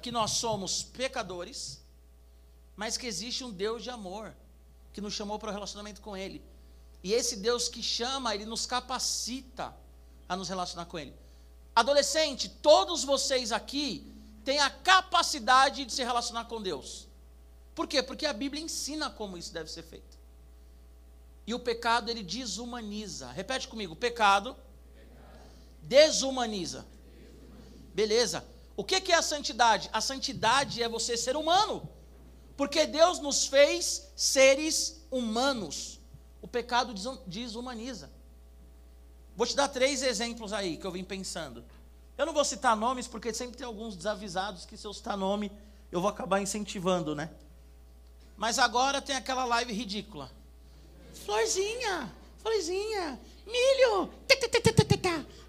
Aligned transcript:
que 0.00 0.10
nós 0.10 0.30
somos 0.30 0.82
pecadores, 0.82 1.78
mas 2.74 2.96
que 2.96 3.06
existe 3.06 3.44
um 3.44 3.50
Deus 3.50 3.82
de 3.82 3.90
amor 3.90 4.34
que 4.94 5.00
nos 5.02 5.12
chamou 5.12 5.38
para 5.38 5.50
o 5.50 5.52
relacionamento 5.52 6.00
com 6.00 6.16
Ele. 6.16 6.42
E 7.02 7.12
esse 7.12 7.36
Deus 7.36 7.68
que 7.68 7.82
chama, 7.82 8.34
Ele 8.34 8.46
nos 8.46 8.64
capacita 8.64 9.76
a 10.26 10.34
nos 10.34 10.48
relacionar 10.48 10.86
com 10.86 10.98
Ele. 10.98 11.14
Adolescente, 11.76 12.48
todos 12.48 13.04
vocês 13.04 13.52
aqui 13.52 14.10
têm 14.42 14.58
a 14.58 14.70
capacidade 14.70 15.84
de 15.84 15.92
se 15.92 16.02
relacionar 16.02 16.46
com 16.46 16.62
Deus. 16.62 17.06
Por 17.74 17.86
quê? 17.86 18.02
Porque 18.02 18.24
a 18.24 18.32
Bíblia 18.32 18.62
ensina 18.62 19.10
como 19.10 19.36
isso 19.36 19.52
deve 19.52 19.70
ser 19.70 19.82
feito. 19.82 20.16
E 21.46 21.52
o 21.52 21.58
pecado, 21.58 22.10
ele 22.10 22.22
desumaniza. 22.22 23.30
Repete 23.32 23.68
comigo: 23.68 23.92
o 23.92 23.96
pecado, 23.96 24.56
desumaniza. 25.82 26.86
Beleza. 27.92 28.53
O 28.76 28.82
que 28.82 29.12
é 29.12 29.14
a 29.14 29.22
santidade? 29.22 29.88
A 29.92 30.00
santidade 30.00 30.82
é 30.82 30.88
você 30.88 31.16
ser 31.16 31.36
humano. 31.36 31.88
Porque 32.56 32.86
Deus 32.86 33.20
nos 33.20 33.46
fez 33.46 34.12
seres 34.16 35.06
humanos. 35.10 36.00
O 36.40 36.48
pecado 36.48 36.94
desumaniza. 37.26 38.10
Vou 39.36 39.46
te 39.46 39.56
dar 39.56 39.68
três 39.68 40.02
exemplos 40.02 40.52
aí 40.52 40.76
que 40.76 40.86
eu 40.86 40.92
vim 40.92 41.04
pensando. 41.04 41.64
Eu 42.16 42.26
não 42.26 42.32
vou 42.32 42.44
citar 42.44 42.76
nomes, 42.76 43.08
porque 43.08 43.34
sempre 43.34 43.56
tem 43.56 43.66
alguns 43.66 43.96
desavisados 43.96 44.64
que 44.64 44.76
se 44.76 44.86
eu 44.86 44.94
citar 44.94 45.16
nome, 45.16 45.50
eu 45.90 46.00
vou 46.00 46.08
acabar 46.08 46.40
incentivando, 46.40 47.14
né? 47.14 47.30
Mas 48.36 48.58
agora 48.58 49.02
tem 49.02 49.16
aquela 49.16 49.44
live 49.44 49.72
ridícula. 49.72 50.30
Florzinha, 51.24 52.12
florzinha, 52.38 53.20
milho, 53.46 54.10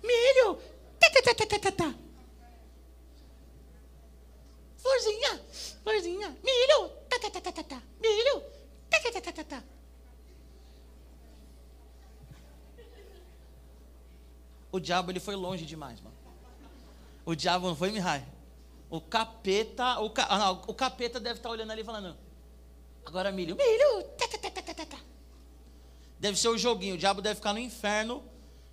milho, 0.04 0.60
florzinha, 4.86 5.42
florzinha, 5.84 6.38
milho, 6.44 6.92
milho, 8.00 8.44
O 14.72 14.80
diabo 14.80 15.12
ele 15.12 15.20
foi 15.20 15.36
longe 15.36 15.66
demais, 15.66 16.00
mano. 16.02 16.16
O 17.26 17.34
diabo 17.34 17.68
não 17.68 17.76
foi 17.76 17.92
Mihai. 17.92 18.24
O 18.90 19.02
capeta, 19.02 20.00
o, 20.02 20.10
ca, 20.10 20.28
não, 20.38 20.62
o 20.68 20.74
capeta 20.74 21.20
deve 21.20 21.40
estar 21.40 21.50
olhando 21.50 21.72
ali 21.72 21.84
falando. 21.84 22.16
Agora 23.06 23.32
milho, 23.32 23.56
milho. 23.56 24.06
Deve 26.20 26.38
ser 26.38 26.50
o 26.50 26.58
joguinho. 26.58 26.96
O 26.96 26.98
diabo 26.98 27.22
deve 27.22 27.36
ficar 27.36 27.54
no 27.54 27.60
inferno 27.60 28.24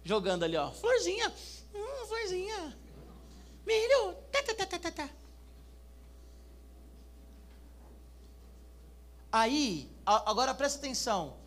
jogando 0.05 0.43
ali, 0.43 0.57
ó. 0.57 0.73
Florzinha. 0.73 1.33
Hum, 1.75 2.07
florzinha. 2.07 2.77
Milho. 3.65 4.15
Tá, 4.31 4.43
tá, 4.43 4.55
tá, 4.55 4.67
tá, 4.67 4.79
tá, 4.79 4.91
tá. 4.91 5.22
Aí, 9.33 9.91
agora 10.05 10.55
presta 10.55 10.79
atenção. 10.79 11.39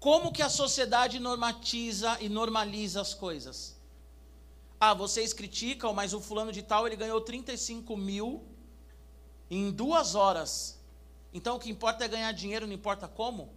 Como 0.00 0.32
que 0.32 0.42
a 0.42 0.48
sociedade 0.48 1.20
normatiza 1.20 2.16
e 2.18 2.28
normaliza 2.28 3.00
as 3.00 3.12
coisas? 3.12 3.76
Ah, 4.80 4.94
vocês 4.94 5.32
criticam, 5.32 5.92
mas 5.92 6.14
o 6.14 6.20
fulano 6.20 6.50
de 6.50 6.62
tal 6.62 6.86
ele 6.86 6.96
ganhou 6.96 7.20
35 7.20 7.96
mil 7.96 8.42
em 9.50 9.70
duas 9.70 10.14
horas. 10.14 10.80
Então 11.32 11.56
o 11.56 11.60
que 11.60 11.70
importa 11.70 12.04
é 12.04 12.08
ganhar 12.08 12.32
dinheiro, 12.32 12.66
não 12.66 12.74
importa 12.74 13.06
como. 13.06 13.52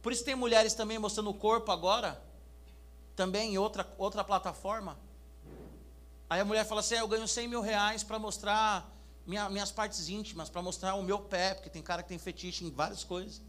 Por 0.00 0.12
isso 0.12 0.24
tem 0.24 0.36
mulheres 0.36 0.74
também 0.74 0.98
mostrando 0.98 1.30
o 1.30 1.34
corpo 1.34 1.72
agora, 1.72 2.22
também 3.16 3.54
em 3.54 3.58
outra, 3.58 3.84
outra 3.98 4.22
plataforma. 4.22 4.96
Aí 6.30 6.40
a 6.40 6.44
mulher 6.44 6.64
fala 6.64 6.80
assim: 6.80 6.94
ah, 6.94 6.98
eu 6.98 7.08
ganho 7.08 7.26
100 7.26 7.48
mil 7.48 7.60
reais 7.60 8.04
para 8.04 8.18
mostrar 8.18 8.95
minha, 9.26 9.48
minhas 9.50 9.72
partes 9.72 10.08
íntimas, 10.08 10.48
para 10.48 10.62
mostrar 10.62 10.94
o 10.94 11.02
meu 11.02 11.18
pé, 11.18 11.54
porque 11.54 11.68
tem 11.68 11.82
cara 11.82 12.02
que 12.02 12.08
tem 12.08 12.18
fetiche 12.18 12.64
em 12.64 12.70
várias 12.70 13.02
coisas. 13.02 13.42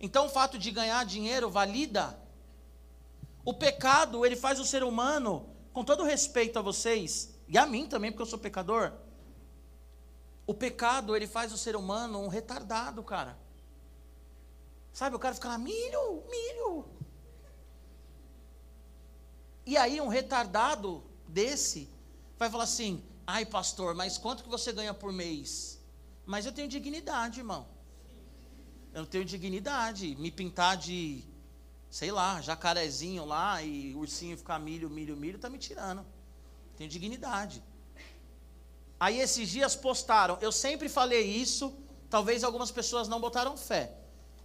Então 0.00 0.26
o 0.26 0.28
fato 0.28 0.58
de 0.58 0.70
ganhar 0.70 1.04
dinheiro 1.04 1.48
valida. 1.48 2.18
O 3.44 3.54
pecado, 3.54 4.26
ele 4.26 4.36
faz 4.36 4.58
o 4.58 4.64
ser 4.64 4.82
humano, 4.82 5.48
com 5.72 5.84
todo 5.84 6.02
respeito 6.02 6.58
a 6.58 6.62
vocês, 6.62 7.34
e 7.46 7.56
a 7.56 7.66
mim 7.66 7.86
também, 7.86 8.10
porque 8.10 8.22
eu 8.22 8.26
sou 8.26 8.38
pecador. 8.38 8.92
O 10.46 10.52
pecado, 10.52 11.14
ele 11.14 11.26
faz 11.26 11.52
o 11.52 11.58
ser 11.58 11.76
humano 11.76 12.20
um 12.20 12.28
retardado, 12.28 13.02
cara. 13.02 13.38
Sabe, 14.92 15.14
o 15.14 15.18
cara 15.18 15.34
fica 15.34 15.48
lá, 15.48 15.58
milho, 15.58 16.24
milho. 16.28 16.84
E 19.64 19.76
aí 19.76 20.00
um 20.00 20.08
retardado 20.08 21.04
desse 21.28 21.88
vai 22.38 22.50
falar 22.50 22.64
assim: 22.64 23.04
"Ai, 23.34 23.44
pastor, 23.56 23.90
mas 24.00 24.16
quanto 24.24 24.42
que 24.44 24.54
você 24.56 24.70
ganha 24.78 24.94
por 25.02 25.12
mês?" 25.12 25.50
Mas 26.32 26.44
eu 26.46 26.52
tenho 26.52 26.68
dignidade, 26.76 27.40
irmão. 27.40 27.62
Eu 28.98 29.04
tenho 29.06 29.24
dignidade. 29.24 30.16
Me 30.16 30.30
pintar 30.30 30.76
de, 30.76 31.24
sei 31.90 32.10
lá, 32.10 32.40
jacarezinho 32.40 33.24
lá 33.24 33.62
e 33.62 33.94
ursinho 33.94 34.36
ficar 34.42 34.58
milho, 34.58 34.90
milho, 34.90 35.16
milho, 35.16 35.38
tá 35.38 35.48
me 35.48 35.58
tirando. 35.58 36.04
Tenho 36.76 36.90
dignidade. 36.90 37.62
Aí 39.00 39.20
esses 39.20 39.48
dias 39.48 39.76
postaram, 39.76 40.36
eu 40.40 40.50
sempre 40.50 40.88
falei 40.88 41.24
isso, 41.24 41.72
talvez 42.10 42.42
algumas 42.42 42.70
pessoas 42.70 43.08
não 43.08 43.20
botaram 43.20 43.56
fé. 43.56 43.94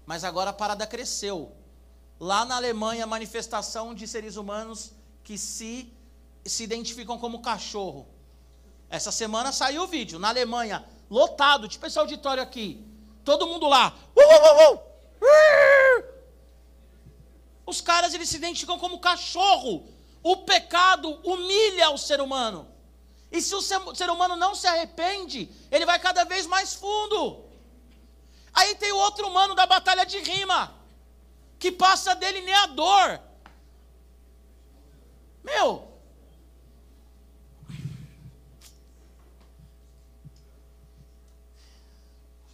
Mas 0.05 0.23
agora 0.23 0.51
a 0.51 0.59
parada 0.61 0.85
cresceu. 0.85 1.55
Lá 2.19 2.45
na 2.45 2.55
Alemanha, 2.57 3.07
manifestação 3.07 3.95
de 3.95 4.07
seres 4.07 4.35
humanos 4.35 4.91
que 5.23 5.38
se, 5.38 5.91
se 6.45 6.63
identificam 6.63 7.17
como 7.17 7.41
cachorro. 7.41 8.12
Essa 8.94 9.12
semana 9.12 9.52
saiu 9.52 9.81
o 9.81 9.88
vídeo. 9.88 10.20
Na 10.20 10.30
Alemanha, 10.30 10.86
lotado, 11.09 11.68
tipo 11.68 11.84
esse 11.84 11.98
auditório 11.98 12.44
aqui. 12.44 12.86
Todo 13.26 13.48
mundo 13.48 13.68
lá. 13.68 13.92
Uh, 14.16 14.22
uh, 14.22 14.76
uh, 14.76 16.04
Os 17.66 17.81
caras 17.81 18.14
eles 18.14 18.30
se 18.30 18.38
identificam 18.38 18.78
como 18.78 19.00
cachorro. 19.00 19.84
O 20.22 20.38
pecado 20.38 21.09
humilha 21.24 21.90
o 21.90 21.98
ser 21.98 22.22
humano. 22.22 22.68
E 23.31 23.42
se 23.42 23.56
o 23.56 23.62
ser 23.64 24.12
humano 24.12 24.36
não 24.36 24.54
se 24.54 24.68
arrepende, 24.68 25.50
ele 25.72 25.88
vai 25.88 25.98
cada 25.98 26.24
vez 26.24 26.46
mais 26.46 26.75
fundo. 26.75 27.44
Aí 28.54 28.75
tem 28.75 28.92
o 28.92 28.98
outro 28.98 29.28
humano 29.28 29.56
da 29.56 29.66
batalha 29.66 30.06
de 30.06 30.20
rima, 30.20 30.72
que 31.58 31.72
passa 31.72 32.14
delineador. 32.14 33.20
Meu, 35.44 35.93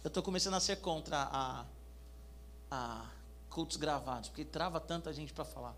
eu 0.02 0.08
estou 0.08 0.22
começando 0.22 0.54
a 0.54 0.60
ser 0.60 0.76
contra 0.76 1.28
a, 1.30 1.64
a 2.70 3.04
cultos 3.50 3.76
gravados, 3.76 4.28
porque 4.28 4.44
trava 4.44 4.80
tanta 4.80 5.12
gente 5.12 5.32
para 5.32 5.44
falar. 5.44 5.74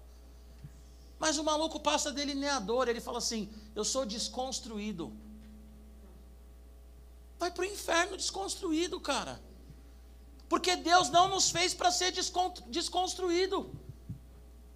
Mas 1.18 1.38
o 1.38 1.44
maluco 1.44 1.80
passa 1.80 2.12
delineador, 2.12 2.88
ele 2.88 3.00
fala 3.00 3.18
assim: 3.18 3.52
Eu 3.74 3.84
sou 3.84 4.04
desconstruído. 4.04 5.12
Vai 7.38 7.50
para 7.50 7.62
o 7.62 7.64
inferno 7.64 8.16
desconstruído, 8.16 9.00
cara. 9.00 9.40
Porque 10.48 10.76
Deus 10.76 11.08
não 11.08 11.28
nos 11.28 11.50
fez 11.50 11.74
para 11.74 11.90
ser 11.90 12.12
desconstruído. 12.68 13.74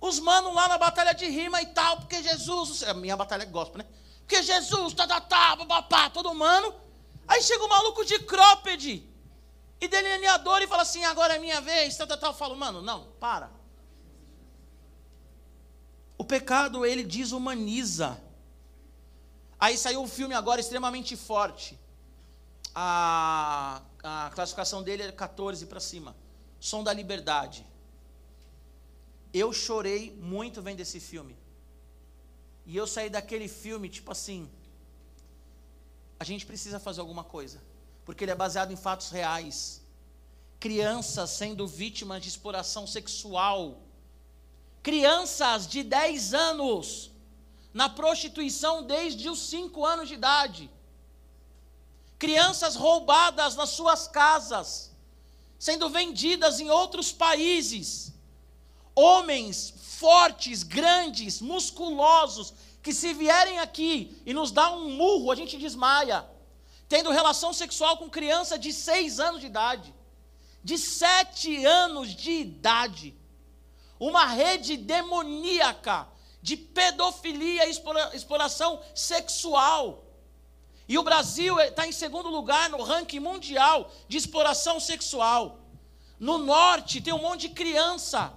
Os 0.01 0.19
manos 0.19 0.55
lá 0.55 0.69
na 0.69 0.79
batalha 0.79 1.13
de 1.13 1.27
rima 1.27 1.63
e 1.63 1.67
tal, 1.67 1.99
porque 1.99 2.23
Jesus, 2.23 2.83
a 2.83 2.95
minha 2.95 3.17
batalha 3.17 3.43
é 3.43 3.47
gospel, 3.47 3.79
né? 3.79 3.87
Porque 4.21 4.43
Jesus, 4.43 4.95
tá, 4.95 5.07
tá, 5.07 5.21
tá, 5.21 5.57
papá, 5.67 6.11
todo 6.11 6.35
mano. 6.35 6.75
Aí 7.29 7.43
chega 7.43 7.65
o 7.65 7.69
maluco 7.69 8.05
de 8.05 8.19
crópede 8.21 9.16
e 9.81 9.89
delineador 9.89 10.63
e 10.63 10.67
fala 10.67 10.83
assim: 10.83 11.05
agora 11.05 11.37
é 11.37 11.39
minha 11.39 11.61
vez, 11.61 11.97
tal, 11.97 12.07
tal, 12.07 12.19
tal. 12.19 12.31
Eu 12.31 12.37
falo, 12.37 12.57
mano, 12.57 12.83
não, 12.83 13.13
para. 13.21 13.51
O 16.19 16.25
pecado, 16.25 16.85
ele 16.85 17.05
desumaniza. 17.05 18.21
Aí 19.59 19.77
saiu 19.77 20.03
um 20.03 20.09
filme 20.09 20.35
agora 20.35 20.61
extremamente 20.61 21.17
forte. 21.17 21.79
A 22.75 23.83
a 24.09 24.31
classificação 24.31 24.85
dele 24.85 25.03
é 25.03 25.11
14 25.11 25.67
para 25.67 25.81
cima. 25.81 26.17
Som 26.61 26.85
da 26.85 26.93
Liberdade. 26.93 27.67
Eu 29.35 29.53
chorei 29.53 30.13
muito 30.13 30.63
vendo 30.63 30.79
esse 30.79 31.01
filme. 31.01 31.37
E 32.65 32.77
eu 32.77 32.87
saí 32.87 33.11
daquele 33.11 33.49
filme, 33.49 33.89
tipo 33.89 34.13
assim. 34.13 34.49
A 36.21 36.25
gente 36.25 36.47
precisa 36.47 36.79
fazer 36.79 37.01
alguma 37.01 37.25
coisa. 37.25 37.61
Porque 38.07 38.25
ele 38.25 38.31
é 38.31 38.35
baseado 38.35 38.73
em 38.73 38.77
fatos 38.77 39.11
reais. 39.11 39.83
Crianças 40.59 41.29
sendo 41.29 41.67
vítimas 41.67 42.23
de 42.23 42.31
exploração 42.31 42.87
sexual. 42.87 43.83
Crianças 44.83 45.67
de 45.67 45.83
10 45.83 46.33
anos 46.33 47.11
na 47.75 47.91
prostituição 47.91 48.83
desde 48.83 49.29
os 49.29 49.41
5 49.41 49.85
anos 49.85 50.09
de 50.09 50.15
idade 50.15 50.71
crianças 52.19 52.77
roubadas 52.77 53.57
nas 53.57 53.71
suas 53.71 54.09
casas, 54.09 54.93
sendo 55.59 55.89
vendidas 55.89 56.61
em 56.61 56.71
outros 56.71 57.13
países, 57.13 58.13
homens 58.95 59.75
fortes, 59.77 60.63
grandes, 60.63 61.41
musculosos, 61.41 62.55
que 62.83 62.93
se 62.93 63.13
vierem 63.13 63.59
aqui 63.59 64.23
e 64.25 64.33
nos 64.33 64.51
dar 64.51 64.71
um 64.73 64.91
murro, 64.91 65.31
a 65.31 65.35
gente 65.35 65.57
desmaia. 65.59 66.25
Tendo 66.89 67.11
relação 67.11 67.53
sexual 67.53 67.97
com 67.97 68.09
criança 68.09 68.59
de 68.59 68.73
seis 68.73 69.19
anos 69.19 69.41
de 69.41 69.47
idade, 69.47 69.95
de 70.63 70.79
sete 70.79 71.65
anos 71.65 72.15
de 72.15 72.31
idade. 72.31 73.17
Uma 73.99 74.27
rede 74.27 74.77
demoníaca 74.77 76.09
de 76.43 76.57
pedofilia 76.57 77.67
e 77.67 77.71
exploração 78.15 78.81
sexual. 78.95 80.05
E 80.89 80.97
o 80.97 81.03
Brasil 81.03 81.59
está 81.61 81.87
em 81.87 81.93
segundo 81.93 82.29
lugar 82.29 82.71
no 82.71 82.83
ranking 82.83 83.19
mundial 83.19 83.91
de 84.07 84.17
exploração 84.17 84.79
sexual. 84.79 85.59
No 86.19 86.39
norte 86.39 87.01
tem 87.01 87.13
um 87.13 87.19
monte 87.19 87.49
de 87.49 87.55
criança 87.55 88.33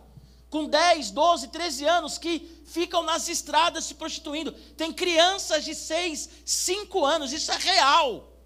com 0.49 0.65
10, 0.65 1.11
12, 1.11 1.47
13 1.49 1.85
anos 1.85 2.17
que 2.17 2.39
ficam 2.65 3.03
nas 3.03 3.29
estradas 3.29 3.85
se 3.85 3.93
prostituindo. 3.93 4.51
Tem 4.51 4.91
crianças 4.91 5.63
de 5.63 5.75
6, 5.75 6.29
5 6.43 7.05
anos, 7.05 7.31
isso 7.31 7.51
é 7.51 7.57
real. 7.57 8.38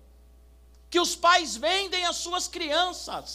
Que 0.94 1.00
os 1.06 1.14
pais 1.26 1.56
vendem 1.66 2.04
as 2.12 2.18
suas 2.26 2.46
crianças. 2.56 3.28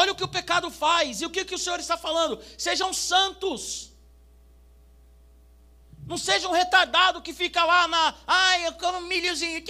Olha 0.00 0.12
o 0.12 0.18
que 0.18 0.28
o 0.28 0.34
pecado 0.38 0.68
faz, 0.84 1.20
e 1.20 1.26
o 1.26 1.32
que, 1.34 1.44
que 1.48 1.56
o 1.58 1.62
Senhor 1.64 1.80
está 1.80 1.96
falando? 2.06 2.34
Sejam 2.66 2.90
santos. 3.10 3.60
Não 6.10 6.18
seja 6.28 6.48
um 6.48 6.56
retardado 6.62 7.22
que 7.26 7.32
fica 7.42 7.62
lá 7.72 7.82
na. 7.92 8.02
Ai, 8.26 8.66
eu 8.66 8.72
como 8.82 9.00
milhozinho. 9.12 9.62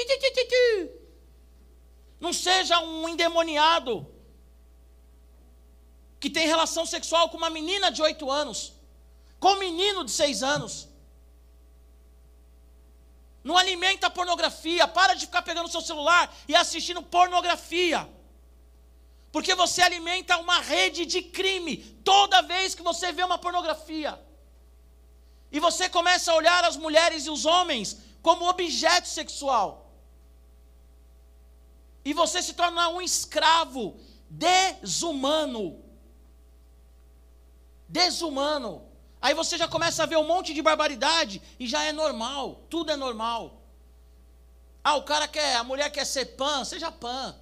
Não 2.24 2.32
seja 2.46 2.80
um 2.80 3.08
endemoniado 3.12 3.92
que 6.18 6.30
tem 6.36 6.46
relação 6.54 6.84
sexual 6.94 7.28
com 7.30 7.36
uma 7.42 7.50
menina 7.58 7.90
de 7.90 8.02
8 8.02 8.30
anos 8.42 8.58
com 9.38 9.52
um 9.52 9.58
menino 9.58 10.04
de 10.04 10.10
seis 10.10 10.42
anos. 10.42 10.88
Não 13.48 13.56
alimenta 13.56 14.08
a 14.08 14.10
pornografia, 14.10 14.88
para 14.88 15.14
de 15.14 15.26
ficar 15.26 15.40
pegando 15.40 15.68
seu 15.68 15.80
celular 15.80 16.34
e 16.48 16.56
assistindo 16.56 17.00
pornografia. 17.00 18.08
Porque 19.30 19.54
você 19.54 19.82
alimenta 19.82 20.36
uma 20.38 20.58
rede 20.58 21.06
de 21.06 21.22
crime 21.22 21.76
toda 22.02 22.42
vez 22.42 22.74
que 22.74 22.82
você 22.82 23.12
vê 23.12 23.22
uma 23.22 23.38
pornografia. 23.38 24.20
E 25.52 25.60
você 25.60 25.88
começa 25.88 26.32
a 26.32 26.34
olhar 26.34 26.64
as 26.64 26.76
mulheres 26.76 27.26
e 27.26 27.30
os 27.30 27.44
homens 27.44 27.98
como 28.20 28.48
objeto 28.48 29.06
sexual. 29.06 29.92
E 32.04 32.12
você 32.12 32.42
se 32.42 32.54
torna 32.54 32.88
um 32.88 33.00
escravo 33.00 33.96
desumano. 34.28 35.84
Desumano. 37.88 38.85
Aí 39.20 39.34
você 39.34 39.56
já 39.56 39.66
começa 39.66 40.02
a 40.02 40.06
ver 40.06 40.16
um 40.16 40.26
monte 40.26 40.52
de 40.52 40.62
barbaridade 40.62 41.42
e 41.58 41.66
já 41.66 41.82
é 41.82 41.92
normal, 41.92 42.66
tudo 42.70 42.92
é 42.92 42.96
normal. 42.96 43.62
Ah, 44.84 44.94
o 44.96 45.02
cara 45.02 45.26
quer, 45.26 45.56
a 45.56 45.64
mulher 45.64 45.90
quer 45.90 46.04
ser 46.04 46.36
pan, 46.36 46.64
seja 46.64 46.92
pan. 46.92 47.34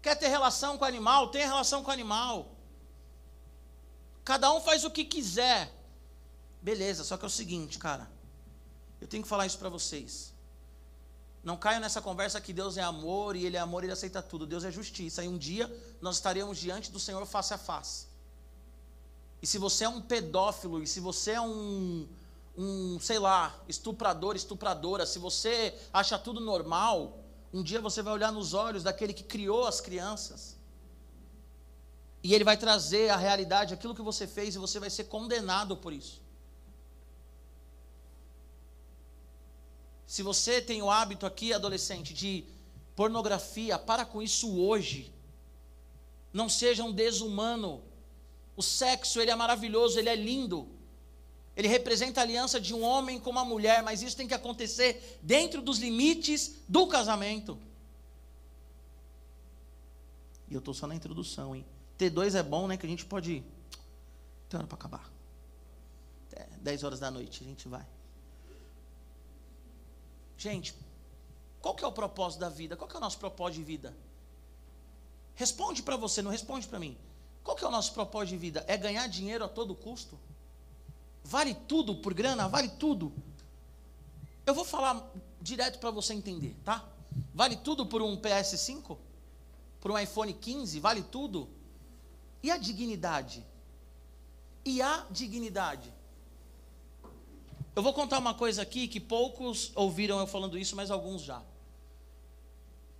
Quer 0.00 0.16
ter 0.16 0.28
relação 0.28 0.76
com 0.76 0.84
o 0.84 0.88
animal, 0.88 1.28
tenha 1.28 1.46
relação 1.46 1.82
com 1.84 1.90
o 1.90 1.92
animal. 1.92 2.56
Cada 4.24 4.52
um 4.52 4.60
faz 4.60 4.84
o 4.84 4.90
que 4.90 5.04
quiser. 5.04 5.72
Beleza, 6.60 7.04
só 7.04 7.16
que 7.16 7.24
é 7.24 7.26
o 7.26 7.30
seguinte, 7.30 7.78
cara. 7.78 8.10
Eu 9.00 9.06
tenho 9.06 9.22
que 9.22 9.28
falar 9.28 9.46
isso 9.46 9.58
para 9.58 9.68
vocês. 9.68 10.32
Não 11.42 11.56
caiam 11.56 11.80
nessa 11.80 12.00
conversa 12.00 12.40
que 12.40 12.52
Deus 12.52 12.76
é 12.76 12.82
amor 12.82 13.34
e 13.34 13.44
Ele 13.44 13.56
é 13.56 13.60
amor 13.60 13.82
e 13.82 13.86
Ele 13.86 13.92
aceita 13.92 14.22
tudo. 14.22 14.46
Deus 14.46 14.64
é 14.64 14.70
justiça. 14.70 15.24
E 15.24 15.28
um 15.28 15.36
dia 15.36 15.70
nós 16.00 16.16
estaremos 16.16 16.58
diante 16.58 16.90
do 16.90 17.00
Senhor 17.00 17.24
face 17.26 17.52
a 17.52 17.58
face. 17.58 18.06
E 19.42 19.46
se 19.46 19.58
você 19.58 19.84
é 19.84 19.88
um 19.88 20.00
pedófilo, 20.00 20.80
e 20.80 20.86
se 20.86 21.00
você 21.00 21.32
é 21.32 21.40
um, 21.40 22.06
um, 22.56 22.98
sei 23.00 23.18
lá, 23.18 23.60
estuprador, 23.68 24.36
estupradora, 24.36 25.04
se 25.04 25.18
você 25.18 25.76
acha 25.92 26.16
tudo 26.16 26.40
normal, 26.40 27.18
um 27.52 27.62
dia 27.62 27.80
você 27.80 28.00
vai 28.00 28.14
olhar 28.14 28.30
nos 28.30 28.54
olhos 28.54 28.84
daquele 28.84 29.12
que 29.12 29.24
criou 29.24 29.66
as 29.66 29.80
crianças. 29.80 30.56
E 32.22 32.32
ele 32.32 32.44
vai 32.44 32.56
trazer 32.56 33.10
a 33.10 33.16
realidade, 33.16 33.74
aquilo 33.74 33.96
que 33.96 34.02
você 34.02 34.28
fez, 34.28 34.54
e 34.54 34.58
você 34.58 34.78
vai 34.78 34.88
ser 34.88 35.04
condenado 35.04 35.76
por 35.76 35.92
isso. 35.92 36.22
Se 40.06 40.22
você 40.22 40.60
tem 40.60 40.82
o 40.82 40.90
hábito 40.90 41.26
aqui, 41.26 41.52
adolescente, 41.52 42.14
de 42.14 42.44
pornografia, 42.94 43.78
para 43.78 44.04
com 44.04 44.22
isso 44.22 44.56
hoje. 44.56 45.12
Não 46.32 46.48
seja 46.48 46.84
um 46.84 46.92
desumano. 46.92 47.82
O 48.56 48.62
sexo, 48.62 49.20
ele 49.20 49.30
é 49.30 49.34
maravilhoso, 49.34 49.98
ele 49.98 50.08
é 50.08 50.14
lindo. 50.14 50.68
Ele 51.56 51.68
representa 51.68 52.20
a 52.20 52.22
aliança 52.22 52.60
de 52.60 52.74
um 52.74 52.82
homem 52.82 53.20
com 53.20 53.30
uma 53.30 53.44
mulher, 53.44 53.82
mas 53.82 54.02
isso 54.02 54.16
tem 54.16 54.26
que 54.26 54.34
acontecer 54.34 55.18
dentro 55.22 55.60
dos 55.60 55.78
limites 55.78 56.62
do 56.68 56.86
casamento. 56.86 57.58
E 60.48 60.54
eu 60.54 60.58
estou 60.58 60.74
só 60.74 60.86
na 60.86 60.94
introdução, 60.94 61.54
hein? 61.54 61.64
T2 61.98 62.34
é 62.34 62.42
bom, 62.42 62.66
né? 62.66 62.76
Que 62.76 62.86
a 62.86 62.88
gente 62.88 63.04
pode. 63.04 63.42
Tem 64.48 64.58
hora 64.58 64.66
para 64.66 64.76
acabar. 64.76 65.10
Até 66.30 66.46
10 66.58 66.84
horas 66.84 67.00
da 67.00 67.10
noite 67.10 67.42
a 67.42 67.46
gente 67.46 67.68
vai. 67.68 67.86
Gente, 70.36 70.74
qual 71.60 71.74
que 71.74 71.84
é 71.84 71.86
o 71.86 71.92
propósito 71.92 72.40
da 72.40 72.48
vida? 72.48 72.76
Qual 72.76 72.88
que 72.88 72.96
é 72.96 72.98
o 72.98 73.00
nosso 73.00 73.18
propósito 73.18 73.60
de 73.60 73.64
vida? 73.64 73.96
Responde 75.34 75.82
para 75.82 75.96
você, 75.96 76.20
não 76.20 76.30
responde 76.30 76.66
para 76.66 76.78
mim. 76.78 76.98
Qual 77.42 77.56
que 77.56 77.64
é 77.64 77.68
o 77.68 77.70
nosso 77.70 77.92
propósito 77.92 78.30
de 78.30 78.36
vida? 78.36 78.64
É 78.68 78.76
ganhar 78.76 79.06
dinheiro 79.08 79.44
a 79.44 79.48
todo 79.48 79.74
custo? 79.74 80.18
Vale 81.24 81.54
tudo 81.54 81.96
por 81.96 82.14
grana? 82.14 82.48
Vale 82.48 82.68
tudo? 82.68 83.12
Eu 84.44 84.54
vou 84.54 84.64
falar 84.64 85.10
direto 85.40 85.78
para 85.78 85.90
você 85.90 86.14
entender, 86.14 86.56
tá? 86.64 86.84
Vale 87.34 87.56
tudo 87.56 87.86
por 87.86 88.02
um 88.02 88.16
PS5? 88.16 88.98
Por 89.80 89.90
um 89.90 89.98
iPhone 89.98 90.32
15? 90.32 90.80
Vale 90.80 91.02
tudo? 91.02 91.48
E 92.42 92.50
a 92.50 92.56
dignidade? 92.56 93.44
E 94.64 94.80
a 94.80 95.06
dignidade? 95.10 95.92
Eu 97.74 97.82
vou 97.82 97.92
contar 97.92 98.18
uma 98.18 98.34
coisa 98.34 98.62
aqui 98.62 98.86
que 98.86 99.00
poucos 99.00 99.72
ouviram 99.74 100.18
eu 100.18 100.26
falando 100.26 100.58
isso, 100.58 100.76
mas 100.76 100.90
alguns 100.90 101.22
já. 101.22 101.42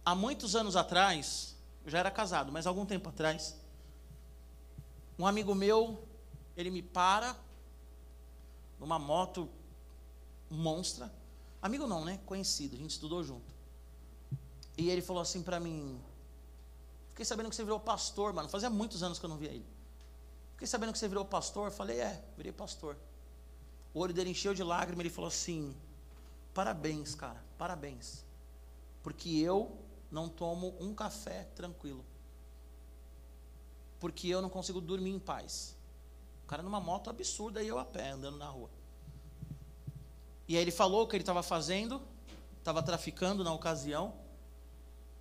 Há 0.05 0.15
muitos 0.15 0.57
anos 0.57 0.77
atrás, 0.77 1.57
eu 1.85 1.91
já 1.91 1.99
era 1.99 2.11
casado, 2.11 2.51
mas 2.51 2.67
algum 2.67 2.87
tempo 2.87 3.09
atrás, 3.09 3.57
um 5.19 5.27
amigo 5.27 5.55
meu, 5.55 6.03
ele 6.57 6.71
me 6.71 6.83
para 6.83 7.37
numa 8.79 8.99
moto 8.99 9.49
monstra. 10.51 11.13
Amigo 11.61 11.87
não, 11.87 12.05
né? 12.05 12.19
Conhecido, 12.27 12.75
a 12.75 12.79
gente 12.79 12.91
estudou 12.91 13.23
junto. 13.23 13.53
E 14.77 14.91
ele 14.91 15.03
falou 15.03 15.23
assim 15.23 15.43
para 15.43 15.61
mim: 15.61 16.01
Fiquei 17.11 17.25
sabendo 17.25 17.51
que 17.51 17.57
você 17.57 17.63
virou 17.63 17.79
pastor, 17.79 18.33
mano. 18.33 18.49
Fazia 18.49 18.71
muitos 18.71 19.03
anos 19.03 19.19
que 19.19 19.25
eu 19.25 19.31
não 19.31 19.37
via 19.37 19.51
ele. 19.51 19.67
Fiquei 20.53 20.67
sabendo 20.67 20.93
que 20.93 20.99
você 20.99 21.09
virou 21.09 21.25
pastor. 21.25 21.71
Falei: 21.71 22.01
É, 22.01 22.25
virei 22.37 22.53
pastor. 22.53 22.97
O 23.95 24.01
olho 24.01 24.15
dele 24.15 24.31
encheu 24.31 24.55
de 24.55 24.63
lágrimas. 24.63 25.01
Ele 25.01 25.15
falou 25.15 25.29
assim: 25.29 25.77
Parabéns, 26.55 27.15
cara, 27.15 27.43
parabéns. 27.59 28.25
Porque 29.03 29.29
eu 29.29 29.79
não 30.11 30.29
tomo 30.29 30.75
um 30.81 30.95
café 30.95 31.45
tranquilo 31.55 32.05
porque 34.03 34.27
eu 34.27 34.43
não 34.43 34.51
consigo 34.51 34.81
dormir 34.81 35.13
em 35.13 35.19
paz. 35.21 35.77
O 36.43 36.47
cara 36.49 36.61
numa 36.61 36.81
moto 36.81 37.09
absurda 37.09 37.63
e 37.63 37.69
eu 37.69 37.79
a 37.79 37.85
pé, 37.85 38.11
andando 38.11 38.37
na 38.37 38.49
rua. 38.49 38.69
E 40.49 40.57
aí 40.57 40.63
ele 40.63 40.73
falou 40.73 41.05
o 41.05 41.07
que 41.07 41.15
ele 41.15 41.23
estava 41.23 41.41
fazendo, 41.41 42.03
estava 42.59 42.83
traficando 42.83 43.45
na 43.45 43.53
ocasião, 43.53 44.13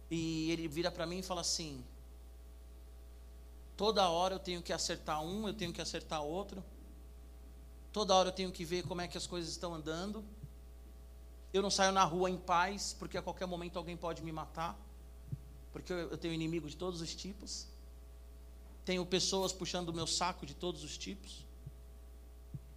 e 0.09 0.49
ele 0.49 0.67
vira 0.67 0.89
para 0.89 1.05
mim 1.05 1.19
e 1.19 1.21
fala 1.21 1.41
assim: 1.41 1.85
toda 3.77 4.09
hora 4.09 4.33
eu 4.33 4.39
tenho 4.39 4.63
que 4.63 4.73
acertar 4.73 5.21
um, 5.21 5.47
eu 5.47 5.53
tenho 5.53 5.71
que 5.71 5.79
acertar 5.79 6.23
outro, 6.23 6.63
toda 7.93 8.15
hora 8.15 8.29
eu 8.29 8.33
tenho 8.33 8.51
que 8.51 8.65
ver 8.65 8.81
como 8.87 9.01
é 9.01 9.07
que 9.07 9.15
as 9.15 9.27
coisas 9.27 9.51
estão 9.51 9.75
andando. 9.75 10.25
Eu 11.53 11.61
não 11.61 11.69
saio 11.69 11.91
na 11.91 12.03
rua 12.03 12.31
em 12.31 12.37
paz, 12.37 12.95
porque 12.97 13.15
a 13.15 13.21
qualquer 13.21 13.45
momento 13.45 13.77
alguém 13.77 13.95
pode 13.95 14.23
me 14.23 14.31
matar, 14.31 14.75
porque 15.71 15.93
eu 15.93 16.17
tenho 16.17 16.33
inimigo 16.33 16.67
de 16.67 16.75
todos 16.75 16.99
os 16.99 17.13
tipos. 17.13 17.69
Tenho 18.83 19.05
pessoas 19.05 19.53
puxando 19.53 19.89
o 19.89 19.93
meu 19.93 20.07
saco 20.07 20.45
de 20.45 20.53
todos 20.53 20.83
os 20.83 20.97
tipos. 20.97 21.45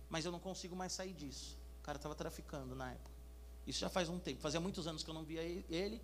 Mas 0.08 0.24
eu 0.24 0.32
não 0.32 0.38
consigo 0.38 0.76
mais 0.76 0.92
sair 0.92 1.12
disso. 1.12 1.56
O 1.80 1.82
cara 1.82 1.96
estava 1.96 2.14
traficando 2.14 2.74
na 2.74 2.92
época. 2.92 3.10
Isso 3.66 3.80
já 3.80 3.88
faz 3.88 4.08
um 4.08 4.18
tempo. 4.18 4.40
Fazia 4.40 4.60
muitos 4.60 4.86
anos 4.86 5.02
que 5.02 5.10
eu 5.10 5.14
não 5.14 5.24
via 5.24 5.42
ele. 5.42 6.00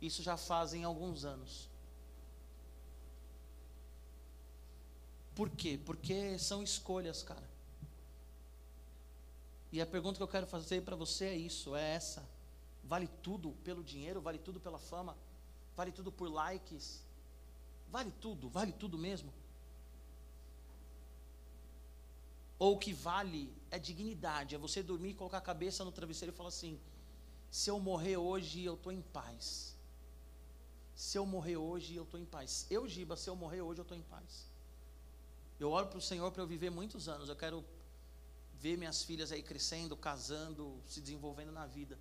Isso 0.00 0.22
já 0.22 0.36
fazem 0.36 0.84
alguns 0.84 1.24
anos. 1.24 1.68
Por 5.34 5.50
quê? 5.50 5.80
Porque 5.84 6.38
são 6.38 6.62
escolhas, 6.62 7.22
cara. 7.22 7.48
E 9.72 9.80
a 9.80 9.86
pergunta 9.86 10.16
que 10.16 10.22
eu 10.22 10.28
quero 10.28 10.46
fazer 10.46 10.82
para 10.82 10.94
você 10.94 11.24
é 11.24 11.36
isso, 11.36 11.74
é 11.74 11.94
essa. 11.94 12.24
Vale 12.84 13.08
tudo 13.22 13.50
pelo 13.64 13.82
dinheiro, 13.82 14.20
vale 14.20 14.38
tudo 14.38 14.60
pela 14.60 14.78
fama, 14.78 15.16
vale 15.76 15.90
tudo 15.90 16.12
por 16.12 16.30
likes, 16.30 17.02
vale 17.90 18.12
tudo, 18.20 18.48
vale 18.48 18.72
tudo 18.72 18.96
mesmo. 18.96 19.32
Ou 22.58 22.74
o 22.74 22.78
que 22.78 22.92
vale 22.92 23.52
é 23.70 23.78
dignidade, 23.78 24.54
é 24.54 24.58
você 24.58 24.82
dormir, 24.82 25.14
colocar 25.14 25.38
a 25.38 25.40
cabeça 25.40 25.84
no 25.84 25.92
travesseiro 25.92 26.32
e 26.32 26.36
falar 26.36 26.50
assim: 26.50 26.80
se 27.50 27.70
eu 27.70 27.78
morrer 27.78 28.16
hoje, 28.16 28.64
eu 28.64 28.74
estou 28.74 28.92
em 28.92 29.02
paz. 29.02 29.76
Se 30.94 31.18
eu 31.18 31.26
morrer 31.26 31.56
hoje, 31.56 31.94
eu 31.96 32.04
estou 32.04 32.18
em 32.20 32.24
paz. 32.24 32.66
Eu, 32.70 32.86
Giba, 32.88 33.16
se 33.16 33.28
eu 33.28 33.34
morrer 33.34 33.62
hoje, 33.62 33.80
eu 33.80 33.82
estou 33.82 33.96
em 33.96 34.02
paz. 34.02 34.46
Eu 35.58 35.70
oro 35.70 35.88
para 35.88 35.98
o 35.98 36.02
Senhor 36.02 36.30
para 36.30 36.42
eu 36.42 36.46
viver 36.46 36.70
muitos 36.70 37.08
anos. 37.08 37.28
Eu 37.28 37.36
quero 37.36 37.64
ver 38.54 38.76
minhas 38.76 39.02
filhas 39.02 39.32
aí 39.32 39.42
crescendo, 39.42 39.96
casando, 39.96 40.80
se 40.86 41.00
desenvolvendo 41.00 41.52
na 41.52 41.66
vida. 41.66 41.98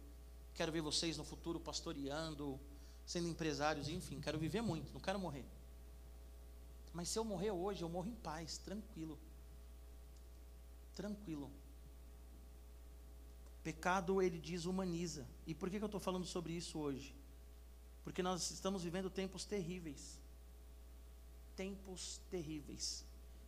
Quero 0.53 0.71
ver 0.71 0.81
vocês 0.81 1.17
no 1.17 1.23
futuro 1.23 1.59
pastoreando, 1.59 2.59
sendo 3.05 3.27
empresários, 3.27 3.89
enfim, 3.89 4.21
quero 4.21 4.37
viver 4.37 4.61
muito, 4.61 4.93
não 4.93 5.01
quero 5.01 5.19
morrer. 5.19 5.45
Mas 6.93 7.09
se 7.09 7.17
eu 7.17 7.25
morrer 7.25 7.51
hoje, 7.51 7.81
eu 7.81 7.89
morro 7.89 8.07
em 8.07 8.15
paz, 8.15 8.57
tranquilo. 8.59 9.17
Tranquilo. 10.95 11.49
Pecado, 13.63 14.21
ele 14.21 14.39
diz, 14.39 14.65
humaniza. 14.65 15.25
E 15.47 15.53
por 15.53 15.69
que, 15.69 15.77
que 15.77 15.83
eu 15.83 15.87
estou 15.87 16.01
falando 16.01 16.25
sobre 16.25 16.53
isso 16.53 16.77
hoje? 16.77 17.15
Porque 18.03 18.21
nós 18.21 18.51
estamos 18.51 18.83
vivendo 18.83 19.09
tempos 19.09 19.45
terríveis. 19.45 20.19
Tempos 21.55 22.19
terríveis. 22.29 23.05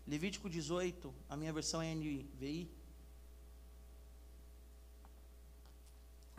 Levítico 0.08 0.50
18, 0.50 1.14
a 1.28 1.36
minha 1.36 1.52
versão 1.52 1.82
é 1.82 1.94
NVI. 1.94 2.70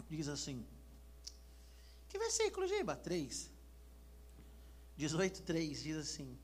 Diz 0.09 0.29
assim: 0.29 0.65
Que 2.09 2.19
versículo, 2.19 2.67
Giba? 2.67 2.95
3. 2.97 3.51
18, 4.97 5.43
3 5.43 5.83
diz 5.83 5.97
assim: 5.97 6.39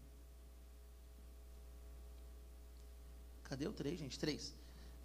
Cadê 3.52 3.68
o 3.68 3.72
3, 3.74 3.98
gente? 3.98 4.18
3. 4.18 4.54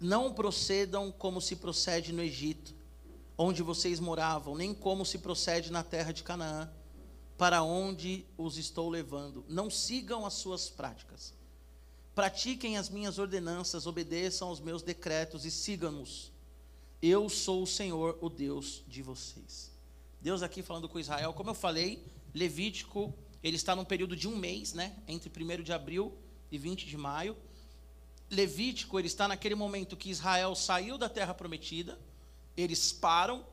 Não 0.00 0.32
procedam 0.32 1.12
como 1.12 1.38
se 1.38 1.54
procede 1.54 2.14
no 2.14 2.22
Egito, 2.22 2.74
onde 3.36 3.62
vocês 3.62 4.00
moravam, 4.00 4.56
nem 4.56 4.72
como 4.72 5.04
se 5.04 5.18
procede 5.18 5.70
na 5.70 5.82
terra 5.84 6.12
de 6.12 6.22
Canaã, 6.22 6.72
para 7.36 7.62
onde 7.62 8.24
os 8.38 8.56
estou 8.56 8.88
levando. 8.88 9.44
Não 9.50 9.68
sigam 9.68 10.24
as 10.24 10.32
suas 10.32 10.70
práticas. 10.70 11.34
Pratiquem 12.14 12.78
as 12.78 12.88
minhas 12.88 13.18
ordenanças, 13.18 13.86
obedeçam 13.86 14.48
aos 14.48 14.60
meus 14.60 14.82
decretos 14.82 15.44
e 15.44 15.50
sigam-nos. 15.50 16.32
Eu 17.02 17.28
sou 17.28 17.64
o 17.64 17.66
Senhor, 17.66 18.16
o 18.22 18.30
Deus 18.30 18.82
de 18.88 19.02
vocês. 19.02 19.70
Deus 20.22 20.42
aqui 20.42 20.62
falando 20.62 20.88
com 20.88 20.98
Israel, 20.98 21.34
como 21.34 21.50
eu 21.50 21.54
falei, 21.54 22.02
Levítico, 22.32 23.12
ele 23.42 23.56
está 23.56 23.76
num 23.76 23.84
período 23.84 24.16
de 24.16 24.26
um 24.26 24.34
mês, 24.34 24.72
né? 24.72 24.96
Entre 25.06 25.30
1 25.30 25.62
de 25.62 25.70
abril 25.74 26.16
e 26.50 26.56
20 26.56 26.86
de 26.86 26.96
maio. 26.96 27.36
Levítico, 28.30 28.98
ele 28.98 29.06
está 29.06 29.26
naquele 29.26 29.54
momento 29.54 29.96
que 29.96 30.10
Israel 30.10 30.54
saiu 30.54 30.98
da 30.98 31.08
terra 31.08 31.32
prometida, 31.32 31.98
eles 32.56 32.92
param, 32.92 33.46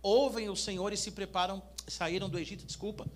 ouvem 0.00 0.48
o 0.48 0.56
Senhor 0.56 0.92
e 0.92 0.96
se 0.96 1.10
preparam, 1.10 1.62
saíram 1.88 2.28
do 2.28 2.38
Egito, 2.38 2.64
desculpa. 2.64 3.06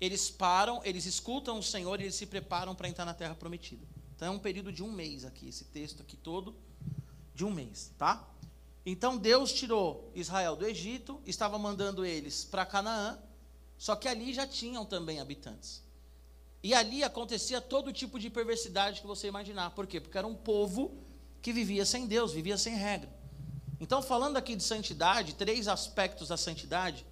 Eles 0.00 0.30
param, 0.30 0.80
eles 0.84 1.06
escutam 1.06 1.58
o 1.58 1.62
Senhor 1.62 2.00
e 2.00 2.04
eles 2.04 2.14
se 2.14 2.26
preparam 2.26 2.74
para 2.74 2.88
entrar 2.88 3.04
na 3.04 3.14
terra 3.14 3.34
prometida. 3.34 3.86
Então 4.14 4.28
é 4.28 4.30
um 4.30 4.38
período 4.38 4.72
de 4.72 4.82
um 4.82 4.90
mês 4.90 5.24
aqui, 5.24 5.48
esse 5.48 5.64
texto 5.64 6.00
aqui 6.02 6.16
todo, 6.16 6.54
de 7.34 7.44
um 7.44 7.50
mês, 7.50 7.90
tá? 7.98 8.28
Então 8.84 9.16
Deus 9.16 9.52
tirou 9.52 10.10
Israel 10.14 10.56
do 10.56 10.66
Egito, 10.66 11.20
estava 11.24 11.58
mandando 11.58 12.04
eles 12.04 12.44
para 12.44 12.66
Canaã, 12.66 13.18
só 13.78 13.96
que 13.96 14.06
ali 14.08 14.32
já 14.32 14.46
tinham 14.46 14.84
também 14.84 15.20
habitantes. 15.20 15.82
E 16.62 16.72
ali 16.72 17.02
acontecia 17.02 17.60
todo 17.60 17.92
tipo 17.92 18.18
de 18.18 18.30
perversidade 18.30 19.00
que 19.00 19.06
você 19.06 19.26
imaginar. 19.26 19.70
Por 19.70 19.86
quê? 19.86 20.00
Porque 20.00 20.16
era 20.16 20.26
um 20.26 20.34
povo 20.34 20.96
que 21.40 21.52
vivia 21.52 21.84
sem 21.84 22.06
Deus, 22.06 22.32
vivia 22.32 22.56
sem 22.56 22.76
regra. 22.76 23.10
Então, 23.80 24.00
falando 24.00 24.36
aqui 24.36 24.54
de 24.54 24.62
santidade, 24.62 25.34
três 25.34 25.66
aspectos 25.66 26.28
da 26.28 26.36
santidade. 26.36 27.04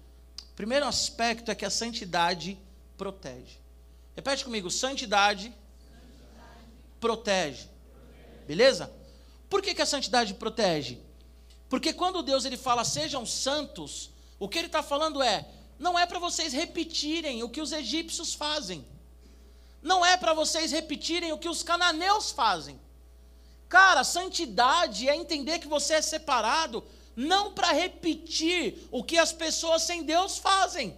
O 0.51 0.55
primeiro 0.55 0.85
aspecto 0.85 1.51
é 1.51 1.55
que 1.55 1.65
a 1.65 1.69
santidade 1.69 2.57
protege. 2.97 3.57
Repete 4.15 4.45
comigo: 4.45 4.71
santidade, 4.71 5.43
santidade. 5.43 6.65
Protege. 6.99 7.67
protege. 7.67 8.45
Beleza? 8.47 8.93
Por 9.49 9.61
que, 9.61 9.75
que 9.75 9.81
a 9.81 9.85
santidade 9.85 10.33
protege? 10.35 10.97
Porque 11.67 11.91
quando 11.91 12.23
Deus 12.23 12.45
ele 12.45 12.57
fala 12.57 12.85
sejam 12.85 13.25
santos, 13.25 14.11
o 14.39 14.47
que 14.47 14.57
ele 14.57 14.67
está 14.67 14.81
falando 14.81 15.21
é, 15.21 15.45
não 15.77 15.99
é 15.99 16.05
para 16.05 16.19
vocês 16.19 16.53
repetirem 16.53 17.43
o 17.43 17.49
que 17.49 17.59
os 17.59 17.73
egípcios 17.73 18.33
fazem. 18.33 18.85
Não 19.81 20.05
é 20.05 20.15
para 20.15 20.33
vocês 20.33 20.71
repetirem 20.71 21.31
o 21.31 21.37
que 21.37 21.49
os 21.49 21.63
cananeus 21.63 22.31
fazem. 22.31 22.79
Cara, 23.67 24.03
santidade 24.03 25.07
é 25.07 25.15
entender 25.15 25.59
que 25.59 25.67
você 25.67 25.93
é 25.93 26.01
separado, 26.01 26.83
não 27.15 27.53
para 27.53 27.71
repetir 27.71 28.87
o 28.91 29.03
que 29.03 29.17
as 29.17 29.31
pessoas 29.31 29.83
sem 29.83 30.03
Deus 30.03 30.37
fazem. 30.37 30.97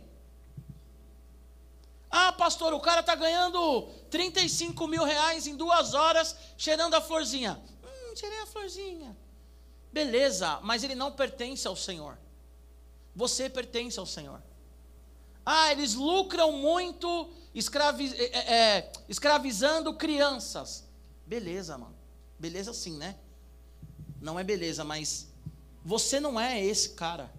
Ah, 2.10 2.32
pastor, 2.32 2.74
o 2.74 2.80
cara 2.80 3.00
está 3.00 3.16
ganhando 3.16 3.88
35 4.12 4.88
mil 4.88 5.04
reais 5.04 5.48
em 5.48 5.56
duas 5.56 5.94
horas 5.94 6.36
cheirando 6.58 6.94
a 6.94 7.02
florzinha. 7.02 7.60
Hum, 7.84 8.16
cheirei 8.16 8.40
a 8.42 8.46
florzinha. 8.46 9.18
Beleza, 9.92 10.60
mas 10.62 10.84
ele 10.84 10.96
não 10.96 11.12
pertence 11.12 11.68
ao 11.68 11.76
Senhor. 11.76 12.18
Você 13.16 13.50
pertence 13.50 13.98
ao 14.00 14.06
Senhor. 14.06 14.42
Ah, 15.46 15.72
eles 15.72 15.94
lucram 15.94 16.52
muito 16.52 17.30
escravi 17.54 18.14
é, 18.16 18.24
é, 18.24 18.54
é, 18.54 18.92
escravizando 19.08 19.94
crianças. 19.94 20.88
Beleza, 21.26 21.78
mano. 21.78 21.96
Beleza 22.40 22.74
sim, 22.74 22.98
né? 22.98 23.18
Não 24.20 24.40
é 24.40 24.44
beleza, 24.44 24.84
mas 24.84 25.28
você 25.84 26.20
não 26.20 26.40
é 26.40 26.64
esse 26.64 26.90
cara. 26.90 27.32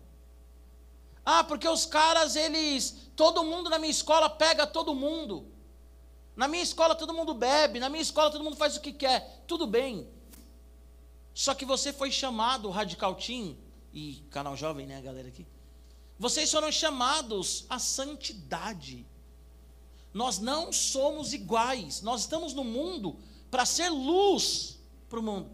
Ah, 1.25 1.43
porque 1.43 1.67
os 1.67 1.87
caras, 1.87 2.37
eles. 2.37 3.09
Todo 3.17 3.45
mundo 3.45 3.71
na 3.71 3.79
minha 3.79 3.91
escola 3.91 4.29
pega 4.29 4.67
todo 4.67 4.95
mundo. 4.95 5.47
Na 6.37 6.49
minha 6.49 6.63
escola 6.63 6.95
todo 6.95 7.15
mundo 7.15 7.33
bebe, 7.33 7.79
na 7.79 7.89
minha 7.89 8.03
escola 8.03 8.31
todo 8.31 8.43
mundo 8.43 8.57
faz 8.57 8.77
o 8.77 8.81
que 8.81 8.93
quer. 8.93 9.45
Tudo 9.47 9.67
bem. 9.67 10.09
Só 11.33 11.55
que 11.55 11.65
você 11.65 11.93
foi 11.93 12.11
chamado, 12.11 12.71
Radical 12.71 13.15
Team, 13.15 13.57
e 13.93 14.25
canal 14.31 14.57
jovem, 14.57 14.87
né, 14.87 14.99
a 14.99 15.01
galera 15.01 15.29
aqui? 15.29 15.47
Vocês 16.19 16.51
foram 16.51 16.71
chamados 16.71 17.65
à 17.69 17.79
santidade. 17.79 19.07
Nós 20.15 20.39
não 20.39 20.73
somos 20.73 21.33
iguais. 21.33 22.01
Nós 22.01 22.21
estamos 22.21 22.55
no 22.55 22.63
mundo 22.63 23.19
para 23.51 23.67
ser 23.67 23.89
luz 23.89 24.79
para 25.09 25.19
o 25.19 25.23
mundo. 25.23 25.51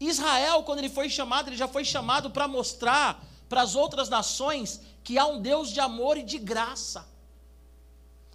Israel, 0.00 0.64
quando 0.64 0.80
ele 0.80 0.90
foi 0.90 1.08
chamado, 1.08 1.48
ele 1.48 1.56
já 1.56 1.68
foi 1.68 1.84
chamado 1.84 2.30
para 2.30 2.48
mostrar 2.48 3.24
para 3.48 3.62
as 3.62 3.76
outras 3.76 4.08
nações 4.08 4.80
que 5.04 5.16
há 5.16 5.24
um 5.24 5.40
Deus 5.40 5.70
de 5.70 5.78
amor 5.78 6.18
e 6.18 6.24
de 6.24 6.36
graça. 6.36 7.08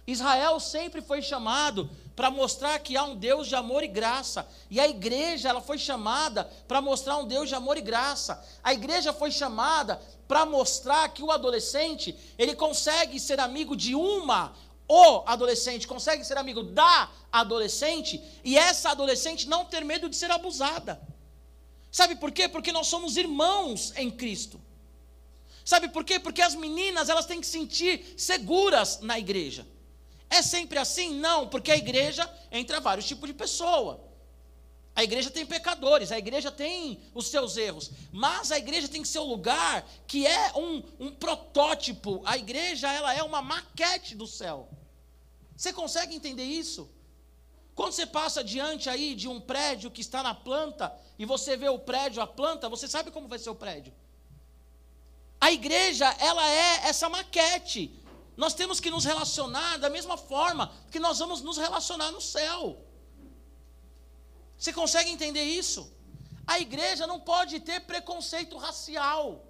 Israel 0.06 0.58
sempre 0.58 1.00
foi 1.02 1.22
chamado 1.22 1.88
para 2.16 2.30
mostrar 2.30 2.78
que 2.80 2.96
há 2.96 3.04
um 3.04 3.14
Deus 3.14 3.46
de 3.46 3.54
amor 3.54 3.84
e 3.84 3.88
graça. 3.88 4.48
E 4.70 4.80
a 4.80 4.88
igreja, 4.88 5.50
ela 5.50 5.60
foi 5.60 5.78
chamada 5.78 6.44
para 6.66 6.80
mostrar 6.80 7.18
um 7.18 7.26
Deus 7.26 7.48
de 7.48 7.54
amor 7.54 7.76
e 7.76 7.82
graça. 7.82 8.42
A 8.64 8.72
igreja 8.72 9.12
foi 9.12 9.30
chamada 9.30 10.00
para 10.26 10.44
mostrar 10.44 11.08
que 11.10 11.22
o 11.22 11.30
adolescente, 11.30 12.16
ele 12.38 12.54
consegue 12.54 13.20
ser 13.20 13.38
amigo 13.38 13.76
de 13.76 13.94
uma 13.94 14.54
o 14.94 15.24
adolescente 15.26 15.88
consegue 15.88 16.22
ser 16.22 16.36
amigo 16.36 16.62
da 16.62 17.10
adolescente 17.32 18.22
e 18.44 18.58
essa 18.58 18.90
adolescente 18.90 19.48
não 19.48 19.64
ter 19.64 19.82
medo 19.86 20.06
de 20.06 20.14
ser 20.14 20.30
abusada. 20.30 21.00
Sabe 21.90 22.14
por 22.14 22.30
quê? 22.30 22.46
Porque 22.46 22.70
nós 22.70 22.88
somos 22.88 23.16
irmãos 23.16 23.94
em 23.96 24.10
Cristo. 24.10 24.60
Sabe 25.64 25.88
por 25.88 26.04
quê? 26.04 26.18
Porque 26.18 26.42
as 26.42 26.54
meninas, 26.54 27.08
elas 27.08 27.24
têm 27.24 27.40
que 27.40 27.46
sentir 27.46 28.14
seguras 28.18 29.00
na 29.00 29.18
igreja. 29.18 29.66
É 30.28 30.42
sempre 30.42 30.78
assim? 30.78 31.14
Não, 31.14 31.48
porque 31.48 31.72
a 31.72 31.76
igreja 31.76 32.30
entra 32.50 32.78
vários 32.78 33.06
tipos 33.06 33.26
de 33.26 33.34
pessoa. 33.34 33.98
A 34.94 35.02
igreja 35.02 35.30
tem 35.30 35.46
pecadores, 35.46 36.12
a 36.12 36.18
igreja 36.18 36.50
tem 36.50 37.00
os 37.14 37.28
seus 37.28 37.56
erros, 37.56 37.90
mas 38.12 38.52
a 38.52 38.58
igreja 38.58 38.88
tem 38.88 39.02
seu 39.06 39.24
lugar 39.24 39.88
que 40.06 40.26
é 40.26 40.52
um, 40.54 40.82
um 41.00 41.10
protótipo. 41.10 42.20
A 42.26 42.36
igreja 42.36 42.92
ela 42.92 43.14
é 43.14 43.22
uma 43.22 43.40
maquete 43.40 44.14
do 44.14 44.26
céu. 44.26 44.68
Você 45.56 45.72
consegue 45.72 46.14
entender 46.14 46.44
isso? 46.44 46.90
Quando 47.74 47.92
você 47.92 48.06
passa 48.06 48.44
diante 48.44 48.88
aí 48.88 49.14
de 49.14 49.28
um 49.28 49.40
prédio 49.40 49.90
que 49.90 50.00
está 50.00 50.22
na 50.22 50.34
planta 50.34 50.92
e 51.18 51.24
você 51.24 51.56
vê 51.56 51.68
o 51.68 51.78
prédio, 51.78 52.22
a 52.22 52.26
planta, 52.26 52.68
você 52.68 52.86
sabe 52.86 53.10
como 53.10 53.28
vai 53.28 53.38
ser 53.38 53.50
o 53.50 53.54
prédio. 53.54 53.92
A 55.40 55.50
igreja, 55.50 56.06
ela 56.18 56.46
é 56.48 56.88
essa 56.88 57.08
maquete. 57.08 57.98
Nós 58.36 58.54
temos 58.54 58.78
que 58.78 58.90
nos 58.90 59.04
relacionar 59.04 59.78
da 59.78 59.90
mesma 59.90 60.16
forma 60.16 60.72
que 60.90 61.00
nós 61.00 61.18
vamos 61.18 61.40
nos 61.42 61.56
relacionar 61.56 62.10
no 62.12 62.20
céu. 62.20 62.78
Você 64.56 64.72
consegue 64.72 65.10
entender 65.10 65.42
isso? 65.42 65.92
A 66.46 66.58
igreja 66.60 67.06
não 67.06 67.18
pode 67.18 67.58
ter 67.60 67.80
preconceito 67.80 68.56
racial. 68.56 69.44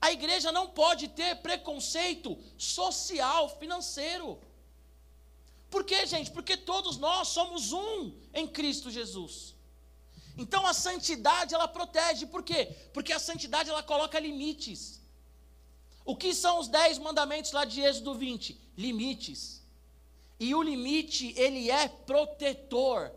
A 0.00 0.12
igreja 0.12 0.50
não 0.50 0.68
pode 0.68 1.08
ter 1.08 1.36
preconceito 1.36 2.36
social, 2.56 3.48
financeiro. 3.58 4.38
Por 5.70 5.84
quê, 5.84 6.06
gente? 6.06 6.30
Porque 6.30 6.56
todos 6.56 6.96
nós 6.96 7.28
somos 7.28 7.72
um 7.72 8.12
em 8.32 8.46
Cristo 8.46 8.90
Jesus. 8.90 9.54
Então 10.38 10.66
a 10.66 10.74
santidade 10.74 11.54
ela 11.54 11.66
protege, 11.66 12.26
por 12.26 12.42
quê? 12.42 12.66
Porque 12.92 13.12
a 13.12 13.18
santidade 13.18 13.70
ela 13.70 13.82
coloca 13.82 14.18
limites. 14.18 15.00
O 16.04 16.14
que 16.14 16.34
são 16.34 16.60
os 16.60 16.68
dez 16.68 16.98
mandamentos 16.98 17.52
lá 17.52 17.64
de 17.64 17.80
Êxodo 17.80 18.14
20? 18.14 18.60
Limites. 18.76 19.62
E 20.38 20.54
o 20.54 20.62
limite, 20.62 21.34
ele 21.36 21.70
é 21.70 21.88
protetor. 21.88 23.10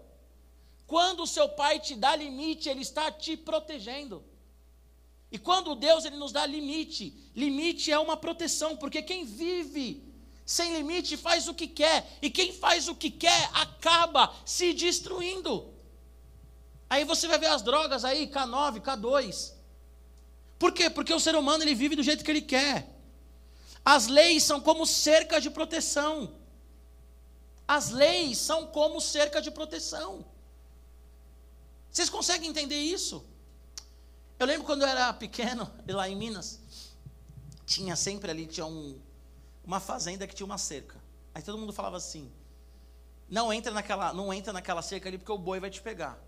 Quando 0.88 1.24
o 1.24 1.28
seu 1.28 1.50
pai 1.50 1.80
te 1.80 1.96
dá 1.96 2.16
limite, 2.16 2.70
ele 2.70 2.82
está 2.82 3.12
te 3.12 3.36
protegendo. 3.38 4.24
E 5.32 5.38
quando 5.38 5.76
Deus 5.76 6.06
ele 6.06 6.16
nos 6.16 6.32
dá 6.32 6.46
limite, 6.46 7.14
limite 7.36 7.92
é 7.92 8.00
uma 8.00 8.18
proteção, 8.18 8.76
porque 8.76 9.04
quem 9.04 9.24
vive 9.26 10.09
sem 10.50 10.74
limite 10.76 11.16
faz 11.16 11.48
o 11.48 11.54
que 11.54 11.68
quer, 11.68 12.18
e 12.24 12.28
quem 12.28 12.52
faz 12.52 12.88
o 12.88 12.96
que 12.96 13.12
quer 13.12 13.52
acaba 13.54 14.34
se 14.44 14.74
destruindo. 14.74 15.72
Aí 16.90 17.04
você 17.06 17.28
vai 17.28 17.38
ver 17.38 17.52
as 17.52 17.62
drogas 17.62 18.04
aí, 18.04 18.28
K9, 18.28 18.82
K2. 18.82 19.54
Por 20.58 20.74
quê? 20.74 20.90
Porque 20.90 21.14
o 21.14 21.20
ser 21.20 21.36
humano 21.36 21.64
ele 21.64 21.76
vive 21.76 21.96
do 21.96 22.02
jeito 22.02 22.24
que 22.24 22.32
ele 22.32 22.42
quer. 22.42 22.90
As 23.86 24.08
leis 24.08 24.42
são 24.42 24.60
como 24.60 24.88
cerca 24.88 25.40
de 25.40 25.52
proteção. 25.52 26.34
As 27.68 27.92
leis 27.92 28.40
são 28.40 28.66
como 28.66 29.00
cerca 29.00 29.40
de 29.40 29.52
proteção. 29.52 30.26
Vocês 31.92 32.10
conseguem 32.10 32.50
entender 32.50 32.80
isso? 32.80 33.24
Eu 34.40 34.48
lembro 34.48 34.66
quando 34.66 34.82
eu 34.82 34.88
era 34.88 35.14
pequeno, 35.14 35.72
lá 35.88 36.10
em 36.10 36.16
Minas, 36.16 36.60
tinha 37.68 37.96
sempre 37.96 38.32
ali, 38.32 38.48
tinha 38.48 38.66
um, 38.66 39.00
uma 39.70 39.80
fazenda 39.80 40.26
que 40.26 40.34
tinha 40.34 40.48
uma 40.48 40.58
cerca. 40.58 41.00
Aí 41.32 41.44
todo 41.44 41.56
mundo 41.56 41.72
falava 41.72 41.96
assim: 41.96 42.32
não 43.30 43.54
entra 43.54 43.72
naquela, 43.72 44.12
não 44.12 44.34
entra 44.34 44.52
naquela 44.52 44.82
cerca 44.82 45.08
ali 45.08 45.20
porque 45.20 45.32
o 45.32 45.38
boi 45.38 45.60
vai 45.60 45.70
te 45.70 45.80
pegar. 45.80 46.20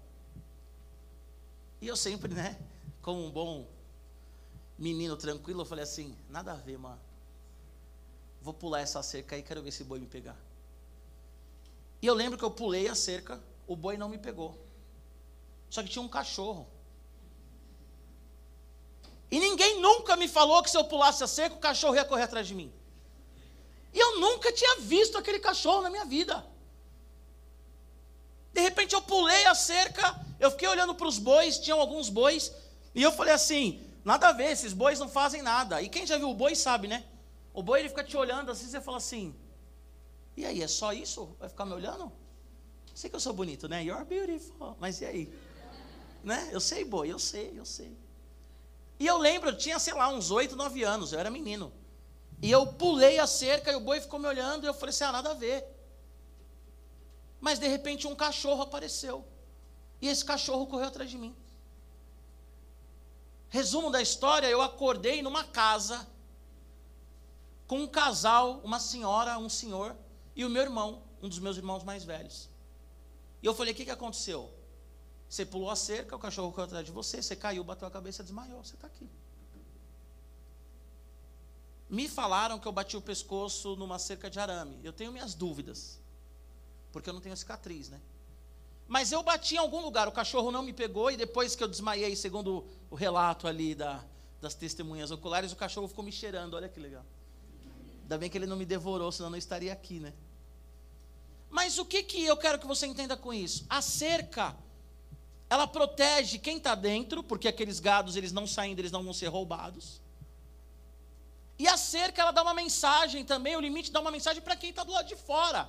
E 1.81 1.87
eu 1.87 1.95
sempre, 1.95 2.31
né, 2.35 2.55
como 3.01 3.25
um 3.25 3.31
bom 3.31 3.67
menino 4.77 5.17
tranquilo, 5.17 5.61
eu 5.61 5.65
falei 5.65 5.83
assim: 5.83 6.15
nada 6.29 6.51
a 6.51 6.55
ver, 6.55 6.77
mano. 6.77 7.01
Vou 8.43 8.53
pular 8.53 8.81
essa 8.81 9.01
cerca 9.01 9.35
aí, 9.35 9.41
quero 9.41 9.63
ver 9.63 9.71
se 9.71 9.81
o 9.81 9.85
boi 9.85 9.99
me 9.99 10.05
pegar. 10.05 10.37
E 11.99 12.05
eu 12.05 12.13
lembro 12.13 12.37
que 12.37 12.45
eu 12.45 12.51
pulei 12.51 12.87
a 12.87 12.93
cerca, 12.93 13.41
o 13.65 13.75
boi 13.75 13.97
não 13.97 14.07
me 14.07 14.19
pegou. 14.19 14.55
Só 15.67 15.81
que 15.81 15.89
tinha 15.89 16.03
um 16.03 16.07
cachorro. 16.07 16.67
E 19.31 19.39
ninguém 19.39 19.81
nunca 19.81 20.15
me 20.15 20.27
falou 20.27 20.61
que 20.61 20.69
se 20.69 20.77
eu 20.77 20.83
pulasse 20.83 21.23
a 21.23 21.27
cerca, 21.27 21.55
o 21.55 21.59
cachorro 21.59 21.95
ia 21.95 22.05
correr 22.05 22.23
atrás 22.23 22.45
de 22.45 22.53
mim. 22.53 22.71
E 23.93 23.99
eu 23.99 24.19
nunca 24.19 24.51
tinha 24.51 24.79
visto 24.79 25.17
aquele 25.17 25.39
cachorro 25.39 25.81
na 25.81 25.89
minha 25.89 26.05
vida. 26.05 26.45
De 28.53 28.61
repente 28.61 28.93
eu 28.93 29.01
pulei 29.01 29.45
a 29.45 29.55
cerca, 29.55 30.19
eu 30.39 30.51
fiquei 30.51 30.67
olhando 30.67 30.93
para 30.95 31.07
os 31.07 31.17
bois, 31.17 31.57
tinham 31.57 31.79
alguns 31.79 32.09
bois, 32.09 32.53
e 32.93 33.01
eu 33.01 33.11
falei 33.11 33.33
assim: 33.33 33.81
nada 34.03 34.29
a 34.29 34.31
ver, 34.31 34.51
esses 34.51 34.73
bois 34.73 34.99
não 34.99 35.07
fazem 35.07 35.41
nada. 35.41 35.81
E 35.81 35.89
quem 35.89 36.05
já 36.05 36.17
viu 36.17 36.29
o 36.29 36.33
boi 36.33 36.55
sabe, 36.55 36.87
né? 36.87 37.05
O 37.53 37.61
boi 37.61 37.79
ele 37.79 37.89
fica 37.89 38.03
te 38.03 38.15
olhando 38.17 38.51
assim, 38.51 38.67
você 38.67 38.81
fala 38.81 38.97
assim: 38.97 39.35
e 40.35 40.45
aí, 40.45 40.61
é 40.61 40.67
só 40.67 40.93
isso? 40.93 41.35
Vai 41.39 41.49
ficar 41.49 41.65
me 41.65 41.73
olhando? 41.73 42.11
Sei 42.93 43.09
que 43.09 43.15
eu 43.15 43.19
sou 43.19 43.33
bonito, 43.33 43.67
né? 43.67 43.83
You're 43.83 44.05
beautiful. 44.05 44.75
Mas 44.79 45.01
e 45.01 45.05
aí? 45.05 45.33
Né? 46.23 46.49
Eu 46.51 46.59
sei, 46.59 46.83
boi, 46.83 47.11
eu 47.11 47.19
sei, 47.19 47.53
eu 47.57 47.65
sei. 47.65 47.97
E 48.99 49.07
eu 49.07 49.17
lembro, 49.17 49.49
eu 49.49 49.57
tinha, 49.57 49.79
sei 49.79 49.93
lá, 49.93 50.09
uns 50.09 50.29
oito, 50.31 50.55
nove 50.55 50.83
anos, 50.83 51.11
eu 51.11 51.19
era 51.19 51.29
menino. 51.29 51.71
E 52.41 52.49
eu 52.49 52.65
pulei 52.65 53.19
a 53.19 53.27
cerca 53.27 53.71
e 53.71 53.75
o 53.75 53.79
boi 53.79 54.01
ficou 54.01 54.19
me 54.19 54.27
olhando 54.27 54.63
e 54.63 54.67
eu 54.67 54.73
falei 54.73 54.89
assim: 54.89 55.03
ah, 55.03 55.11
nada 55.11 55.31
a 55.31 55.33
ver. 55.33 55.63
Mas 57.39 57.59
de 57.59 57.67
repente 57.67 58.07
um 58.07 58.15
cachorro 58.15 58.63
apareceu. 58.63 59.25
E 60.01 60.07
esse 60.07 60.25
cachorro 60.25 60.65
correu 60.65 60.87
atrás 60.87 61.09
de 61.09 61.17
mim. 61.17 61.35
Resumo 63.49 63.91
da 63.91 64.01
história: 64.01 64.47
eu 64.47 64.61
acordei 64.61 65.21
numa 65.21 65.43
casa 65.43 66.07
com 67.67 67.79
um 67.81 67.87
casal, 67.87 68.59
uma 68.63 68.79
senhora, 68.79 69.37
um 69.37 69.49
senhor 69.49 69.95
e 70.35 70.43
o 70.43 70.49
meu 70.49 70.63
irmão, 70.63 71.03
um 71.21 71.29
dos 71.29 71.39
meus 71.39 71.57
irmãos 71.57 71.83
mais 71.83 72.03
velhos. 72.03 72.49
E 73.43 73.45
eu 73.45 73.53
falei: 73.53 73.73
o 73.73 73.75
que, 73.75 73.85
que 73.85 73.91
aconteceu? 73.91 74.51
Você 75.29 75.45
pulou 75.45 75.69
a 75.69 75.75
cerca, 75.75 76.15
o 76.15 76.19
cachorro 76.19 76.51
correu 76.51 76.65
atrás 76.65 76.85
de 76.85 76.91
você, 76.91 77.21
você 77.21 77.35
caiu, 77.35 77.63
bateu 77.63 77.87
a 77.87 77.91
cabeça, 77.91 78.23
desmaiou, 78.23 78.63
você 78.63 78.73
está 78.73 78.87
aqui. 78.87 79.07
Me 81.91 82.07
falaram 82.07 82.57
que 82.57 82.67
eu 82.67 82.71
bati 82.71 82.97
o 82.97 83.01
pescoço 83.01 83.75
numa 83.75 83.99
cerca 83.99 84.29
de 84.29 84.39
arame. 84.39 84.79
Eu 84.81 84.93
tenho 84.93 85.11
minhas 85.11 85.35
dúvidas 85.35 85.99
porque 86.91 87.09
eu 87.09 87.13
não 87.13 87.21
tenho 87.21 87.35
cicatriz, 87.35 87.89
né? 87.89 87.99
Mas 88.87 89.11
eu 89.11 89.21
bati 89.23 89.55
em 89.55 89.57
algum 89.57 89.81
lugar, 89.81 90.07
o 90.07 90.11
cachorro 90.11 90.51
não 90.51 90.61
me 90.61 90.73
pegou, 90.73 91.09
e 91.09 91.15
depois 91.15 91.55
que 91.55 91.63
eu 91.63 91.67
desmaiei, 91.67 92.15
segundo 92.15 92.65
o 92.89 92.95
relato 92.95 93.47
ali 93.47 93.73
da, 93.73 94.03
das 94.41 94.53
testemunhas 94.53 95.11
oculares, 95.11 95.51
o 95.51 95.55
cachorro 95.55 95.87
ficou 95.87 96.03
me 96.03 96.11
cheirando, 96.11 96.55
olha 96.55 96.67
que 96.67 96.79
legal. 96.79 97.05
Ainda 98.01 98.17
bem 98.17 98.29
que 98.29 98.37
ele 98.37 98.45
não 98.45 98.57
me 98.57 98.65
devorou, 98.65 99.11
senão 99.11 99.27
eu 99.27 99.31
não 99.31 99.37
estaria 99.37 99.71
aqui, 99.71 99.99
né? 99.99 100.13
Mas 101.49 101.77
o 101.77 101.85
que, 101.85 102.03
que 102.03 102.25
eu 102.25 102.35
quero 102.35 102.59
que 102.59 102.67
você 102.67 102.85
entenda 102.85 103.15
com 103.15 103.33
isso? 103.33 103.65
A 103.69 103.81
cerca, 103.81 104.55
ela 105.49 105.67
protege 105.67 106.37
quem 106.37 106.57
está 106.57 106.75
dentro, 106.75 107.23
porque 107.23 107.47
aqueles 107.47 107.79
gados, 107.79 108.17
eles 108.17 108.33
não 108.33 108.45
saindo, 108.45 108.79
eles 108.79 108.91
não 108.91 109.03
vão 109.03 109.13
ser 109.13 109.27
roubados. 109.27 110.01
E 111.61 111.67
a 111.67 111.77
cerca, 111.77 112.19
ela 112.21 112.31
dá 112.37 112.41
uma 112.41 112.55
mensagem 112.61 113.23
também, 113.31 113.55
o 113.55 113.63
limite 113.65 113.91
dá 113.95 113.99
uma 114.05 114.13
mensagem 114.15 114.41
para 114.45 114.55
quem 114.61 114.71
está 114.71 114.83
do 114.83 114.93
lado 114.97 115.07
de 115.13 115.17
fora. 115.29 115.61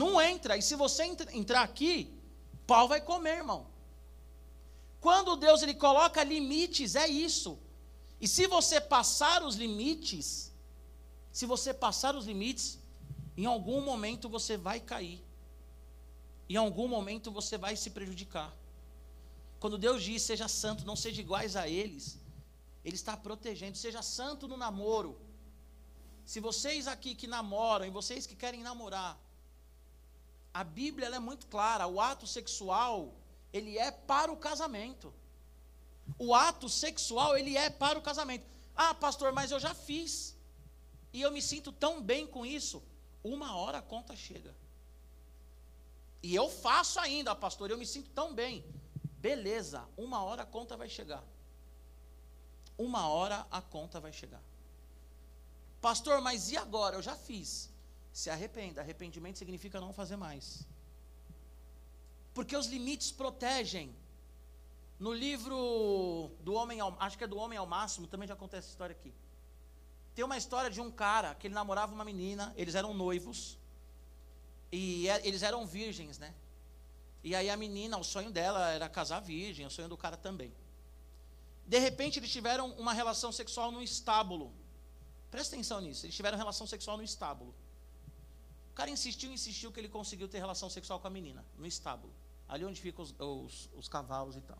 Não 0.00 0.10
entra. 0.30 0.58
E 0.58 0.62
se 0.68 0.74
você 0.82 1.04
entrar 1.40 1.62
aqui, 1.62 1.94
pau 2.66 2.86
vai 2.92 3.00
comer, 3.00 3.36
irmão. 3.38 3.60
Quando 5.00 5.34
Deus 5.44 5.62
ele 5.62 5.72
coloca 5.86 6.22
limites, 6.22 6.96
é 6.96 7.08
isso. 7.08 7.58
E 8.20 8.28
se 8.28 8.46
você 8.46 8.78
passar 8.78 9.42
os 9.42 9.56
limites, 9.56 10.52
se 11.32 11.46
você 11.46 11.72
passar 11.72 12.14
os 12.14 12.26
limites, 12.26 12.78
em 13.38 13.46
algum 13.46 13.80
momento 13.80 14.28
você 14.28 14.54
vai 14.68 14.80
cair. 14.80 15.18
Em 16.46 16.56
algum 16.56 16.88
momento 16.96 17.30
você 17.30 17.56
vai 17.56 17.74
se 17.74 17.88
prejudicar. 17.88 18.54
Quando 19.60 19.78
Deus 19.78 20.02
diz 20.02 20.20
seja 20.20 20.46
santo, 20.46 20.84
não 20.84 20.94
seja 20.94 21.22
iguais 21.22 21.56
a 21.56 21.66
eles, 21.66 22.18
Ele 22.86 22.94
está 22.94 23.16
protegendo. 23.16 23.76
Seja 23.76 24.00
santo 24.00 24.46
no 24.46 24.56
namoro. 24.56 25.18
Se 26.24 26.38
vocês 26.38 26.86
aqui 26.86 27.16
que 27.16 27.26
namoram 27.26 27.84
e 27.84 27.90
vocês 27.90 28.26
que 28.28 28.36
querem 28.36 28.62
namorar, 28.62 29.18
a 30.54 30.62
Bíblia 30.62 31.08
é 31.08 31.18
muito 31.18 31.48
clara, 31.48 31.88
o 31.88 32.00
ato 32.00 32.26
sexual, 32.28 33.12
ele 33.52 33.76
é 33.76 33.90
para 33.90 34.30
o 34.30 34.36
casamento. 34.36 35.12
O 36.16 36.32
ato 36.32 36.68
sexual, 36.68 37.36
ele 37.36 37.56
é 37.56 37.68
para 37.68 37.98
o 37.98 38.02
casamento. 38.02 38.46
Ah, 38.76 38.94
pastor, 38.94 39.32
mas 39.32 39.50
eu 39.50 39.58
já 39.58 39.74
fiz. 39.74 40.36
E 41.12 41.20
eu 41.20 41.32
me 41.32 41.42
sinto 41.42 41.72
tão 41.72 42.00
bem 42.00 42.24
com 42.24 42.46
isso. 42.46 42.80
Uma 43.24 43.56
hora 43.56 43.78
a 43.78 43.82
conta 43.82 44.14
chega. 44.14 44.54
E 46.22 46.32
eu 46.32 46.48
faço 46.48 47.00
ainda, 47.00 47.34
pastor, 47.34 47.68
eu 47.68 47.78
me 47.78 47.86
sinto 47.86 48.10
tão 48.10 48.32
bem. 48.32 48.64
Beleza, 49.18 49.84
uma 49.96 50.22
hora 50.22 50.42
a 50.42 50.46
conta 50.46 50.76
vai 50.76 50.88
chegar. 50.88 51.24
Uma 52.78 53.08
hora 53.08 53.46
a 53.50 53.60
conta 53.60 53.98
vai 54.00 54.12
chegar. 54.12 54.42
Pastor, 55.80 56.20
mas 56.20 56.50
e 56.50 56.56
agora? 56.56 56.96
Eu 56.96 57.02
já 57.02 57.16
fiz 57.16 57.70
se 58.16 58.30
arrependa. 58.30 58.80
Arrependimento 58.80 59.36
significa 59.36 59.78
não 59.78 59.92
fazer 59.92 60.16
mais. 60.16 60.66
Porque 62.32 62.56
os 62.56 62.66
limites 62.66 63.12
protegem. 63.12 63.94
No 64.98 65.12
livro 65.12 66.30
do 66.40 66.54
Homem 66.54 66.80
ao, 66.80 66.96
acho 66.98 67.18
que 67.18 67.24
é 67.24 67.26
do 67.26 67.36
Homem 67.36 67.58
ao 67.58 67.66
Máximo, 67.66 68.06
também 68.06 68.26
já 68.26 68.32
acontece 68.32 68.68
essa 68.68 68.70
história 68.70 68.96
aqui. 68.98 69.12
Tem 70.14 70.24
uma 70.24 70.38
história 70.38 70.70
de 70.70 70.80
um 70.80 70.90
cara 70.90 71.34
que 71.34 71.46
ele 71.46 71.54
namorava 71.54 71.92
uma 71.94 72.06
menina, 72.06 72.54
eles 72.56 72.74
eram 72.74 72.94
noivos, 72.94 73.58
e 74.72 75.06
é, 75.10 75.20
eles 75.28 75.42
eram 75.42 75.66
virgens, 75.66 76.18
né? 76.18 76.34
E 77.22 77.34
aí 77.34 77.50
a 77.50 77.56
menina, 77.58 77.98
o 77.98 78.04
sonho 78.04 78.30
dela 78.30 78.70
era 78.70 78.88
casar 78.88 79.20
virgem, 79.20 79.66
o 79.66 79.70
sonho 79.70 79.90
do 79.90 79.96
cara 79.98 80.16
também. 80.16 80.50
De 81.66 81.78
repente 81.78 82.18
eles 82.18 82.30
tiveram 82.30 82.70
uma 82.72 82.92
relação 82.92 83.32
sexual 83.32 83.72
no 83.72 83.82
estábulo. 83.82 84.52
Presta 85.30 85.54
atenção 85.54 85.80
nisso, 85.80 86.06
eles 86.06 86.14
tiveram 86.14 86.38
relação 86.38 86.66
sexual 86.66 86.96
no 86.96 87.02
estábulo 87.02 87.54
cara 88.76 88.90
insistiu, 88.90 89.32
insistiu 89.32 89.72
que 89.72 89.80
ele 89.80 89.88
conseguiu 89.88 90.28
ter 90.28 90.38
relação 90.38 90.68
sexual 90.68 91.00
com 91.00 91.06
a 91.06 91.10
menina, 91.10 91.42
no 91.56 91.66
estábulo. 91.66 92.12
Ali 92.46 92.64
onde 92.64 92.78
ficam 92.80 93.02
os, 93.02 93.14
os, 93.18 93.70
os 93.74 93.88
cavalos 93.88 94.36
e 94.36 94.42
tal. 94.42 94.58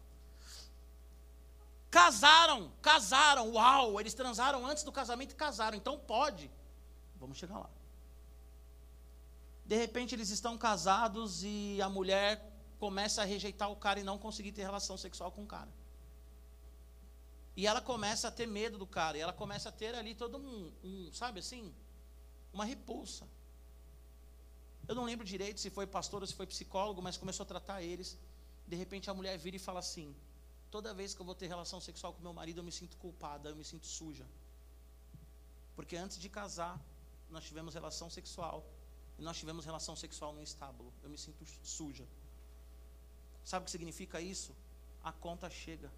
Casaram, 1.91 2.73
casaram, 2.81 3.53
uau, 3.53 4.01
eles 4.01 4.15
transaram 4.15 4.67
antes 4.67 4.83
do 4.83 4.91
casamento 4.91 5.33
e 5.33 5.37
casaram, 5.37 5.77
então 5.77 5.99
pode. 5.99 6.51
Vamos 7.21 7.37
chegar 7.37 7.59
lá. 7.59 7.71
De 9.67 9.77
repente 9.77 10.15
eles 10.15 10.31
estão 10.31 10.57
casados 10.57 11.45
e 11.45 11.81
a 11.83 11.89
mulher 11.89 12.43
começa 12.79 13.21
a 13.21 13.25
rejeitar 13.25 13.71
o 13.71 13.77
cara 13.77 14.01
e 14.01 14.03
não 14.03 14.19
conseguir 14.19 14.53
ter 14.53 14.63
relação 14.63 14.97
sexual 14.97 15.31
com 15.31 15.43
o 15.43 15.47
cara. 15.47 15.69
E 17.57 17.67
ela 17.67 17.81
começa 17.81 18.29
a 18.29 18.31
ter 18.31 18.47
medo 18.47 18.77
do 18.77 18.87
cara, 18.87 19.17
e 19.17 19.21
ela 19.21 19.33
começa 19.33 19.71
a 19.71 19.73
ter 19.73 19.95
ali 19.95 20.15
todo 20.15 20.37
um, 20.37 20.73
um 20.85 21.13
sabe 21.13 21.41
assim, 21.41 21.75
uma 22.53 22.65
repulsa. 22.65 23.27
Eu 24.87 24.95
não 24.95 25.05
lembro 25.05 25.25
direito 25.25 25.59
se 25.59 25.71
foi 25.71 25.87
pastor 25.87 26.21
ou 26.21 26.27
se 26.27 26.35
foi 26.35 26.47
psicólogo, 26.47 27.01
mas 27.03 27.17
começou 27.17 27.45
a 27.45 27.47
tratar 27.47 27.83
eles. 27.83 28.17
De 28.69 28.77
repente 28.77 29.09
a 29.09 29.15
mulher 29.15 29.37
vira 29.39 29.57
e 29.57 29.59
fala 29.59 29.81
assim: 29.81 30.15
toda 30.71 30.93
vez 30.93 31.15
que 31.15 31.21
eu 31.21 31.27
vou 31.27 31.35
ter 31.35 31.47
relação 31.47 31.81
sexual 31.81 32.13
com 32.13 32.23
meu 32.23 32.33
marido, 32.33 32.61
eu 32.61 32.65
me 32.65 32.73
sinto 32.73 32.97
culpada, 32.99 33.49
eu 33.49 33.57
me 33.57 33.65
sinto 33.65 33.87
suja. 33.87 34.27
Porque 35.75 35.97
antes 35.97 36.19
de 36.19 36.29
casar, 36.29 36.81
nós 37.31 37.45
tivemos 37.45 37.75
relação 37.75 38.09
sexual. 38.11 38.65
E 39.19 39.23
nós 39.23 39.39
tivemos 39.39 39.65
relação 39.65 39.97
sexual 39.97 40.33
no 40.35 40.43
estábulo. 40.43 40.93
Eu 41.03 41.09
me 41.09 41.17
sinto 41.17 41.45
suja. 41.65 42.07
Sabe 43.45 43.63
o 43.63 43.65
que 43.65 43.71
significa 43.71 44.21
isso? 44.21 44.55
A 45.03 45.11
conta 45.11 45.49
chega. 45.49 45.91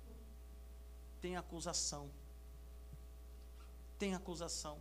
Tem 1.20 1.36
acusação. 1.36 2.10
Tem 3.98 4.14
acusação. 4.14 4.80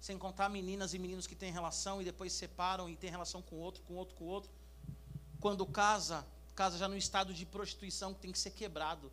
Sem 0.00 0.18
contar 0.18 0.48
meninas 0.48 0.94
e 0.94 0.98
meninos 0.98 1.26
que 1.26 1.34
têm 1.34 1.52
relação 1.52 2.00
e 2.00 2.04
depois 2.04 2.32
separam 2.32 2.88
e 2.88 2.96
têm 2.96 3.10
relação 3.10 3.40
com 3.40 3.56
outro, 3.56 3.82
com 3.84 3.94
outro, 3.94 4.14
com 4.14 4.24
outro. 4.24 4.50
Quando 5.40 5.66
casa, 5.66 6.26
casa 6.54 6.78
já 6.78 6.88
no 6.88 6.96
estado 6.96 7.32
de 7.34 7.44
prostituição 7.46 8.14
que 8.14 8.20
tem 8.20 8.32
que 8.32 8.38
ser 8.38 8.50
quebrado. 8.50 9.10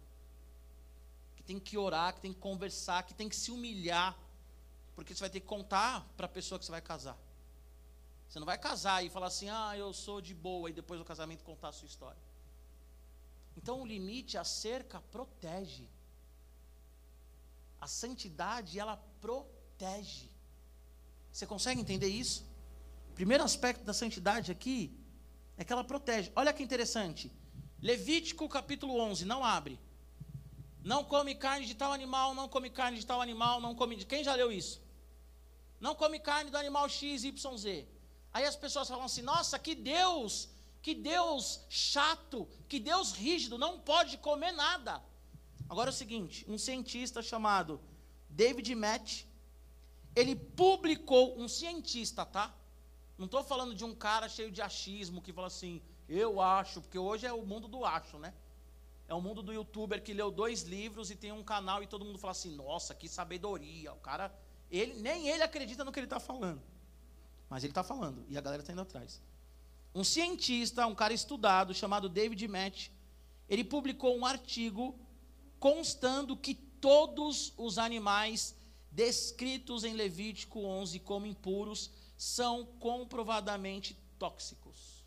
Que 1.36 1.44
tem 1.44 1.60
que 1.60 1.78
orar, 1.78 2.14
que 2.14 2.22
tem 2.22 2.34
que 2.34 2.40
conversar, 2.40 3.04
que 3.04 3.14
tem 3.14 3.30
que 3.30 3.36
se 3.36 3.52
humilhar. 3.52 4.18
Porque 4.96 5.14
você 5.14 5.22
vai 5.22 5.30
ter 5.30 5.40
que 5.40 5.48
contar 5.48 6.06
para 6.16 6.26
a 6.26 6.30
pessoa 6.30 6.60
que 6.60 6.66
você 6.66 6.72
vai 6.72 6.82
casar. 6.82 7.18
Você 8.28 8.40
não 8.40 8.46
vai 8.46 8.58
casar 8.58 9.04
e 9.04 9.10
falar 9.10 9.28
assim, 9.28 9.50
ah, 9.50 9.78
eu 9.78 9.92
sou 9.92 10.22
de 10.22 10.34
boa, 10.34 10.70
e 10.70 10.74
depois 10.74 10.98
do 10.98 11.06
casamento 11.06 11.44
contar 11.44 11.68
a 11.68 11.74
sua 11.74 11.86
história. 11.86 12.22
Então 13.58 13.82
o 13.82 13.86
limite, 13.86 14.38
a 14.38 14.44
cerca, 14.46 15.02
protege. 15.12 15.86
A 17.82 17.88
santidade, 17.88 18.80
ela 18.80 18.96
protege. 19.20 20.30
Você 21.32 21.48
consegue 21.48 21.82
entender 21.82 22.08
isso? 22.08 22.46
Primeiro 23.16 23.44
aspecto 23.44 23.84
da 23.84 23.94
santidade 23.94 24.52
aqui 24.52 24.96
é 25.58 25.64
que 25.64 25.74
ela 25.74 25.84
protege. 25.84 26.32
Olha 26.36 26.54
que 26.54 26.62
interessante. 26.62 27.32
Levítico 27.82 28.48
capítulo 28.48 29.00
11, 29.00 29.26
não 29.26 29.44
abre. 29.44 29.80
Não 30.84 31.04
come 31.04 31.34
carne 31.34 31.66
de 31.66 31.76
tal 31.76 31.92
animal, 31.92 32.36
não 32.36 32.48
come 32.48 32.70
carne 32.70 33.00
de 33.00 33.06
tal 33.06 33.20
animal, 33.22 33.60
não 33.60 33.74
come 33.74 33.96
de. 33.96 34.06
Quem 34.06 34.24
já 34.24 34.36
leu 34.36 34.52
isso? 34.52 34.82
Não 35.80 35.96
come 35.96 36.20
carne 36.20 36.52
do 36.52 36.58
animal 36.58 36.88
X, 36.88 37.24
Y, 37.24 37.58
Z. 37.58 37.88
Aí 38.32 38.46
as 38.46 38.56
pessoas 38.56 38.88
falam 38.88 39.06
assim: 39.06 39.24
nossa, 39.24 39.58
que 39.58 39.74
Deus, 39.74 40.50
que 40.82 40.94
Deus 40.94 41.66
chato, 41.70 42.48
que 42.68 42.80
Deus 42.80 43.14
rígido, 43.14 43.58
não 43.58 43.80
pode 43.80 44.18
comer 44.20 44.52
nada. 44.52 45.04
Agora 45.72 45.90
é 45.90 45.94
o 45.94 45.96
seguinte: 45.96 46.46
um 46.50 46.58
cientista 46.58 47.22
chamado 47.22 47.80
David 48.30 48.76
Matt, 48.76 49.24
ele 50.14 50.36
publicou, 50.36 51.40
um 51.40 51.48
cientista, 51.48 52.26
tá? 52.26 52.54
Não 53.18 53.26
estou 53.26 53.42
falando 53.42 53.74
de 53.74 53.86
um 53.86 53.96
cara 53.96 54.28
cheio 54.28 54.52
de 54.52 54.62
achismo 54.62 55.22
que 55.22 55.32
fala 55.32 55.48
assim, 55.48 55.82
eu 56.10 56.42
acho, 56.42 56.82
porque 56.82 57.00
hoje 57.00 57.26
é 57.26 57.32
o 57.32 57.46
mundo 57.46 57.70
do 57.70 57.86
acho, 57.86 58.20
né? 58.20 58.34
É 59.08 59.14
o 59.14 59.22
mundo 59.22 59.42
do 59.42 59.54
youtuber 59.54 60.04
que 60.04 60.14
leu 60.14 60.30
dois 60.30 60.64
livros 60.64 61.10
e 61.10 61.16
tem 61.16 61.32
um 61.32 61.44
canal 61.44 61.82
e 61.82 61.88
todo 61.88 62.04
mundo 62.04 62.18
fala 62.18 62.32
assim, 62.32 62.54
nossa, 62.54 62.94
que 62.94 63.08
sabedoria. 63.08 63.94
O 63.94 63.98
cara, 63.98 64.34
ele, 64.70 64.96
nem 64.96 65.30
ele 65.30 65.44
acredita 65.44 65.86
no 65.86 65.92
que 65.94 66.00
ele 66.00 66.06
está 66.06 66.20
falando. 66.20 66.62
Mas 67.50 67.64
ele 67.64 67.72
está 67.72 67.84
falando 67.84 68.26
e 68.28 68.38
a 68.38 68.42
galera 68.42 68.62
está 68.62 68.74
indo 68.74 68.82
atrás. 68.82 69.22
Um 69.96 70.04
cientista, 70.04 70.86
um 70.86 70.96
cara 70.96 71.14
estudado, 71.14 71.74
chamado 71.74 72.10
David 72.10 72.46
Matt, 72.50 72.90
ele 73.48 73.64
publicou 73.64 74.18
um 74.18 74.26
artigo 74.26 75.00
constando 75.62 76.36
que 76.36 76.56
todos 76.56 77.54
os 77.56 77.78
animais 77.78 78.56
descritos 78.92 79.84
em 79.84 79.94
Levítico 79.94 80.60
11 80.60 81.00
como 81.02 81.28
impuros 81.28 81.92
são 82.18 82.66
comprovadamente 82.80 83.96
tóxicos. 84.18 85.06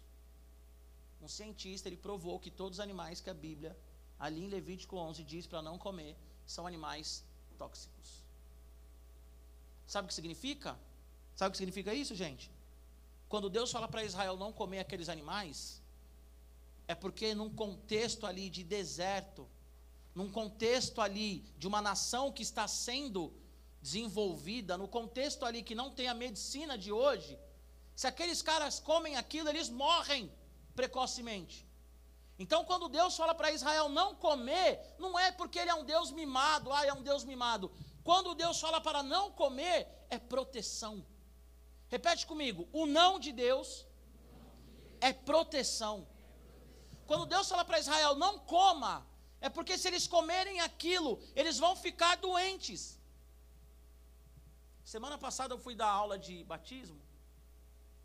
Um 1.20 1.26
cientista, 1.26 1.88
ele 1.88 1.96
provou 1.96 2.38
que 2.38 2.52
todos 2.52 2.78
os 2.78 2.80
animais 2.80 3.20
que 3.20 3.28
a 3.28 3.34
Bíblia, 3.34 3.76
ali 4.16 4.44
em 4.44 4.48
Levítico 4.48 4.96
11, 4.96 5.24
diz 5.24 5.44
para 5.44 5.60
não 5.60 5.76
comer, 5.76 6.16
são 6.46 6.68
animais 6.68 7.24
tóxicos. 7.58 8.22
Sabe 9.88 10.06
o 10.06 10.08
que 10.08 10.14
significa? 10.14 10.78
Sabe 11.34 11.48
o 11.48 11.52
que 11.52 11.58
significa 11.58 11.92
isso, 11.92 12.14
gente? 12.14 12.48
Quando 13.28 13.50
Deus 13.50 13.72
fala 13.72 13.88
para 13.88 14.04
Israel 14.04 14.36
não 14.36 14.52
comer 14.52 14.78
aqueles 14.78 15.08
animais, 15.08 15.82
é 16.86 16.94
porque 16.94 17.34
num 17.34 17.50
contexto 17.50 18.24
ali 18.24 18.48
de 18.48 18.62
deserto, 18.62 19.48
num 20.14 20.30
contexto 20.30 21.00
ali 21.00 21.40
de 21.58 21.66
uma 21.66 21.82
nação 21.82 22.30
que 22.30 22.42
está 22.42 22.68
sendo 22.68 23.32
desenvolvida, 23.82 24.78
no 24.78 24.88
contexto 24.88 25.44
ali 25.44 25.62
que 25.62 25.74
não 25.74 25.90
tem 25.90 26.08
a 26.08 26.14
medicina 26.14 26.78
de 26.78 26.92
hoje, 26.92 27.38
se 27.94 28.06
aqueles 28.06 28.40
caras 28.40 28.80
comem 28.80 29.16
aquilo, 29.16 29.48
eles 29.48 29.68
morrem 29.68 30.32
precocemente. 30.74 31.66
Então, 32.38 32.64
quando 32.64 32.88
Deus 32.88 33.16
fala 33.16 33.34
para 33.34 33.52
Israel 33.52 33.88
não 33.88 34.14
comer, 34.14 34.80
não 34.98 35.18
é 35.18 35.30
porque 35.30 35.58
ele 35.58 35.70
é 35.70 35.74
um 35.74 35.84
Deus 35.84 36.10
mimado, 36.10 36.72
ah, 36.72 36.84
é 36.84 36.92
um 36.92 37.02
Deus 37.02 37.24
mimado. 37.24 37.70
Quando 38.02 38.34
Deus 38.34 38.60
fala 38.60 38.80
para 38.80 39.02
não 39.02 39.30
comer, 39.30 39.86
é 40.10 40.18
proteção. 40.18 41.04
Repete 41.88 42.26
comigo: 42.26 42.68
o 42.72 42.86
não 42.86 43.20
de 43.20 43.32
Deus 43.32 43.86
é 45.00 45.12
proteção. 45.12 46.06
Quando 47.06 47.26
Deus 47.26 47.48
fala 47.48 47.64
para 47.64 47.78
Israel 47.78 48.16
não 48.16 48.38
coma, 48.38 49.06
é 49.46 49.48
porque 49.56 49.74
se 49.80 49.86
eles 49.88 50.04
comerem 50.16 50.58
aquilo, 50.66 51.10
eles 51.40 51.56
vão 51.64 51.72
ficar 51.86 52.14
doentes. 52.26 52.82
Semana 54.92 55.18
passada 55.24 55.52
eu 55.52 55.58
fui 55.64 55.74
dar 55.80 55.90
aula 56.02 56.16
de 56.26 56.34
batismo 56.52 56.98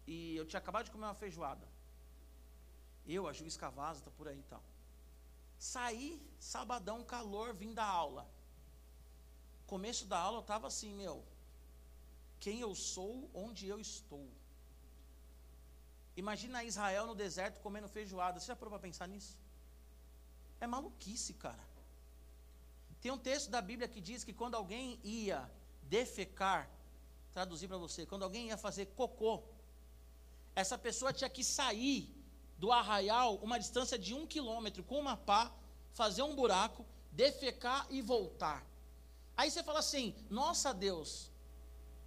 e 0.05 0.35
eu 0.35 0.45
tinha 0.45 0.61
acabado 0.63 0.87
de 0.87 0.91
comer 0.91 1.05
uma 1.05 1.21
feijoada. 1.23 1.65
Eu, 3.07 3.25
a 3.25 3.31
Juiz 3.31 3.55
Cavazza, 3.63 4.03
tá 4.07 4.11
por 4.17 4.27
aí 4.27 4.39
e 4.39 4.47
tal. 4.53 4.61
Saí, 5.57 6.09
sabadão, 6.37 6.99
calor, 7.05 7.53
vim 7.53 7.73
da 7.73 7.85
aula. 7.85 8.29
Começo 9.65 10.05
da 10.11 10.19
aula 10.19 10.39
eu 10.39 10.47
estava 10.47 10.67
assim, 10.67 10.93
meu, 10.93 11.17
quem 12.37 12.59
eu 12.59 12.75
sou, 12.75 13.31
onde 13.33 13.65
eu 13.65 13.79
estou. 13.79 14.27
Imagina 16.17 16.65
Israel 16.65 17.07
no 17.07 17.15
deserto 17.15 17.61
comendo 17.61 17.87
feijoada. 17.87 18.41
Você 18.41 18.47
já 18.47 18.57
parou 18.57 18.71
para 18.71 18.87
pensar 18.89 19.07
nisso? 19.07 19.38
É 20.59 20.67
maluquice, 20.67 21.33
cara. 21.33 21.63
Tem 23.01 23.11
um 23.11 23.17
texto 23.17 23.49
da 23.49 23.61
Bíblia 23.61 23.87
que 23.87 24.01
diz 24.01 24.23
que 24.23 24.33
quando 24.33 24.55
alguém 24.55 24.99
ia 25.03 25.49
defecar, 25.83 26.69
traduzir 27.31 27.67
para 27.67 27.77
você, 27.77 28.05
quando 28.05 28.23
alguém 28.23 28.47
ia 28.47 28.57
fazer 28.57 28.87
cocô, 28.87 29.41
essa 30.55 30.77
pessoa 30.77 31.13
tinha 31.13 31.29
que 31.29 31.43
sair 31.43 32.13
do 32.57 32.71
arraial 32.71 33.35
uma 33.37 33.57
distância 33.57 33.97
de 33.97 34.13
um 34.13 34.27
quilômetro 34.27 34.83
com 34.83 34.99
uma 34.99 35.15
pá, 35.15 35.51
fazer 35.93 36.21
um 36.23 36.35
buraco, 36.35 36.85
defecar 37.11 37.87
e 37.89 38.01
voltar. 38.01 38.65
Aí 39.37 39.49
você 39.49 39.63
fala 39.63 39.79
assim: 39.79 40.13
Nossa 40.29 40.73
Deus, 40.73 41.31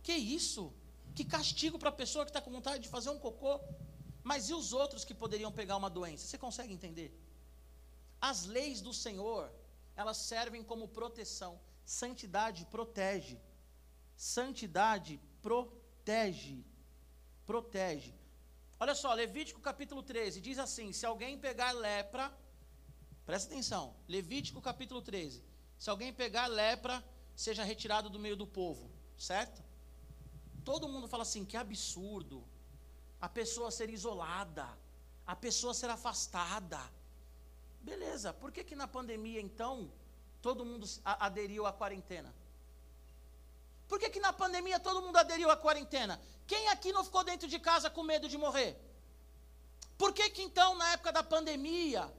que 0.03 0.13
isso? 0.13 0.73
Que 1.15 1.25
castigo 1.25 1.79
para 1.79 1.89
a 1.89 1.93
pessoa 1.93 2.25
que 2.25 2.31
está 2.31 2.41
com 2.41 2.51
vontade 2.51 2.83
de 2.83 2.89
fazer 2.89 3.11
um 3.11 3.19
cocô. 3.19 3.61
Mas 4.23 4.51
e 4.51 4.55
os 4.55 4.73
outros 4.73 5.05
que 5.05 5.15
poderiam 5.15 5.51
pegar 5.51 5.77
uma 5.77 5.91
doença? 5.91 6.27
Você 6.27 6.39
consegue 6.39 6.73
entender? 6.73 7.13
As 8.31 8.45
leis 8.47 8.81
do 8.81 8.95
Senhor, 8.95 9.53
elas 9.97 10.17
servem 10.17 10.63
como 10.63 10.87
proteção. 10.87 11.61
Santidade 11.85 12.65
protege. 12.67 13.37
Santidade 14.17 15.21
protege. 15.47 16.65
Protege. 17.45 18.15
Olha 18.79 18.95
só, 18.95 19.13
Levítico 19.13 19.61
capítulo 19.61 20.05
13 20.05 20.41
diz 20.41 20.59
assim: 20.67 20.93
se 20.93 21.05
alguém 21.05 21.37
pegar 21.37 21.73
lepra, 21.73 22.33
presta 23.27 23.53
atenção, 23.53 23.85
Levítico 24.07 24.61
capítulo 24.61 25.03
13: 25.03 25.43
se 25.77 25.91
alguém 25.91 26.13
pegar 26.13 26.47
lepra, 26.47 27.05
seja 27.35 27.65
retirado 27.65 28.09
do 28.09 28.21
meio 28.21 28.37
do 28.37 28.47
povo, 28.47 28.89
certo? 29.19 29.61
Todo 30.65 30.89
mundo 30.89 31.09
fala 31.09 31.25
assim: 31.25 31.45
que 31.45 31.57
absurdo, 31.57 32.45
a 33.21 33.29
pessoa 33.29 33.73
ser 33.73 33.91
isolada, 33.91 34.69
a 35.27 35.35
pessoa 35.35 35.75
ser 35.75 35.91
afastada. 35.91 36.81
Beleza, 37.83 38.33
por 38.33 38.53
que, 38.53 38.63
que 38.63 38.77
na 38.77 38.87
pandemia 38.87 39.41
então 39.41 39.93
todo 40.41 40.65
mundo 40.65 40.87
aderiu 41.05 41.67
à 41.67 41.73
quarentena? 41.73 42.33
Por 43.89 43.99
que, 43.99 44.09
que 44.09 44.21
na 44.21 44.33
pandemia 44.33 44.79
todo 44.79 45.03
mundo 45.03 45.17
aderiu 45.17 45.51
à 45.51 45.57
quarentena? 45.57 46.21
Quem 46.47 46.69
aqui 46.69 46.93
não 46.93 47.05
ficou 47.05 47.23
dentro 47.25 47.49
de 47.49 47.59
casa 47.59 47.91
com 47.91 48.03
medo 48.03 48.29
de 48.29 48.39
morrer? 48.39 48.77
Por 49.99 50.13
que, 50.13 50.31
que 50.31 50.43
então, 50.43 50.75
na 50.75 50.93
época 50.93 51.13
da 51.13 51.23
pandemia, 51.23 52.11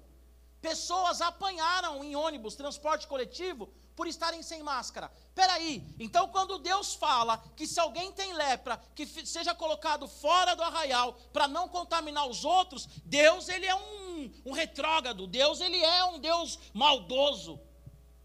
pessoas 0.62 1.22
apanharam 1.22 2.04
em 2.04 2.16
ônibus, 2.16 2.56
transporte 2.56 3.08
coletivo, 3.08 3.70
por 3.96 4.08
estarem 4.08 4.42
sem 4.42 4.64
máscara. 4.64 5.12
Peraí, 5.36 5.84
então 6.00 6.28
quando 6.28 6.60
Deus 6.60 6.96
fala 6.96 7.38
que 7.56 7.68
se 7.68 7.80
alguém 7.80 8.12
tem 8.12 8.34
lepra, 8.34 8.78
que 8.96 9.06
seja 9.06 9.54
colocado 9.54 10.08
fora 10.08 10.56
do 10.56 10.64
arraial 10.64 11.14
para 11.32 11.48
não 11.48 11.68
contaminar 11.68 12.28
os 12.28 12.44
outros, 12.44 12.88
Deus 13.06 13.50
ele 13.50 13.66
é 13.66 13.76
um, 13.76 14.13
um 14.46 14.52
retrógrado, 14.52 15.28
Deus 15.28 15.62
ele 15.62 15.82
é 15.84 16.04
um 16.06 16.20
Deus 16.20 16.60
maldoso. 16.74 17.60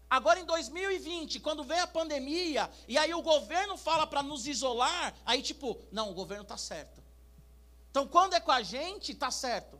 Agora 0.09 0.39
em 0.39 0.45
2020, 0.45 1.39
quando 1.39 1.63
vem 1.63 1.79
a 1.79 1.87
pandemia, 1.87 2.69
e 2.87 2.97
aí 2.97 3.13
o 3.13 3.21
governo 3.21 3.77
fala 3.77 4.07
para 4.07 4.23
nos 4.23 4.47
isolar, 4.47 5.15
aí 5.25 5.41
tipo, 5.41 5.79
não, 5.91 6.09
o 6.09 6.13
governo 6.13 6.43
está 6.43 6.57
certo. 6.57 7.01
Então 7.91 8.07
quando 8.07 8.33
é 8.33 8.39
com 8.39 8.51
a 8.51 8.61
gente, 8.61 9.11
está 9.11 9.29
certo. 9.29 9.79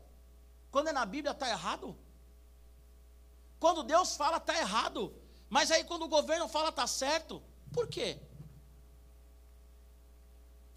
Quando 0.70 0.88
é 0.88 0.92
na 0.92 1.04
Bíblia, 1.04 1.32
está 1.32 1.48
errado? 1.48 1.96
Quando 3.58 3.82
Deus 3.82 4.16
fala, 4.16 4.38
está 4.38 4.56
errado. 4.56 5.12
Mas 5.48 5.70
aí 5.70 5.84
quando 5.84 6.04
o 6.04 6.08
governo 6.08 6.48
fala, 6.48 6.70
está 6.70 6.86
certo. 6.86 7.42
Por 7.72 7.88
quê? 7.88 8.18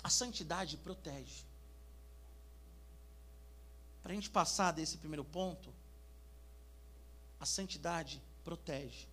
A 0.04 0.10
santidade 0.10 0.78
protege. 0.78 1.46
Para 4.04 4.12
a 4.12 4.16
gente 4.16 4.30
passar 4.30 4.74
desse 4.74 4.98
primeiro 4.98 5.24
ponto, 5.24 5.74
a 7.40 7.46
santidade 7.46 8.22
protege. 8.44 9.08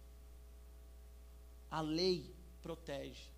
A 1.70 1.80
lei 1.80 2.34
protege. 2.60 3.30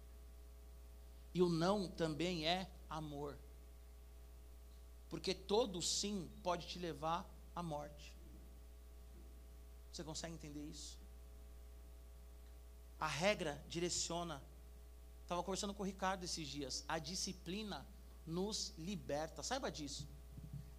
E 1.35 1.43
o 1.43 1.51
não 1.51 1.88
também 1.88 2.49
é 2.49 2.71
amor. 2.88 3.37
Porque 5.11 5.35
todo 5.35 5.83
sim 5.83 6.31
pode 6.43 6.67
te 6.67 6.79
levar 6.79 7.29
à 7.55 7.62
morte. 7.62 8.17
Você 9.93 10.03
consegue 10.03 10.33
entender 10.33 10.65
isso? 10.65 10.99
A 12.99 13.07
regra 13.07 13.62
direciona. 13.69 14.43
Estava 15.23 15.43
conversando 15.43 15.75
com 15.75 15.83
o 15.83 15.87
Ricardo 15.87 16.25
esses 16.25 16.49
dias. 16.49 16.83
A 16.88 16.99
disciplina 16.99 17.87
nos 18.27 18.73
liberta. 18.79 19.43
Saiba 19.43 19.71
disso. 19.71 20.09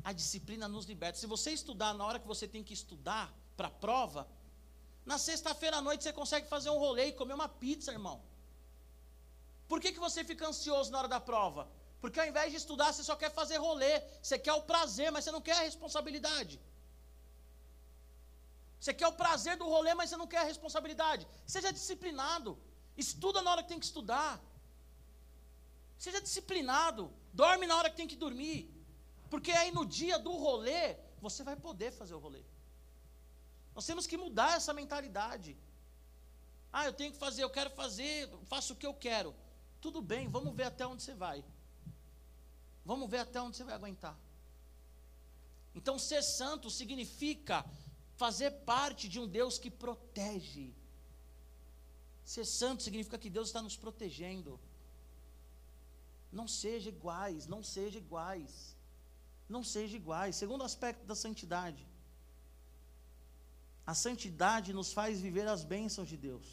A 0.03 0.11
disciplina 0.11 0.67
nos 0.67 0.85
liberta. 0.85 1.17
Se 1.17 1.27
você 1.27 1.51
estudar 1.51 1.93
na 1.93 2.05
hora 2.05 2.19
que 2.19 2.27
você 2.27 2.47
tem 2.47 2.63
que 2.63 2.73
estudar 2.73 3.33
para 3.55 3.67
a 3.67 3.71
prova, 3.71 4.27
na 5.05 5.17
sexta-feira 5.17 5.77
à 5.77 5.81
noite 5.81 6.03
você 6.03 6.13
consegue 6.13 6.47
fazer 6.47 6.69
um 6.69 6.77
rolê 6.77 7.07
e 7.07 7.13
comer 7.13 7.33
uma 7.33 7.47
pizza, 7.47 7.91
irmão. 7.91 8.21
Por 9.67 9.79
que, 9.79 9.91
que 9.91 9.99
você 9.99 10.23
fica 10.23 10.47
ansioso 10.47 10.91
na 10.91 10.99
hora 10.99 11.07
da 11.07 11.19
prova? 11.19 11.67
Porque 12.01 12.19
ao 12.19 12.27
invés 12.27 12.51
de 12.51 12.57
estudar, 12.57 12.91
você 12.91 13.03
só 13.03 13.15
quer 13.15 13.31
fazer 13.31 13.57
rolê. 13.57 14.01
Você 14.21 14.37
quer 14.37 14.53
o 14.53 14.61
prazer, 14.61 15.09
mas 15.11 15.23
você 15.23 15.31
não 15.31 15.41
quer 15.41 15.53
a 15.53 15.61
responsabilidade. 15.61 16.59
Você 18.79 18.93
quer 18.93 19.07
o 19.07 19.13
prazer 19.13 19.55
do 19.55 19.63
rolê, 19.63 19.93
mas 19.93 20.09
você 20.09 20.17
não 20.17 20.27
quer 20.27 20.39
a 20.39 20.43
responsabilidade. 20.43 21.25
Seja 21.47 21.71
disciplinado. 21.71 22.57
Estuda 22.97 23.41
na 23.41 23.51
hora 23.51 23.63
que 23.63 23.69
tem 23.69 23.79
que 23.79 23.85
estudar. 23.85 24.37
Seja 25.97 26.19
disciplinado. 26.19 27.09
Dorme 27.31 27.65
na 27.65 27.77
hora 27.77 27.89
que 27.89 27.95
tem 27.95 28.07
que 28.07 28.17
dormir. 28.17 28.69
Porque 29.33 29.51
aí 29.51 29.71
no 29.71 29.83
dia 29.83 30.19
do 30.19 30.31
rolê, 30.31 30.95
você 31.19 31.43
vai 31.43 31.55
poder 31.55 31.91
fazer 31.91 32.13
o 32.13 32.19
rolê. 32.19 32.43
Nós 33.73 33.83
temos 33.83 34.05
que 34.05 34.15
mudar 34.15 34.57
essa 34.57 34.71
mentalidade. 34.79 35.57
Ah, 36.71 36.85
eu 36.85 36.93
tenho 36.93 37.11
que 37.11 37.17
fazer, 37.17 37.43
eu 37.43 37.49
quero 37.49 37.71
fazer, 37.71 38.29
faço 38.45 38.73
o 38.73 38.75
que 38.75 38.85
eu 38.85 38.93
quero. 38.93 39.33
Tudo 39.81 40.03
bem, 40.03 40.29
vamos 40.29 40.55
ver 40.55 40.65
até 40.65 40.85
onde 40.85 41.01
você 41.01 41.15
vai. 41.15 41.43
Vamos 42.85 43.09
ver 43.09 43.21
até 43.21 43.41
onde 43.41 43.57
você 43.57 43.63
vai 43.63 43.73
aguentar. 43.73 44.15
Então, 45.73 45.97
ser 45.97 46.21
santo 46.21 46.69
significa 46.69 47.65
fazer 48.15 48.51
parte 48.73 49.09
de 49.09 49.19
um 49.19 49.27
Deus 49.27 49.57
que 49.57 49.71
protege. 49.71 50.75
Ser 52.23 52.45
santo 52.45 52.83
significa 52.83 53.17
que 53.17 53.31
Deus 53.31 53.47
está 53.49 53.63
nos 53.63 53.75
protegendo. 53.75 54.59
Não 56.31 56.47
seja 56.47 56.87
iguais, 56.89 57.47
não 57.47 57.63
seja 57.63 57.97
iguais. 57.97 58.72
Não 59.47 59.63
seja 59.63 59.95
iguais. 59.95 60.35
Segundo 60.35 60.63
aspecto 60.63 61.05
da 61.05 61.15
santidade. 61.15 61.87
A 63.85 63.93
santidade 63.93 64.73
nos 64.73 64.93
faz 64.93 65.19
viver 65.19 65.47
as 65.47 65.63
bênçãos 65.63 66.07
de 66.07 66.17
Deus. 66.17 66.47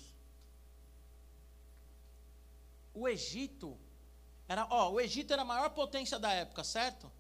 O 2.92 3.09
Egito 3.09 3.79
era, 4.48 4.66
ó, 4.68 4.90
o 4.90 5.00
Egito 5.00 5.33
era 5.33 5.42
a 5.42 5.44
maior 5.44 5.70
potência 5.70 6.18
da 6.18 6.33
época, 6.33 6.64
certo? 6.64 7.11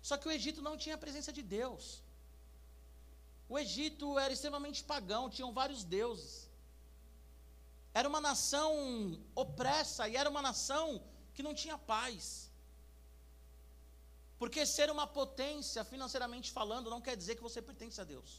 Só 0.00 0.16
que 0.16 0.26
o 0.26 0.32
Egito 0.32 0.62
não 0.62 0.76
tinha 0.76 0.94
a 0.94 0.98
presença 0.98 1.32
de 1.32 1.42
Deus. 1.42 2.02
O 3.46 3.58
Egito 3.58 4.18
era 4.18 4.32
extremamente 4.32 4.82
pagão, 4.82 5.28
tinham 5.28 5.52
vários 5.52 5.84
deuses. 5.84 6.48
Era 7.92 8.08
uma 8.08 8.20
nação 8.20 9.20
opressa 9.34 10.08
e 10.08 10.16
era 10.16 10.30
uma 10.30 10.40
nação 10.40 11.02
que 11.34 11.42
não 11.42 11.52
tinha 11.52 11.76
paz. 11.76 12.49
Porque 14.40 14.64
ser 14.64 14.88
uma 14.90 15.06
potência, 15.06 15.84
financeiramente 15.84 16.50
falando, 16.58 16.92
não 16.92 17.02
quer 17.06 17.14
dizer 17.20 17.34
que 17.36 17.42
você 17.48 17.60
pertence 17.60 18.00
a 18.00 18.04
Deus. 18.04 18.30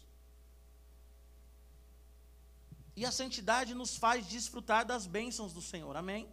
E 2.96 3.06
a 3.10 3.12
santidade 3.12 3.76
nos 3.82 3.92
faz 4.04 4.26
desfrutar 4.36 4.84
das 4.92 5.06
bênçãos 5.06 5.54
do 5.54 5.62
Senhor. 5.62 5.96
Amém? 5.96 6.24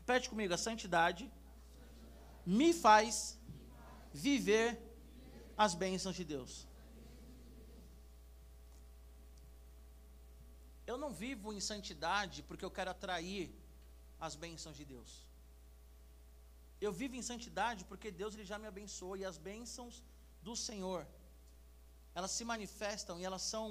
Repete 0.00 0.28
comigo, 0.28 0.52
a 0.52 0.58
santidade 0.58 1.24
me 2.44 2.72
faz 2.72 3.38
viver 4.12 4.68
as 5.56 5.74
bênçãos 5.74 6.16
de 6.16 6.24
Deus. 6.24 6.66
Eu 10.90 10.98
não 10.98 11.12
vivo 11.24 11.52
em 11.52 11.60
santidade 11.60 12.42
porque 12.42 12.64
eu 12.64 12.74
quero 12.78 12.90
atrair 12.90 13.46
as 14.20 14.34
bênçãos 14.34 14.76
de 14.76 14.84
Deus. 14.84 15.24
Eu 16.86 16.92
vivo 17.00 17.14
em 17.18 17.28
santidade 17.30 17.82
porque 17.90 18.10
Deus 18.20 18.32
ele 18.34 18.46
já 18.52 18.58
me 18.62 18.68
abençoou 18.72 19.14
e 19.16 19.24
as 19.30 19.38
bênçãos 19.50 19.96
do 20.46 20.54
Senhor, 20.66 21.02
elas 22.18 22.32
se 22.36 22.44
manifestam 22.52 23.16
e 23.20 23.24
elas 23.28 23.44
são 23.52 23.66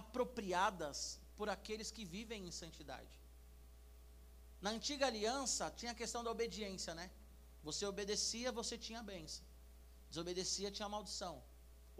apropriadas 0.00 0.98
por 1.38 1.48
aqueles 1.56 1.90
que 1.96 2.04
vivem 2.16 2.40
em 2.48 2.54
santidade. 2.62 3.14
Na 4.64 4.70
antiga 4.76 5.06
aliança 5.06 5.70
tinha 5.78 5.92
a 5.92 6.00
questão 6.02 6.22
da 6.24 6.30
obediência, 6.36 6.94
né? 7.00 7.06
Você 7.68 7.84
obedecia, 7.92 8.50
você 8.60 8.76
tinha 8.86 9.02
bênção. 9.12 9.44
Desobedecia, 10.10 10.70
tinha 10.76 10.88
maldição. 10.88 11.34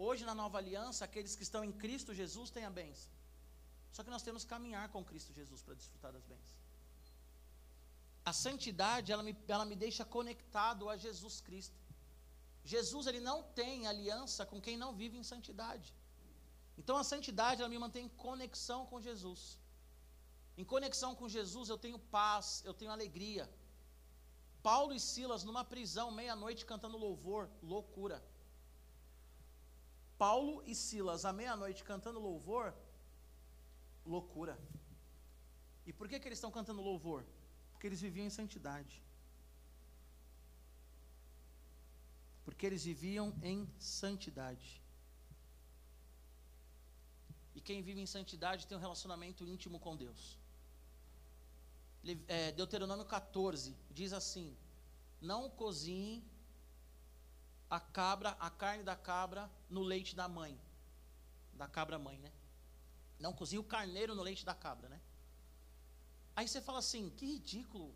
Hoje, 0.05 0.23
na 0.29 0.35
nova 0.41 0.57
aliança, 0.57 1.05
aqueles 1.05 1.35
que 1.37 1.43
estão 1.47 1.63
em 1.63 1.73
Cristo 1.83 2.13
Jesus 2.21 2.49
têm 2.55 2.65
a 2.65 2.73
bênção. 2.81 3.11
Só 3.91 4.03
que 4.03 4.13
nós 4.15 4.25
temos 4.27 4.43
que 4.43 4.49
caminhar 4.49 4.87
com 4.89 5.03
Cristo 5.11 5.33
Jesus 5.39 5.61
para 5.61 5.75
desfrutar 5.81 6.11
das 6.17 6.25
bênçãos. 6.25 6.58
A 8.29 8.33
santidade, 8.45 9.11
ela 9.13 9.23
me, 9.27 9.33
ela 9.55 9.65
me 9.71 9.75
deixa 9.83 10.03
conectado 10.15 10.89
a 10.91 10.95
Jesus 11.05 11.35
Cristo. 11.47 11.79
Jesus, 12.73 13.07
ele 13.07 13.21
não 13.29 13.37
tem 13.59 13.87
aliança 13.91 14.45
com 14.49 14.59
quem 14.65 14.75
não 14.83 14.91
vive 15.01 15.17
em 15.17 15.23
santidade. 15.31 15.87
Então, 16.79 16.95
a 16.97 17.05
santidade, 17.11 17.61
ela 17.61 17.73
me 17.73 17.79
mantém 17.85 18.05
em 18.05 18.15
conexão 18.25 18.81
com 18.91 19.01
Jesus. 19.07 19.41
Em 20.61 20.65
conexão 20.73 21.11
com 21.19 21.27
Jesus, 21.37 21.69
eu 21.69 21.79
tenho 21.85 21.99
paz, 22.17 22.61
eu 22.69 22.73
tenho 22.73 22.91
alegria. 22.91 23.49
Paulo 24.61 24.93
e 24.93 24.99
Silas 24.99 25.43
numa 25.43 25.65
prisão, 25.73 26.07
meia-noite, 26.11 26.67
cantando 26.71 26.97
louvor, 27.05 27.49
loucura. 27.73 28.17
Paulo 30.23 30.55
e 30.71 30.75
Silas 30.75 31.25
à 31.25 31.33
meia-noite 31.41 31.83
cantando 31.91 32.19
louvor, 32.19 32.75
loucura. 34.05 34.55
E 35.87 35.93
por 35.93 36.07
que, 36.07 36.19
que 36.19 36.27
eles 36.27 36.37
estão 36.37 36.51
cantando 36.51 36.87
louvor? 36.91 37.21
Porque 37.79 37.87
eles 37.87 38.01
viviam 38.01 38.25
em 38.27 38.29
santidade. 38.29 39.01
Porque 42.43 42.65
eles 42.65 42.83
viviam 42.83 43.33
em 43.41 43.65
santidade. 43.79 44.81
E 47.55 47.61
quem 47.61 47.81
vive 47.81 48.01
em 48.01 48.05
santidade 48.05 48.67
tem 48.67 48.77
um 48.77 48.81
relacionamento 48.81 49.47
íntimo 49.47 49.79
com 49.79 49.95
Deus 49.95 50.37
é, 52.27 52.51
Deuteronômio 52.51 53.05
14 53.05 53.75
diz 53.91 54.13
assim: 54.13 54.57
Não 55.21 55.49
cozinhe 55.49 56.23
a 57.69 57.79
cabra, 57.79 58.31
a 58.39 58.49
carne 58.49 58.83
da 58.83 58.95
cabra 58.95 59.49
no 59.69 59.81
leite 59.81 60.15
da 60.15 60.27
mãe, 60.27 60.59
da 61.53 61.67
cabra 61.67 61.99
mãe, 61.99 62.17
né? 62.17 62.31
Não 63.19 63.33
cozinhe 63.33 63.59
o 63.59 63.63
carneiro 63.63 64.15
no 64.15 64.23
leite 64.23 64.45
da 64.45 64.55
cabra, 64.55 64.87
né? 64.87 65.01
Aí 66.39 66.47
você 66.47 66.61
fala 66.61 66.79
assim: 66.79 67.09
que 67.17 67.25
ridículo, 67.25 67.93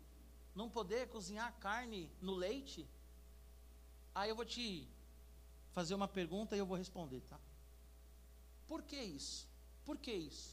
não 0.54 0.68
poder 0.68 1.08
cozinhar 1.08 1.58
carne 1.66 2.00
no 2.20 2.34
leite. 2.34 2.86
Aí 4.14 4.28
eu 4.28 4.36
vou 4.36 4.44
te 4.44 4.66
fazer 5.76 5.94
uma 5.94 6.06
pergunta 6.06 6.54
e 6.54 6.58
eu 6.58 6.66
vou 6.66 6.76
responder, 6.76 7.22
tá? 7.22 7.40
Por 8.68 8.82
que 8.82 9.00
isso? 9.00 9.48
Por 9.86 9.96
que 9.96 10.12
isso? 10.12 10.50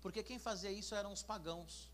Porque 0.00 0.22
quem 0.22 0.38
fazia 0.38 0.72
isso 0.72 0.94
eram 0.94 1.12
os 1.12 1.22
pagãos. 1.22 1.90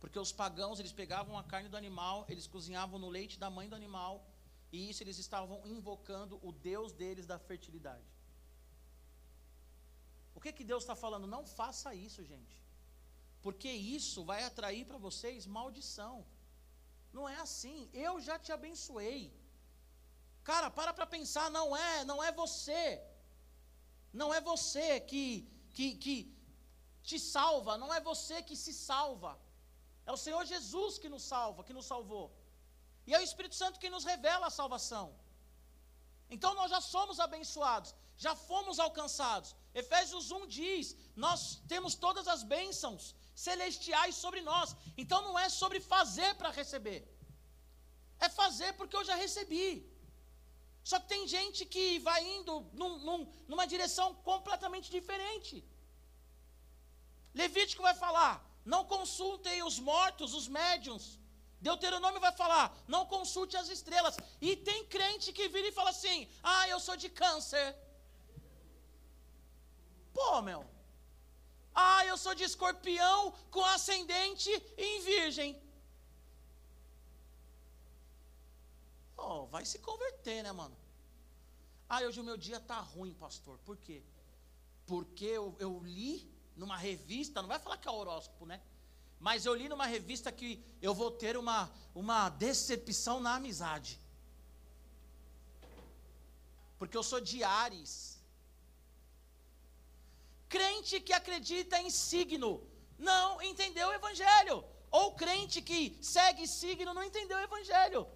Porque 0.00 0.18
os 0.18 0.32
pagãos, 0.32 0.80
eles 0.80 0.94
pegavam 1.02 1.36
a 1.38 1.44
carne 1.44 1.68
do 1.68 1.76
animal, 1.76 2.24
eles 2.26 2.46
cozinhavam 2.46 2.98
no 2.98 3.10
leite 3.10 3.38
da 3.38 3.50
mãe 3.50 3.68
do 3.68 3.76
animal, 3.76 4.26
e 4.72 4.88
isso 4.88 5.02
eles 5.02 5.18
estavam 5.18 5.60
invocando 5.66 6.40
o 6.42 6.50
Deus 6.50 6.92
deles 6.92 7.26
da 7.26 7.38
fertilidade. 7.38 8.10
O 10.34 10.40
que 10.40 10.50
que 10.50 10.64
Deus 10.64 10.82
está 10.82 10.96
falando? 10.96 11.26
Não 11.26 11.44
faça 11.44 11.94
isso, 11.94 12.24
gente. 12.24 12.63
Porque 13.44 13.70
isso 13.96 14.20
vai 14.30 14.42
atrair 14.42 14.84
para 14.90 14.98
vocês 15.06 15.46
maldição. 15.56 16.14
Não 17.16 17.24
é 17.32 17.36
assim. 17.46 17.78
Eu 17.92 18.12
já 18.26 18.36
te 18.44 18.50
abençoei. 18.58 19.22
Cara, 20.50 20.68
para 20.78 20.92
para 20.96 21.06
pensar, 21.16 21.46
não 21.58 21.68
é, 21.76 22.04
não 22.10 22.18
é 22.28 22.30
você. 22.42 22.84
Não 24.20 24.28
é 24.38 24.40
você 24.52 24.88
que, 25.10 25.26
que, 25.76 25.88
que 26.04 26.16
te 27.08 27.18
salva, 27.18 27.76
não 27.82 27.90
é 27.92 28.00
você 28.10 28.36
que 28.48 28.56
se 28.64 28.72
salva. 28.72 29.32
É 30.06 30.12
o 30.16 30.22
Senhor 30.24 30.42
Jesus 30.52 30.98
que 31.02 31.10
nos 31.14 31.24
salva, 31.32 31.64
que 31.68 31.76
nos 31.78 31.86
salvou. 31.92 32.26
E 33.06 33.14
é 33.14 33.18
o 33.18 33.26
Espírito 33.28 33.56
Santo 33.62 33.80
que 33.82 33.94
nos 33.94 34.06
revela 34.12 34.46
a 34.46 34.56
salvação. 34.60 35.06
Então 36.34 36.52
nós 36.60 36.70
já 36.74 36.80
somos 36.80 37.20
abençoados, 37.26 37.94
já 38.16 38.34
fomos 38.34 38.78
alcançados. 38.86 39.54
Efésios 39.82 40.30
1 40.30 40.46
diz: 40.46 40.96
Nós 41.26 41.40
temos 41.72 41.94
todas 42.06 42.26
as 42.34 42.42
bênçãos 42.42 43.14
celestiais 43.34 44.14
sobre 44.14 44.40
nós. 44.40 44.76
Então 44.96 45.22
não 45.22 45.38
é 45.38 45.48
sobre 45.48 45.80
fazer 45.80 46.34
para 46.34 46.50
receber, 46.50 47.00
é 48.20 48.28
fazer 48.28 48.72
porque 48.74 48.96
eu 48.96 49.04
já 49.04 49.14
recebi. 49.14 49.70
Só 50.90 51.00
que 51.00 51.08
tem 51.08 51.26
gente 51.26 51.64
que 51.64 51.98
vai 51.98 52.20
indo 52.36 52.54
num, 52.74 52.98
num, 52.98 53.32
numa 53.48 53.66
direção 53.66 54.14
completamente 54.30 54.90
diferente. 54.90 55.64
Levítico 57.34 57.82
vai 57.82 57.94
falar: 57.94 58.34
não 58.64 58.84
consultem 58.84 59.62
os 59.62 59.78
mortos, 59.78 60.34
os 60.34 60.46
médiums. 60.46 61.18
Deuteronômio 61.60 62.20
vai 62.20 62.32
falar: 62.32 62.66
não 62.86 63.06
consulte 63.06 63.56
as 63.56 63.68
estrelas. 63.68 64.16
E 64.40 64.56
tem 64.56 64.84
crente 64.84 65.32
que 65.32 65.48
vira 65.48 65.68
e 65.68 65.72
fala 65.72 65.90
assim: 65.90 66.28
ah, 66.42 66.68
eu 66.68 66.78
sou 66.78 66.96
de 66.96 67.08
câncer. 67.08 67.74
Pô, 70.12 70.42
meu. 70.42 70.73
Ah, 71.74 72.06
eu 72.06 72.16
sou 72.16 72.34
de 72.34 72.44
escorpião 72.44 73.32
com 73.50 73.64
ascendente 73.64 74.50
em 74.78 75.00
virgem. 75.02 75.60
Oh, 79.16 79.46
vai 79.46 79.64
se 79.64 79.78
converter, 79.78 80.42
né, 80.42 80.52
mano? 80.52 80.76
Ah, 81.88 82.00
hoje 82.02 82.20
o 82.20 82.24
meu 82.24 82.36
dia 82.36 82.60
tá 82.60 82.78
ruim, 82.78 83.12
pastor. 83.14 83.58
Por 83.64 83.76
quê? 83.76 84.02
Porque 84.86 85.24
eu, 85.24 85.56
eu 85.58 85.80
li 85.82 86.30
numa 86.56 86.76
revista, 86.76 87.42
não 87.42 87.48
vai 87.48 87.58
falar 87.58 87.78
que 87.78 87.88
é 87.88 87.90
horóscopo, 87.90 88.46
né? 88.46 88.60
Mas 89.18 89.46
eu 89.46 89.54
li 89.54 89.68
numa 89.68 89.86
revista 89.86 90.30
que 90.30 90.62
eu 90.80 90.94
vou 90.94 91.10
ter 91.10 91.36
uma, 91.36 91.72
uma 91.94 92.28
decepção 92.28 93.20
na 93.20 93.36
amizade. 93.36 93.98
Porque 96.78 96.96
eu 96.96 97.02
sou 97.02 97.20
de 97.20 97.42
Ares. 97.42 98.13
Crente 100.48 101.00
que 101.00 101.12
acredita 101.12 101.78
em 101.80 101.90
signo 101.90 102.50
não 102.98 103.42
entendeu 103.42 103.88
o 103.88 103.92
evangelho. 103.92 104.64
Ou 104.90 105.14
crente 105.22 105.60
que 105.60 105.98
segue 106.00 106.46
signo 106.46 106.94
não 106.94 107.02
entendeu 107.02 107.36
o 107.38 107.46
evangelho. 107.48 108.06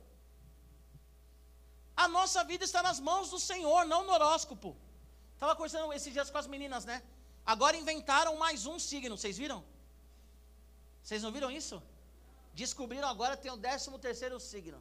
A 1.97 2.07
nossa 2.07 2.45
vida 2.45 2.65
está 2.65 2.83
nas 2.83 3.01
mãos 3.01 3.31
do 3.31 3.41
Senhor, 3.41 3.85
não 3.93 4.05
no 4.05 4.13
horóscopo. 4.13 4.77
Estava 5.35 5.57
conversando 5.57 5.93
esses 5.93 6.13
dias 6.13 6.31
com 6.31 6.39
as 6.39 6.47
meninas, 6.47 6.85
né? 6.85 7.03
Agora 7.45 7.77
inventaram 7.77 8.37
mais 8.37 8.67
um 8.67 8.79
signo, 8.79 9.17
vocês 9.17 9.37
viram? 9.43 9.65
Vocês 11.03 11.23
não 11.23 11.33
viram 11.37 11.51
isso? 11.51 11.77
Descobriram 12.55 13.09
agora 13.09 13.37
tem 13.37 13.51
o 13.51 13.57
décimo 13.57 13.99
terceiro 13.99 14.39
signo. 14.39 14.81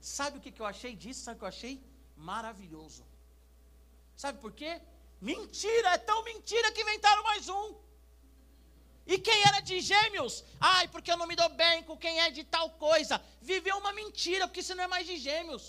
Sabe 0.00 0.38
o 0.38 0.40
que, 0.40 0.52
que 0.54 0.62
eu 0.62 0.66
achei 0.66 0.92
disso? 1.02 1.22
Sabe 1.24 1.36
o 1.36 1.38
que 1.40 1.44
eu 1.44 1.54
achei? 1.56 1.74
Maravilhoso. 2.16 3.02
Sabe 4.22 4.38
por 4.44 4.52
quê? 4.60 4.72
Mentira, 5.30 5.88
é 5.94 5.98
tão 6.10 6.18
mentira 6.30 6.70
que 6.74 6.82
inventaram 6.82 7.22
mais 7.30 7.48
um. 7.48 7.68
E 9.12 9.14
quem 9.26 9.38
era 9.48 9.58
de 9.68 9.76
gêmeos? 9.80 10.34
Ai, 10.60 10.84
porque 10.92 11.10
eu 11.12 11.16
não 11.20 11.26
me 11.30 11.34
dou 11.40 11.48
bem 11.62 11.82
com 11.88 11.96
quem 12.04 12.20
é 12.24 12.28
de 12.36 12.44
tal 12.44 12.66
coisa. 12.86 13.16
Viveu 13.50 13.76
uma 13.78 13.92
mentira, 14.00 14.46
porque 14.46 14.62
você 14.62 14.76
não 14.76 14.84
é 14.84 14.86
mais 14.94 15.08
de 15.10 15.16
gêmeos. 15.16 15.64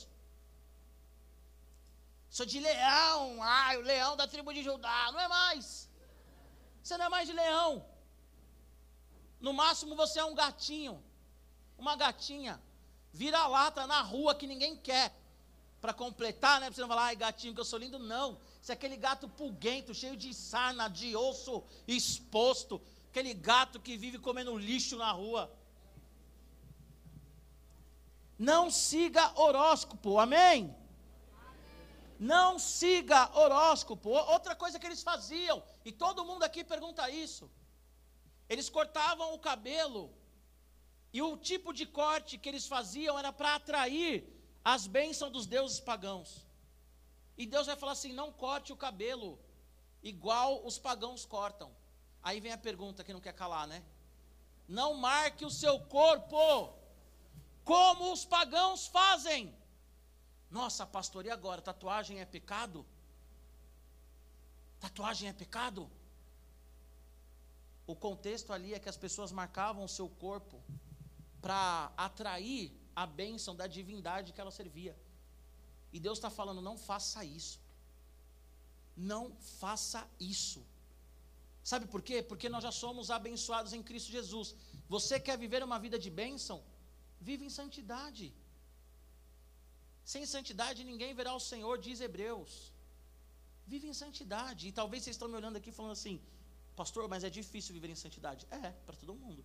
Sou 2.30 2.46
de 2.52 2.60
leão, 2.68 3.42
ai, 3.42 3.78
o 3.78 3.88
leão 3.92 4.14
da 4.16 4.28
tribo 4.28 4.54
de 4.58 4.62
Judá. 4.68 5.00
Não 5.14 5.22
é 5.26 5.28
mais. 5.28 5.90
Você 6.84 6.96
não 6.96 7.08
é 7.08 7.10
mais 7.16 7.28
de 7.28 7.34
leão. 7.42 7.72
No 9.46 9.52
máximo 9.62 9.96
você 10.04 10.20
é 10.20 10.26
um 10.26 10.36
gatinho. 10.44 10.96
Uma 11.76 11.96
gatinha. 11.96 12.62
Vira 13.12 13.48
lata 13.48 13.88
na 13.88 14.02
rua 14.14 14.36
que 14.36 14.46
ninguém 14.54 14.78
quer. 14.90 15.12
Para 15.84 15.94
completar, 15.94 16.56
né? 16.60 16.68
Pra 16.68 16.76
você 16.76 16.82
não 16.82 16.94
falar, 16.94 17.06
ai, 17.10 17.16
gatinho, 17.24 17.54
que 17.56 17.64
eu 17.64 17.72
sou 17.72 17.80
lindo. 17.84 18.00
Não. 18.00 18.38
Você 18.62 18.72
é 18.72 18.76
aquele 18.76 18.98
gato 19.06 19.28
pulguento, 19.40 19.94
cheio 20.02 20.18
de 20.24 20.34
sarna, 20.34 20.88
de 21.00 21.10
osso 21.28 21.56
exposto 21.88 22.82
aquele 23.14 23.34
gato 23.36 23.80
que 23.80 23.96
vive 24.04 24.18
comendo 24.18 24.58
lixo 24.58 24.96
na 24.98 25.12
rua. 25.12 25.44
Não 28.40 28.72
siga 28.72 29.24
horóscopo, 29.40 30.18
amém? 30.18 30.76
Não 32.20 32.58
siga 32.58 33.30
horóscopo. 33.40 34.10
Outra 34.10 34.56
coisa 34.56 34.80
que 34.80 34.88
eles 34.88 35.04
faziam, 35.04 35.62
e 35.86 35.92
todo 35.92 36.26
mundo 36.26 36.42
aqui 36.42 36.64
pergunta 36.64 37.08
isso. 37.12 37.52
Eles 38.50 38.68
cortavam 38.78 39.32
o 39.34 39.40
cabelo, 39.50 40.12
e 41.14 41.22
o 41.22 41.38
tipo 41.38 41.72
de 41.72 41.86
corte 41.86 42.40
que 42.40 42.50
eles 42.50 42.66
faziam 42.66 43.20
era 43.20 43.32
para 43.32 43.54
atrair 43.56 44.14
as 44.64 44.88
bênçãos 44.88 45.32
dos 45.32 45.46
deuses 45.46 45.80
pagãos. 45.80 46.46
E 47.38 47.46
Deus 47.46 47.68
vai 47.68 47.76
falar 47.76 47.94
assim: 47.94 48.14
não 48.14 48.32
corte 48.32 48.72
o 48.72 48.78
cabelo 48.78 49.40
igual 50.02 50.66
os 50.66 50.78
pagãos 50.78 51.26
cortam. 51.26 51.72
Aí 52.22 52.40
vem 52.40 52.52
a 52.52 52.58
pergunta 52.58 53.04
que 53.04 53.14
não 53.14 53.20
quer 53.20 53.34
calar, 53.34 53.68
né? 53.68 53.84
Não 54.68 54.94
marque 54.94 55.44
o 55.46 55.52
seu 55.52 55.80
corpo 55.80 56.74
como 57.64 58.12
os 58.12 58.24
pagãos 58.24 58.88
fazem. 58.88 59.54
Nossa, 60.50 60.86
pastor, 60.86 61.26
e 61.26 61.30
agora? 61.30 61.62
Tatuagem 61.62 62.20
é 62.20 62.26
pecado? 62.26 62.86
Tatuagem 64.80 65.28
é 65.28 65.34
pecado? 65.34 65.90
O 67.86 67.96
contexto 67.96 68.54
ali 68.54 68.74
é 68.74 68.80
que 68.80 68.88
as 68.88 68.96
pessoas 68.96 69.32
marcavam 69.32 69.84
o 69.84 69.90
seu 69.90 70.08
corpo 70.08 70.62
para 71.42 71.92
atrair 71.98 72.72
a 72.96 73.06
bênção 73.06 73.56
da 73.56 73.68
divindade 73.78 74.34
que 74.34 74.42
ela 74.42 74.52
servia. 74.60 74.96
E 75.92 76.00
Deus 76.00 76.18
está 76.18 76.30
falando: 76.40 76.62
não 76.70 76.78
faça 76.90 77.24
isso. 77.24 77.60
Não 79.14 79.24
faça 79.62 80.02
isso. 80.20 80.62
Sabe 81.72 81.86
por 81.94 82.02
quê? 82.08 82.18
Porque 82.22 82.50
nós 82.54 82.64
já 82.68 82.72
somos 82.84 83.10
abençoados 83.18 83.74
em 83.78 83.84
Cristo 83.90 84.12
Jesus. 84.18 84.56
Você 84.96 85.20
quer 85.20 85.38
viver 85.44 85.64
uma 85.64 85.80
vida 85.86 85.98
de 86.06 86.10
bênção? 86.22 86.58
Vive 87.28 87.46
em 87.46 87.54
santidade. 87.60 88.26
Sem 90.12 90.26
santidade 90.26 90.84
ninguém 90.84 91.14
verá 91.20 91.34
o 91.34 91.44
Senhor, 91.52 91.76
diz 91.88 92.02
Hebreus. 92.08 92.54
Vive 93.66 93.88
em 93.88 93.94
santidade. 94.04 94.68
E 94.68 94.72
talvez 94.80 95.04
vocês 95.04 95.16
estão 95.16 95.30
me 95.30 95.38
olhando 95.40 95.56
aqui 95.62 95.72
falando 95.72 95.94
assim, 95.94 96.22
pastor, 96.76 97.08
mas 97.08 97.24
é 97.24 97.30
difícil 97.30 97.74
viver 97.74 97.90
em 97.90 98.00
santidade. 98.04 98.46
É, 98.52 98.72
para 98.86 98.96
todo 99.02 99.16
mundo. 99.16 99.44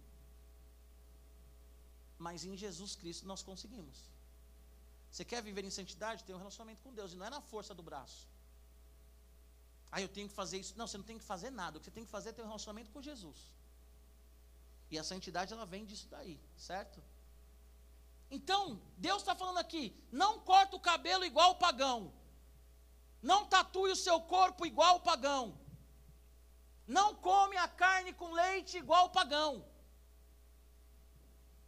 Mas 2.18 2.44
em 2.44 2.57
Jesus 2.57 2.94
Cristo 2.96 3.26
nós 3.26 3.42
conseguimos. 3.42 3.98
Você 5.11 5.24
quer 5.24 5.42
viver 5.42 5.64
em 5.64 5.70
santidade? 5.70 6.24
Tem 6.24 6.35
um 6.35 6.38
relacionamento 6.38 6.83
com 6.83 6.92
Deus. 6.92 7.12
E 7.12 7.16
não 7.16 7.26
é 7.26 7.31
na 7.31 7.40
força 7.40 7.74
do 7.74 7.83
braço. 7.83 8.26
Ah, 9.90 10.00
eu 10.02 10.09
tenho 10.09 10.28
que 10.28 10.35
fazer 10.35 10.59
isso. 10.59 10.74
Não, 10.76 10.87
você 10.87 10.98
não 10.98 11.04
tem 11.04 11.18
que 11.18 11.24
fazer 11.24 11.50
nada. 11.50 11.76
O 11.76 11.81
que 11.81 11.87
você 11.87 11.90
tem 11.90 12.04
que 12.04 12.11
fazer 12.11 12.31
é 12.31 12.33
ter 12.33 12.42
um 12.42 12.46
relacionamento 12.46 12.90
com 12.90 13.00
Jesus. 13.00 13.38
E 14.90 14.98
a 14.98 15.04
santidade, 15.04 15.52
ela 15.52 15.66
vem 15.66 15.85
disso 15.85 16.09
daí, 16.09 16.40
certo? 16.57 17.02
Então, 18.31 18.81
Deus 18.96 19.22
está 19.22 19.35
falando 19.35 19.59
aqui: 19.59 19.94
não 20.11 20.40
corta 20.40 20.76
o 20.76 20.81
cabelo 20.81 21.24
igual 21.24 21.52
o 21.52 21.57
pagão. 21.57 22.12
Não 23.22 23.46
tatue 23.46 23.90
o 23.90 23.96
seu 23.96 24.20
corpo 24.20 24.66
igual 24.66 24.96
o 24.96 25.00
pagão. 25.00 25.59
Não 26.87 27.14
come 27.14 27.57
a 27.57 27.68
carne 27.68 28.12
com 28.12 28.31
leite 28.33 28.78
igual 28.78 29.07
o 29.07 29.11
pagão. 29.11 29.64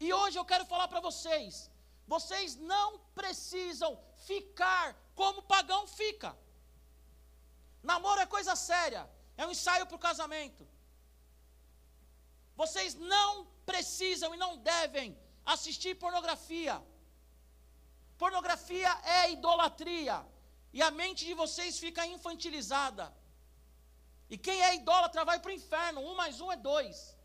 E 0.05 0.13
hoje 0.19 0.39
eu 0.39 0.45
quero 0.51 0.65
falar 0.73 0.89
para 0.89 1.01
vocês: 1.09 1.71
vocês 2.15 2.57
não 2.57 2.99
precisam 3.21 3.93
ficar 4.29 4.87
como 5.15 5.43
pagão 5.55 5.87
fica. 5.87 6.31
Namoro 7.83 8.21
é 8.21 8.27
coisa 8.27 8.55
séria, 8.57 9.03
é 9.37 9.47
um 9.47 9.53
ensaio 9.57 9.87
para 9.87 9.97
o 9.97 10.07
casamento. 10.09 10.67
Vocês 12.57 12.95
não 12.95 13.47
precisam 13.65 14.35
e 14.35 14.39
não 14.39 14.57
devem 14.73 15.19
assistir 15.45 15.95
pornografia. 15.95 16.83
Pornografia 18.19 18.91
é 19.19 19.31
idolatria. 19.31 20.17
E 20.73 20.83
a 20.83 20.91
mente 20.91 21.25
de 21.25 21.35
vocês 21.35 21.79
fica 21.79 22.07
infantilizada. 22.07 23.07
E 24.29 24.37
quem 24.39 24.61
é 24.63 24.75
idólatra 24.75 25.25
vai 25.25 25.39
para 25.41 25.51
o 25.51 25.59
inferno. 25.61 26.01
Um 26.03 26.15
mais 26.15 26.41
um 26.41 26.53
é 26.53 26.57
dois. 26.57 27.17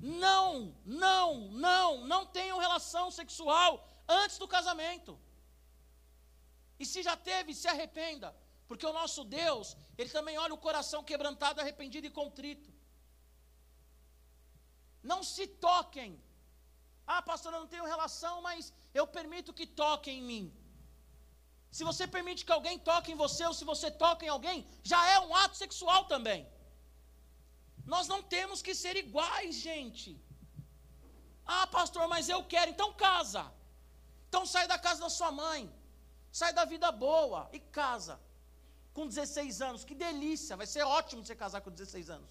Não, 0.00 0.74
não, 0.84 1.48
não, 1.50 2.04
não 2.06 2.26
tenham 2.26 2.58
relação 2.58 3.10
sexual 3.10 3.86
antes 4.08 4.38
do 4.38 4.46
casamento. 4.46 5.18
E 6.78 6.86
se 6.86 7.02
já 7.02 7.16
teve, 7.16 7.54
se 7.54 7.68
arrependa. 7.68 8.34
Porque 8.68 8.86
o 8.86 8.92
nosso 8.92 9.24
Deus, 9.24 9.76
Ele 9.96 10.10
também 10.10 10.38
olha 10.38 10.54
o 10.54 10.64
coração 10.66 11.02
quebrantado, 11.02 11.60
arrependido 11.60 12.06
e 12.06 12.10
contrito. 12.10 12.70
Não 15.02 15.22
se 15.22 15.46
toquem. 15.46 16.22
Ah, 17.06 17.22
pastor, 17.22 17.52
eu 17.52 17.60
não 17.60 17.66
tenho 17.66 17.84
relação, 17.84 18.42
mas 18.42 18.72
eu 18.92 19.06
permito 19.06 19.56
que 19.58 19.66
toquem 19.66 20.18
em 20.18 20.22
mim. 20.22 20.44
Se 21.70 21.82
você 21.84 22.06
permite 22.06 22.44
que 22.44 22.52
alguém 22.52 22.78
toque 22.78 23.12
em 23.12 23.14
você, 23.14 23.44
ou 23.46 23.54
se 23.54 23.64
você 23.64 23.90
toca 23.90 24.24
em 24.24 24.28
alguém, 24.28 24.66
já 24.82 25.00
é 25.14 25.18
um 25.20 25.34
ato 25.34 25.56
sexual 25.56 26.04
também. 26.04 26.46
Nós 27.92 28.06
não 28.12 28.20
temos 28.34 28.60
que 28.66 28.74
ser 28.82 28.94
iguais, 29.02 29.54
gente. 29.68 30.10
Ah, 31.56 31.66
pastor, 31.66 32.06
mas 32.14 32.28
eu 32.34 32.40
quero, 32.52 32.70
então 32.70 32.90
casa. 33.06 33.42
Então 34.28 34.44
sai 34.54 34.66
da 34.72 34.78
casa 34.86 35.00
da 35.04 35.10
sua 35.18 35.30
mãe, 35.42 35.60
sai 36.40 36.52
da 36.58 36.64
vida 36.72 36.90
boa 36.92 37.40
e 37.56 37.58
casa. 37.80 38.16
Com 38.96 39.06
16 39.06 39.62
anos, 39.68 39.84
que 39.88 39.94
delícia, 39.94 40.58
vai 40.60 40.66
ser 40.66 40.82
ótimo 40.82 41.24
você 41.24 41.34
casar 41.44 41.62
com 41.62 41.70
16 41.70 42.10
anos. 42.10 42.30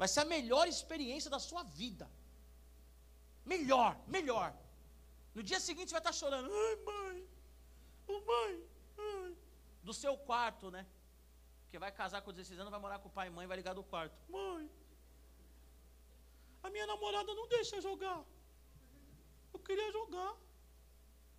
Vai 0.00 0.08
ser 0.08 0.20
a 0.20 0.24
melhor 0.36 0.66
experiência 0.66 1.30
da 1.34 1.40
sua 1.48 1.62
vida. 1.80 2.08
Melhor, 3.44 3.92
melhor. 4.06 4.48
No 5.34 5.42
dia 5.42 5.60
seguinte 5.60 5.88
você 5.88 5.98
vai 5.98 6.00
estar 6.00 6.16
chorando. 6.20 6.48
Ai, 6.64 6.76
mãe, 6.88 7.28
oh, 8.08 8.20
mãe, 8.32 8.52
ai. 9.10 9.36
Do 9.82 9.92
seu 9.92 10.16
quarto, 10.30 10.70
né? 10.70 10.86
Porque 11.70 11.78
vai 11.78 11.92
casar 11.92 12.20
com 12.22 12.32
16 12.32 12.58
anos, 12.58 12.72
vai 12.72 12.80
morar 12.80 12.98
com 12.98 13.08
o 13.08 13.12
pai 13.12 13.28
e 13.28 13.30
mãe, 13.30 13.46
vai 13.46 13.56
ligar 13.56 13.74
do 13.74 13.84
quarto. 13.84 14.12
Mãe, 14.28 14.68
a 16.64 16.68
minha 16.68 16.84
namorada 16.84 17.32
não 17.32 17.46
deixa 17.46 17.80
jogar. 17.80 18.24
Eu 19.54 19.60
queria 19.60 19.92
jogar. 19.92 20.32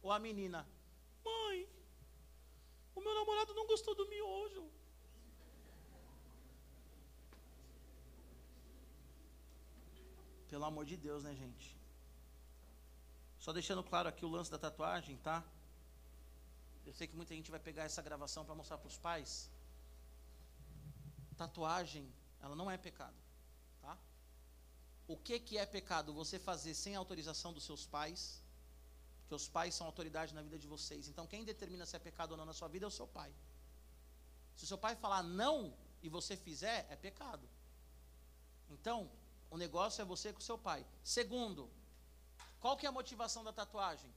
Ou 0.02 0.10
a 0.10 0.18
menina, 0.28 0.66
mãe, 1.26 1.68
o 2.96 3.02
meu 3.02 3.14
namorado 3.14 3.54
não 3.54 3.68
gostou 3.68 3.94
do 3.94 4.08
miojo. 4.08 4.72
Pelo 10.48 10.64
amor 10.64 10.86
de 10.86 10.96
Deus, 10.96 11.24
né, 11.24 11.36
gente? 11.36 11.78
Só 13.38 13.52
deixando 13.52 13.84
claro 13.84 14.08
aqui 14.08 14.24
o 14.24 14.30
lance 14.30 14.50
da 14.50 14.58
tatuagem, 14.58 15.18
tá? 15.18 15.44
Eu 16.86 16.94
sei 16.94 17.06
que 17.06 17.18
muita 17.18 17.36
gente 17.36 17.52
vai 17.52 17.60
pegar 17.60 17.84
essa 17.84 18.02
gravação 18.02 18.46
para 18.46 18.56
mostrar 18.56 18.78
para 18.78 18.88
os 18.88 18.98
pais. 18.98 19.52
Tatuagem, 21.42 22.06
ela 22.40 22.56
não 22.56 22.70
é 22.70 22.78
pecado, 22.78 23.20
tá? 23.82 23.98
O 25.08 25.18
que 25.26 25.40
que 25.40 25.58
é 25.58 25.66
pecado? 25.66 26.14
Você 26.14 26.38
fazer 26.38 26.74
sem 26.76 26.96
autorização 26.96 27.52
dos 27.52 27.64
seus 27.64 27.84
pais, 27.96 28.44
que 29.28 29.34
os 29.34 29.48
pais 29.56 29.74
são 29.74 29.88
autoridade 29.88 30.36
na 30.36 30.44
vida 30.44 30.60
de 30.60 30.68
vocês. 30.68 31.08
Então, 31.08 31.26
quem 31.26 31.44
determina 31.44 31.86
se 31.86 31.96
é 31.96 32.00
pecado 32.00 32.32
ou 32.34 32.38
não 32.38 32.46
na 32.46 32.54
sua 32.54 32.68
vida 32.68 32.86
é 32.86 32.88
o 32.88 32.98
seu 33.00 33.08
pai. 33.08 33.34
Se 34.56 34.66
o 34.66 34.68
seu 34.68 34.78
pai 34.78 34.96
falar 34.96 35.24
não 35.24 35.74
e 36.04 36.10
você 36.10 36.38
fizer, 36.38 36.86
é 36.92 36.96
pecado. 36.96 37.50
Então, 38.70 39.10
o 39.50 39.58
negócio 39.58 40.00
é 40.00 40.06
você 40.06 40.32
com 40.32 40.40
o 40.40 40.50
seu 40.50 40.60
pai. 40.60 40.86
Segundo, 41.04 41.72
qual 42.60 42.78
que 42.78 42.86
é 42.86 42.90
a 42.90 42.92
motivação 43.00 43.44
da 43.44 43.52
tatuagem? 43.52 44.14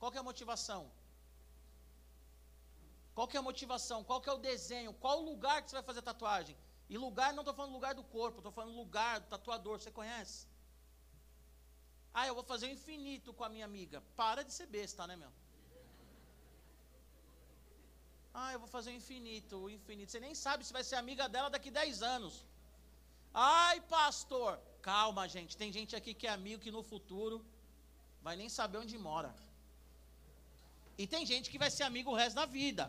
Qual 0.00 0.10
que 0.10 0.18
é 0.18 0.20
a 0.20 0.24
motivação? 0.30 0.90
Qual 3.16 3.26
que 3.28 3.36
é 3.36 3.40
a 3.40 3.48
motivação? 3.50 3.98
Qual 4.08 4.20
que 4.22 4.30
é 4.32 4.34
o 4.38 4.44
desenho? 4.50 4.90
Qual 5.02 5.16
o 5.20 5.26
lugar 5.30 5.56
que 5.62 5.68
você 5.70 5.76
vai 5.78 5.86
fazer 5.90 6.02
tatuagem? 6.08 6.56
E 6.92 6.98
lugar, 7.04 7.28
não 7.36 7.42
estou 7.44 7.54
falando 7.58 7.76
lugar 7.78 7.94
do 8.00 8.04
corpo, 8.16 8.40
estou 8.40 8.52
falando 8.58 8.76
lugar 8.82 9.14
do 9.22 9.28
tatuador, 9.34 9.76
você 9.78 9.92
conhece? 10.00 10.40
Ah, 12.18 12.26
eu 12.30 12.34
vou 12.38 12.44
fazer 12.50 12.66
o 12.66 12.74
infinito 12.76 13.32
com 13.38 13.44
a 13.46 13.48
minha 13.54 13.64
amiga. 13.70 14.02
Para 14.20 14.42
de 14.48 14.52
ser 14.58 14.66
besta, 14.66 15.06
né, 15.10 15.16
meu? 15.22 15.32
Ah, 18.42 18.50
eu 18.52 18.60
vou 18.64 18.70
fazer 18.76 18.90
o 18.90 18.98
infinito, 19.00 19.54
o 19.64 19.70
infinito. 19.78 20.12
Você 20.12 20.20
nem 20.26 20.34
sabe 20.44 20.66
se 20.66 20.76
vai 20.78 20.84
ser 20.90 20.96
amiga 20.96 21.26
dela 21.34 21.48
daqui 21.56 21.70
10 21.70 22.02
anos. 22.02 22.34
Ai, 23.32 23.80
pastor. 23.96 24.52
Calma, 24.90 25.26
gente. 25.36 25.56
Tem 25.62 25.72
gente 25.78 25.96
aqui 26.00 26.12
que 26.12 26.26
é 26.26 26.32
amigo 26.38 26.62
que 26.66 26.76
no 26.76 26.82
futuro 26.92 27.36
vai 28.26 28.36
nem 28.42 28.50
saber 28.58 28.78
onde 28.84 28.98
mora. 29.08 29.34
E 30.98 31.06
tem 31.06 31.24
gente 31.32 31.50
que 31.50 31.62
vai 31.64 31.70
ser 31.78 31.84
amigo 31.90 32.10
o 32.10 32.18
resto 32.22 32.36
da 32.42 32.46
vida. 32.60 32.86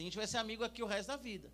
Tem 0.00 0.06
gente 0.06 0.14
que 0.14 0.24
vai 0.24 0.26
ser 0.26 0.38
amigo 0.38 0.64
aqui 0.64 0.82
o 0.82 0.86
resto 0.86 1.08
da 1.08 1.16
vida. 1.18 1.52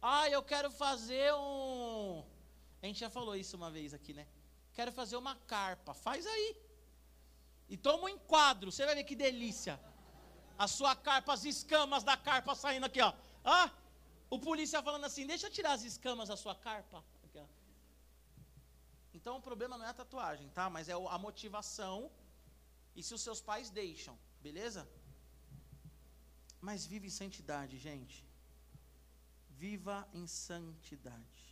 Ah, 0.00 0.30
eu 0.30 0.40
quero 0.40 0.70
fazer 0.70 1.34
um. 1.34 2.24
A 2.80 2.86
gente 2.86 3.00
já 3.00 3.10
falou 3.10 3.34
isso 3.34 3.56
uma 3.56 3.72
vez 3.72 3.92
aqui, 3.92 4.12
né? 4.14 4.24
Quero 4.72 4.92
fazer 4.92 5.16
uma 5.16 5.34
carpa. 5.34 5.92
Faz 5.94 6.24
aí. 6.24 6.56
E 7.68 7.76
toma 7.76 8.04
um 8.04 8.08
enquadro. 8.08 8.70
Você 8.70 8.86
vai 8.86 8.94
ver 8.94 9.02
que 9.02 9.16
delícia. 9.16 9.80
A 10.56 10.68
sua 10.68 10.94
carpa, 10.94 11.32
as 11.32 11.44
escamas 11.44 12.04
da 12.04 12.16
carpa 12.16 12.54
saindo 12.54 12.86
aqui, 12.86 13.00
ó. 13.00 13.12
Ah, 13.44 13.68
o 14.30 14.38
polícia 14.38 14.80
falando 14.80 15.06
assim: 15.06 15.26
deixa 15.26 15.48
eu 15.48 15.50
tirar 15.50 15.72
as 15.72 15.82
escamas 15.82 16.28
da 16.28 16.36
sua 16.36 16.54
carpa. 16.54 17.02
Aqui, 17.24 17.40
então 19.12 19.38
o 19.38 19.42
problema 19.42 19.76
não 19.76 19.84
é 19.84 19.88
a 19.88 20.00
tatuagem, 20.02 20.48
tá? 20.50 20.70
Mas 20.70 20.88
é 20.88 20.92
a 20.92 21.18
motivação. 21.18 22.12
E 22.94 23.02
se 23.02 23.12
os 23.12 23.22
seus 23.22 23.40
pais 23.40 23.70
deixam, 23.70 24.16
beleza? 24.40 24.88
Mas 26.66 26.84
vive 26.92 27.06
em 27.08 27.16
santidade, 27.22 27.74
gente. 27.88 28.16
Viva 29.62 29.96
em 30.20 30.26
santidade. 30.26 31.42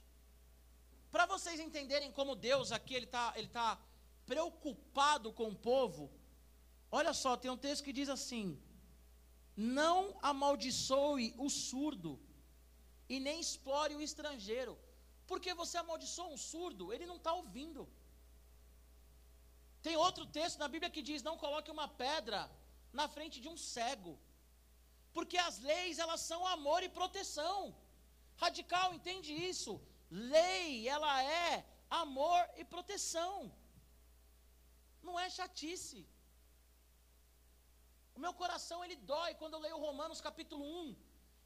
Para 1.15 1.25
vocês 1.33 1.59
entenderem 1.67 2.11
como 2.19 2.41
Deus 2.49 2.73
aqui 2.77 2.95
ele 2.99 3.09
está 3.11 3.27
ele 3.39 3.51
tá 3.61 3.69
preocupado 4.31 5.29
com 5.39 5.47
o 5.51 5.61
povo, 5.71 6.05
olha 6.99 7.13
só, 7.23 7.31
tem 7.37 7.51
um 7.53 7.63
texto 7.67 7.85
que 7.87 7.97
diz 8.01 8.09
assim: 8.17 8.47
Não 9.57 10.01
amaldiçoe 10.33 11.29
o 11.47 11.49
surdo 11.69 12.13
e 13.15 13.21
nem 13.29 13.39
explore 13.47 13.95
o 13.95 14.05
estrangeiro, 14.09 14.75
porque 15.31 15.61
você 15.63 15.77
amaldiçoa 15.79 16.35
um 16.35 16.41
surdo, 16.51 16.93
ele 16.93 17.11
não 17.13 17.19
está 17.23 17.33
ouvindo. 17.41 17.89
Tem 19.87 19.97
outro 20.09 20.27
texto 20.39 20.59
na 20.65 20.71
Bíblia 20.77 20.95
que 20.97 21.09
diz: 21.11 21.23
Não 21.31 21.41
coloque 21.47 21.71
uma 21.79 21.89
pedra 22.05 22.41
na 23.01 23.09
frente 23.17 23.39
de 23.41 23.51
um 23.55 23.59
cego, 23.73 24.15
porque 25.17 25.39
as 25.49 25.57
leis 25.71 25.99
elas 26.05 26.23
são 26.31 26.41
amor 26.57 26.81
e 26.87 26.95
proteção. 27.01 27.59
Radical, 28.45 28.89
entende 28.97 29.33
isso? 29.51 29.73
Lei, 30.35 30.89
ela 30.97 31.15
é 31.45 31.51
amor 32.05 32.41
e 32.61 32.65
proteção. 32.75 33.37
Não 35.07 35.17
é 35.25 35.29
chatice. 35.39 36.01
O 38.17 38.21
meu 38.25 38.33
coração 38.43 38.79
ele 38.85 38.97
dói 39.13 39.31
quando 39.41 39.55
eu 39.55 39.65
leio 39.67 39.85
Romanos 39.87 40.21
capítulo 40.29 40.65
1, 40.65 40.97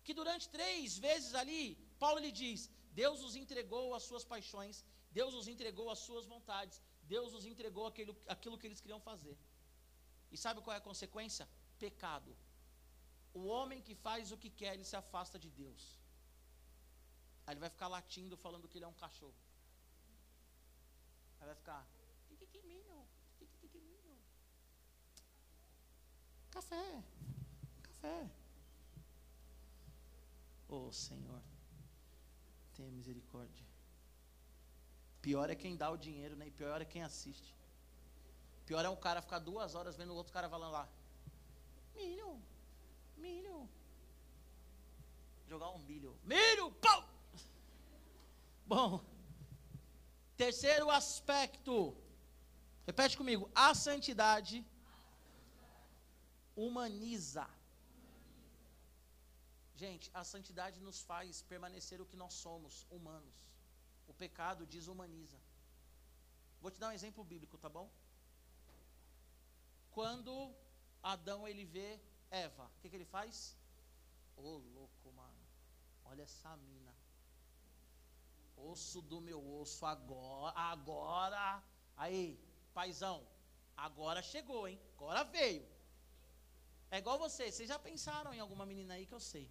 que 0.04 0.14
durante 0.20 0.50
três 0.56 0.98
vezes 1.06 1.32
ali, 1.42 1.62
Paulo 2.02 2.20
lhe 2.24 2.32
diz: 2.42 2.70
Deus 3.02 3.20
os 3.26 3.36
entregou 3.42 3.86
às 3.98 4.04
suas 4.08 4.24
paixões, 4.32 4.84
Deus 5.18 5.34
os 5.40 5.48
entregou 5.52 5.88
às 5.94 6.00
suas 6.08 6.26
vontades, 6.34 6.76
Deus 7.14 7.32
os 7.38 7.46
entregou 7.52 7.86
aquilo, 7.90 8.14
aquilo 8.34 8.58
que 8.58 8.66
eles 8.68 8.82
queriam 8.82 9.00
fazer. 9.10 9.36
E 10.34 10.36
sabe 10.44 10.60
qual 10.60 10.74
é 10.76 10.78
a 10.78 10.88
consequência? 10.90 11.48
Pecado. 11.78 12.30
O 13.34 13.46
homem 13.46 13.80
que 13.80 13.94
faz 13.94 14.32
o 14.32 14.36
que 14.36 14.50
quer, 14.50 14.74
ele 14.74 14.84
se 14.84 14.96
afasta 14.96 15.38
de 15.38 15.50
Deus. 15.50 15.98
Aí 17.46 17.52
ele 17.54 17.60
vai 17.60 17.70
ficar 17.70 17.88
latindo, 17.88 18.36
falando 18.36 18.68
que 18.68 18.78
ele 18.78 18.84
é 18.84 18.88
um 18.88 19.00
cachorro. 19.04 19.34
Aí 21.40 21.46
vai 21.46 21.54
ficar. 21.54 21.86
Café. 26.50 27.04
Café. 27.82 28.30
Oh 30.68 30.92
Senhor, 30.92 31.42
tenha 32.74 32.90
misericórdia. 32.90 33.64
Pior 35.22 35.48
é 35.50 35.54
quem 35.54 35.76
dá 35.76 35.90
o 35.90 35.96
dinheiro, 35.96 36.36
né? 36.36 36.48
E 36.48 36.50
pior 36.50 36.80
é 36.82 36.84
quem 36.84 37.02
assiste. 37.02 37.54
Pior 38.66 38.84
é 38.84 38.88
um 38.88 38.96
cara 38.96 39.22
ficar 39.22 39.38
duas 39.38 39.74
horas 39.74 39.96
vendo 39.96 40.12
o 40.12 40.16
outro 40.16 40.32
cara 40.32 40.48
falando 40.48 40.72
lá. 40.72 40.88
Milho, 41.94 42.42
milho. 43.26 43.68
Jogar 45.52 45.70
um 45.76 45.78
milho. 45.90 46.12
Milho, 46.32 46.66
pau! 46.86 47.00
Bom, 48.66 48.90
terceiro 50.36 50.90
aspecto. 50.90 51.74
Repete 52.86 53.16
comigo. 53.20 53.50
A 53.54 53.74
santidade 53.86 54.56
humaniza. 56.64 57.46
Gente, 59.82 60.10
a 60.20 60.22
santidade 60.32 60.80
nos 60.80 61.00
faz 61.10 61.42
permanecer 61.52 62.00
o 62.00 62.06
que 62.10 62.20
nós 62.22 62.34
somos, 62.44 62.86
humanos. 62.90 63.36
O 64.06 64.14
pecado 64.22 64.66
desumaniza. 64.66 65.38
Vou 66.60 66.70
te 66.70 66.80
dar 66.80 66.88
um 66.88 66.98
exemplo 66.98 67.22
bíblico, 67.32 67.56
tá 67.64 67.68
bom? 67.68 67.88
Quando 69.96 70.32
Adão 71.02 71.46
ele 71.46 71.64
vê 71.64 72.00
Eva, 72.30 72.64
o 72.64 72.80
que, 72.80 72.88
que 72.90 72.96
ele 72.96 73.04
faz? 73.04 73.56
Ô 74.36 74.42
oh, 74.42 74.58
louco, 74.74 75.12
mano. 75.12 75.38
Olha 76.04 76.22
essa 76.22 76.56
mina 76.56 76.94
osso 78.66 79.00
do 79.00 79.20
meu 79.20 79.40
osso 79.60 79.86
agora, 79.86 80.52
agora, 80.58 81.62
aí, 81.96 82.38
paizão, 82.74 83.26
agora 83.76 84.22
chegou, 84.22 84.66
hein? 84.68 84.80
Agora 84.96 85.24
veio. 85.24 85.66
É 86.90 86.98
igual 86.98 87.18
você, 87.18 87.50
vocês 87.50 87.68
já 87.68 87.78
pensaram 87.78 88.32
em 88.32 88.40
alguma 88.40 88.64
menina 88.64 88.94
aí 88.94 89.06
que 89.06 89.14
eu 89.14 89.20
sei? 89.20 89.50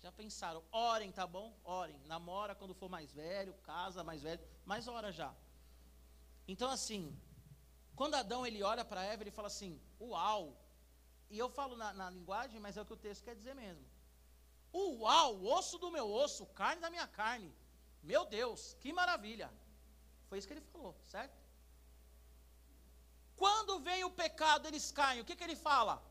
Já 0.00 0.10
pensaram? 0.12 0.62
Orem, 0.70 1.12
tá 1.12 1.26
bom? 1.26 1.56
Orem. 1.64 1.98
Namora 2.06 2.54
quando 2.54 2.74
for 2.74 2.88
mais 2.88 3.12
velho, 3.12 3.54
casa 3.62 4.02
mais 4.02 4.22
velho, 4.22 4.42
mas 4.64 4.88
ora 4.88 5.12
já. 5.12 5.34
Então 6.46 6.70
assim, 6.70 7.18
quando 7.94 8.14
Adão 8.14 8.46
ele 8.46 8.62
olha 8.62 8.84
para 8.84 9.04
Eva, 9.04 9.22
ele 9.22 9.30
fala 9.30 9.48
assim: 9.48 9.80
"Uau!" 10.00 10.56
E 11.30 11.38
eu 11.38 11.48
falo 11.48 11.76
na, 11.76 11.92
na 11.92 12.10
linguagem, 12.10 12.60
mas 12.60 12.76
é 12.76 12.82
o 12.82 12.86
que 12.86 12.92
o 12.92 12.96
texto 12.96 13.24
quer 13.24 13.34
dizer 13.34 13.54
mesmo. 13.54 13.84
Uau, 14.72 15.44
osso 15.44 15.78
do 15.78 15.90
meu 15.90 16.06
osso, 16.10 16.46
carne 16.46 16.80
da 16.80 16.90
minha 16.90 17.06
carne. 17.06 17.54
Meu 18.02 18.24
Deus, 18.24 18.74
que 18.80 18.92
maravilha. 18.92 19.50
Foi 20.28 20.38
isso 20.38 20.48
que 20.48 20.54
ele 20.54 20.60
falou, 20.72 20.94
certo? 21.04 21.36
Quando 23.36 23.80
vem 23.80 24.04
o 24.04 24.10
pecado, 24.10 24.66
eles 24.66 24.90
caem. 24.92 25.20
O 25.20 25.24
que, 25.24 25.36
que 25.36 25.44
ele 25.44 25.56
fala? 25.56 26.02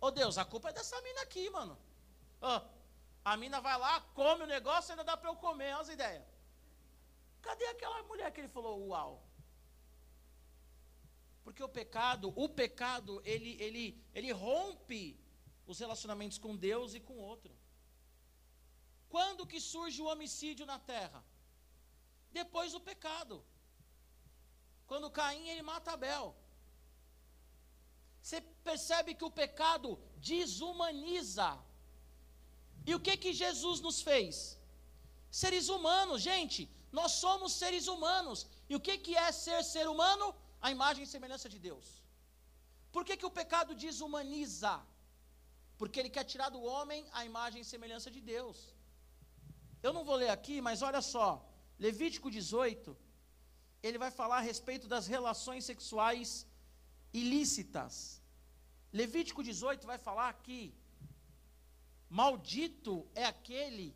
Ô 0.00 0.06
oh, 0.06 0.10
Deus, 0.10 0.38
a 0.38 0.44
culpa 0.44 0.70
é 0.70 0.72
dessa 0.72 1.00
mina 1.02 1.22
aqui, 1.22 1.48
mano. 1.50 1.78
Oh, 2.40 2.60
a 3.24 3.36
mina 3.36 3.60
vai 3.60 3.78
lá, 3.78 4.00
come 4.14 4.44
o 4.44 4.46
negócio, 4.46 4.92
ainda 4.92 5.04
dá 5.04 5.16
para 5.16 5.30
eu 5.30 5.36
comer. 5.36 5.72
Olha 5.72 5.82
as 5.82 5.88
ideias. 5.88 6.24
Cadê 7.42 7.66
aquela 7.66 8.02
mulher 8.04 8.30
que 8.32 8.40
ele 8.40 8.48
falou, 8.48 8.88
uau? 8.88 9.22
Porque 11.44 11.62
o 11.62 11.68
pecado, 11.68 12.32
o 12.36 12.48
pecado, 12.48 13.20
ele, 13.24 13.52
ele, 13.60 13.84
ele 14.14 14.32
rompe 14.32 15.18
os 15.66 15.78
relacionamentos 15.78 16.38
com 16.38 16.56
Deus 16.56 16.94
e 16.94 17.00
com 17.00 17.14
o 17.14 17.26
outro. 17.32 17.52
Quando 19.08 19.46
que 19.46 19.60
surge 19.60 20.00
o 20.00 20.10
homicídio 20.12 20.66
na 20.66 20.78
terra? 20.78 21.24
Depois 22.32 22.72
do 22.72 22.80
pecado. 22.80 23.44
Quando 24.86 25.10
Caim 25.18 25.48
ele 25.48 25.62
mata 25.62 25.92
Abel. 25.92 26.26
Você 28.22 28.40
percebe 28.68 29.14
que 29.14 29.24
o 29.24 29.36
pecado 29.42 29.98
desumaniza. 30.16 31.50
E 32.88 32.94
o 32.94 33.00
que 33.00 33.16
que 33.16 33.32
Jesus 33.32 33.80
nos 33.86 34.00
fez? 34.08 34.58
Seres 35.30 35.68
humanos, 35.68 36.22
gente, 36.30 36.60
nós 36.98 37.12
somos 37.24 37.52
seres 37.52 37.86
humanos. 37.86 38.46
E 38.68 38.74
o 38.76 38.80
que 38.86 38.96
que 38.98 39.16
é 39.16 39.30
ser 39.32 39.62
ser 39.64 39.88
humano? 39.88 40.34
A 40.66 40.70
imagem 40.76 41.02
e 41.04 41.12
semelhança 41.14 41.48
de 41.54 41.58
Deus. 41.68 41.86
Por 42.94 43.04
que 43.06 43.16
que 43.20 43.28
o 43.28 43.36
pecado 43.40 43.74
desumaniza? 43.86 44.74
Porque 45.78 45.98
ele 46.00 46.14
quer 46.16 46.24
tirar 46.32 46.50
do 46.56 46.62
homem 46.72 47.00
a 47.18 47.24
imagem 47.30 47.60
e 47.62 47.70
semelhança 47.74 48.10
de 48.16 48.20
Deus. 48.34 48.58
Eu 49.86 49.92
não 49.96 50.04
vou 50.08 50.16
ler 50.22 50.30
aqui, 50.36 50.56
mas 50.60 50.82
olha 50.88 51.02
só. 51.14 51.28
Levítico 51.78 52.30
18, 52.30 52.96
ele 53.82 53.98
vai 54.04 54.10
falar 54.10 54.38
a 54.38 54.48
respeito 54.50 54.86
das 54.94 55.06
relações 55.06 55.64
sexuais 55.70 56.30
ilícitas. 57.20 57.94
Levítico 58.92 59.42
18 59.42 59.86
vai 59.92 59.98
falar 60.08 60.30
que 60.44 60.74
maldito 62.20 62.94
é 63.14 63.24
aquele 63.24 63.88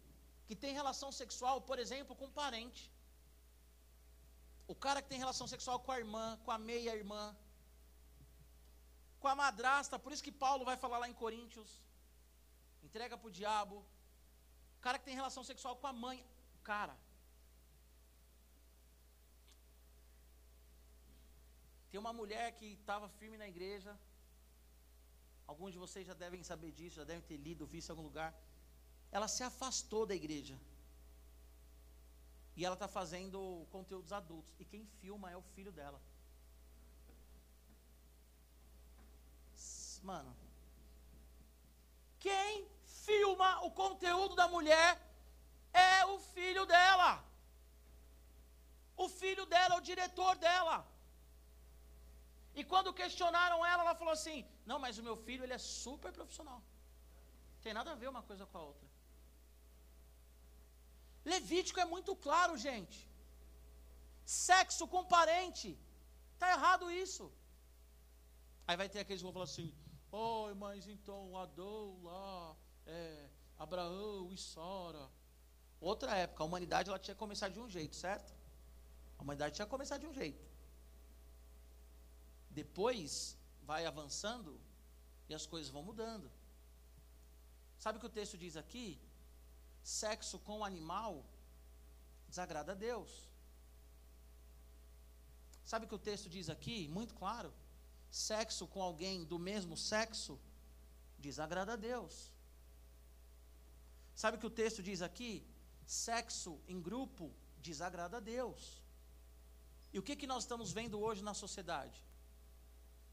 que 0.46 0.56
tem 0.62 0.72
relação 0.80 1.10
sexual, 1.20 1.60
por 1.60 1.78
exemplo, 1.84 2.16
com 2.16 2.26
um 2.26 2.38
parente. 2.42 2.82
O 4.72 4.74
cara 4.84 5.02
que 5.02 5.10
tem 5.12 5.18
relação 5.24 5.46
sexual 5.54 5.78
com 5.84 5.92
a 5.92 5.98
irmã, 6.02 6.26
com 6.44 6.50
a 6.50 6.58
meia-irmã, 6.58 7.24
com 9.20 9.28
a 9.28 9.34
madrasta, 9.34 9.98
por 9.98 10.12
isso 10.12 10.26
que 10.26 10.32
Paulo 10.44 10.64
vai 10.70 10.76
falar 10.84 10.98
lá 11.02 11.08
em 11.08 11.18
Coríntios, 11.22 11.70
entrega 12.86 13.16
para 13.18 13.28
o 13.28 13.36
diabo. 13.40 13.76
O 14.78 14.80
cara 14.86 14.98
que 14.98 15.06
tem 15.08 15.20
relação 15.22 15.44
sexual 15.50 15.76
com 15.76 15.86
a 15.86 15.92
mãe, 16.04 16.18
cara. 16.70 16.96
Tem 21.90 22.00
uma 22.04 22.12
mulher 22.20 22.46
que 22.58 22.66
estava 22.80 23.08
firme 23.18 23.36
na 23.42 23.48
igreja. 23.52 23.92
Alguns 25.46 25.72
de 25.74 25.78
vocês 25.84 26.06
já 26.10 26.14
devem 26.24 26.42
saber 26.42 26.70
disso, 26.78 26.96
já 26.96 27.04
devem 27.04 27.26
ter 27.30 27.36
lido, 27.36 27.66
visto 27.74 27.88
em 27.88 27.92
algum 27.92 28.06
lugar. 28.10 28.30
Ela 29.12 29.28
se 29.28 29.42
afastou 29.50 30.04
da 30.10 30.14
igreja. 30.14 30.56
E 32.56 32.64
ela 32.64 32.74
está 32.74 32.86
fazendo 32.86 33.66
conteúdos 33.70 34.12
adultos. 34.12 34.54
E 34.60 34.64
quem 34.64 34.84
filma 35.00 35.30
é 35.30 35.36
o 35.36 35.42
filho 35.54 35.72
dela. 35.72 36.00
Mano. 40.02 40.36
Quem 42.20 42.68
filma 42.84 43.48
o 43.64 43.70
conteúdo 43.70 44.34
da 44.40 44.46
mulher 44.46 44.90
é 45.72 46.04
o 46.06 46.18
filho 46.18 46.64
dela. 46.66 47.24
O 48.96 49.08
filho 49.08 49.44
dela, 49.46 49.76
o 49.76 49.86
diretor 49.90 50.36
dela. 50.36 50.86
E 52.54 52.62
quando 52.62 52.92
questionaram 52.92 53.64
ela, 53.66 53.82
ela 53.82 53.94
falou 53.94 54.12
assim: 54.12 54.46
Não, 54.64 54.78
mas 54.78 54.98
o 54.98 55.02
meu 55.02 55.16
filho 55.16 55.42
ele 55.44 55.52
é 55.52 55.58
super 55.58 56.12
profissional. 56.12 56.62
Tem 57.62 57.74
nada 57.74 57.92
a 57.92 58.00
ver 58.02 58.08
uma 58.08 58.22
coisa 58.22 58.46
com 58.46 58.58
a 58.58 58.62
outra. 58.62 58.93
Levítico 61.24 61.80
é 61.80 61.84
muito 61.84 62.14
claro, 62.14 62.56
gente. 62.56 63.08
Sexo 64.24 64.86
com 64.86 65.04
parente. 65.04 65.78
Está 66.34 66.50
errado 66.50 66.90
isso. 66.90 67.32
Aí 68.66 68.76
vai 68.76 68.88
ter 68.88 69.00
aqueles 69.00 69.20
que 69.20 69.24
vão 69.24 69.32
falar 69.32 69.44
assim: 69.44 69.72
Oi, 70.10 70.54
mas 70.54 70.86
então 70.86 71.36
Adão 71.36 72.02
lá, 72.02 72.56
é, 72.86 73.28
Abraão 73.58 74.32
e 74.32 74.38
Sara. 74.38 75.10
Outra 75.80 76.16
época, 76.16 76.42
a 76.42 76.46
humanidade 76.46 76.88
ela 76.88 76.98
tinha 76.98 77.14
começado 77.14 77.52
de 77.52 77.60
um 77.60 77.68
jeito, 77.68 77.94
certo? 77.94 78.32
A 79.18 79.22
humanidade 79.22 79.54
tinha 79.54 79.66
começado 79.66 80.00
de 80.00 80.06
um 80.06 80.14
jeito. 80.14 80.44
Depois 82.50 83.36
vai 83.62 83.84
avançando 83.84 84.60
e 85.28 85.34
as 85.34 85.46
coisas 85.46 85.70
vão 85.70 85.82
mudando. 85.82 86.30
Sabe 87.78 87.98
o 87.98 88.00
que 88.00 88.06
o 88.06 88.16
texto 88.18 88.38
diz 88.38 88.56
aqui? 88.56 88.98
Sexo 89.84 90.38
com 90.38 90.64
animal 90.64 91.12
desagrada 92.26 92.72
a 92.72 92.74
Deus. 92.74 93.10
Sabe 95.64 95.84
o 95.84 95.88
que 95.88 95.94
o 95.94 96.06
texto 96.10 96.28
diz 96.28 96.48
aqui? 96.48 96.88
Muito 96.88 97.14
claro. 97.14 97.52
Sexo 98.10 98.66
com 98.66 98.82
alguém 98.82 99.24
do 99.24 99.38
mesmo 99.38 99.76
sexo 99.76 100.40
desagrada 101.18 101.74
a 101.74 101.76
Deus. 101.76 102.32
Sabe 104.14 104.36
o 104.36 104.40
que 104.40 104.46
o 104.46 104.58
texto 104.62 104.82
diz 104.82 105.02
aqui? 105.02 105.32
Sexo 105.86 106.58
em 106.66 106.80
grupo 106.80 107.30
desagrada 107.58 108.16
a 108.18 108.20
Deus. 108.20 108.82
E 109.92 109.98
o 109.98 110.02
que, 110.02 110.16
que 110.16 110.26
nós 110.26 110.44
estamos 110.44 110.72
vendo 110.72 110.98
hoje 111.00 111.22
na 111.22 111.34
sociedade? 111.34 112.02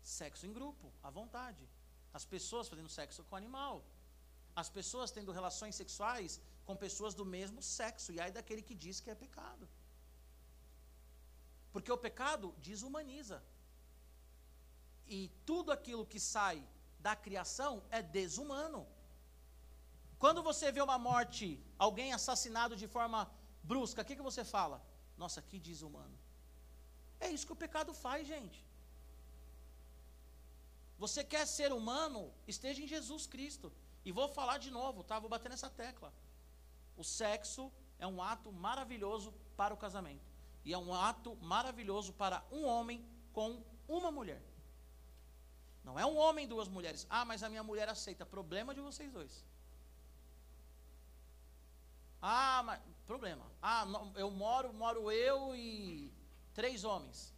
Sexo 0.01 0.45
em 0.45 0.53
grupo, 0.53 0.91
à 1.03 1.09
vontade. 1.09 1.67
As 2.13 2.25
pessoas 2.25 2.69
fazendo 2.69 2.89
sexo 2.89 3.23
com 3.25 3.35
animal. 3.35 3.83
As 4.55 4.69
pessoas 4.69 5.11
tendo 5.11 5.31
relações 5.31 5.75
sexuais 5.75 6.39
com 6.65 6.75
pessoas 6.85 7.13
do 7.13 7.25
mesmo 7.25 7.61
sexo. 7.61 8.11
E 8.11 8.19
aí 8.19 8.31
daquele 8.31 8.61
que 8.61 8.75
diz 8.75 8.99
que 8.99 9.09
é 9.09 9.15
pecado. 9.15 9.67
Porque 11.73 11.91
o 11.91 11.97
pecado 11.97 12.53
desumaniza. 12.69 13.43
E 15.07 15.29
tudo 15.45 15.71
aquilo 15.71 16.05
que 16.05 16.19
sai 16.19 16.57
da 16.99 17.15
criação 17.15 17.83
é 17.89 18.01
desumano. 18.01 18.81
Quando 20.23 20.43
você 20.43 20.71
vê 20.71 20.81
uma 20.81 20.99
morte, 21.09 21.45
alguém 21.77 22.13
assassinado 22.13 22.75
de 22.75 22.87
forma 22.87 23.19
brusca, 23.63 24.01
o 24.01 24.05
que, 24.05 24.15
que 24.15 24.29
você 24.29 24.43
fala? 24.43 24.77
Nossa, 25.17 25.41
que 25.41 25.57
desumano. 25.59 26.17
É 27.19 27.29
isso 27.29 27.45
que 27.47 27.53
o 27.53 27.63
pecado 27.63 27.93
faz, 27.93 28.27
gente. 28.27 28.59
Você 31.03 31.23
quer 31.23 31.45
ser 31.47 31.71
humano? 31.73 32.31
Esteja 32.47 32.81
em 32.83 32.87
Jesus 32.87 33.25
Cristo. 33.25 33.71
E 34.05 34.11
vou 34.11 34.27
falar 34.29 34.57
de 34.65 34.71
novo, 34.79 35.03
tá? 35.03 35.17
Vou 35.19 35.29
bater 35.29 35.49
nessa 35.49 35.69
tecla. 35.69 36.13
O 36.97 37.03
sexo 37.03 37.71
é 37.99 38.07
um 38.07 38.21
ato 38.21 38.51
maravilhoso 38.51 39.33
para 39.55 39.73
o 39.73 39.77
casamento. 39.77 40.25
E 40.63 40.73
é 40.73 40.77
um 40.77 40.93
ato 40.93 41.35
maravilhoso 41.37 42.13
para 42.13 42.43
um 42.51 42.65
homem 42.65 43.03
com 43.33 43.63
uma 43.87 44.11
mulher. 44.11 44.41
Não 45.83 45.99
é 45.99 46.05
um 46.05 46.17
homem 46.17 46.47
duas 46.47 46.67
mulheres. 46.67 47.07
Ah, 47.09 47.25
mas 47.25 47.41
a 47.41 47.49
minha 47.49 47.63
mulher 47.63 47.89
aceita. 47.89 48.25
Problema 48.25 48.73
de 48.73 48.81
vocês 48.81 49.11
dois. 49.11 49.45
Ah, 52.21 52.61
mas. 52.63 52.79
Problema. 53.07 53.45
Ah, 53.61 53.85
eu 54.15 54.29
moro, 54.29 54.71
moro 54.71 55.11
eu 55.11 55.55
e 55.55 56.13
três 56.53 56.83
homens. 56.83 57.33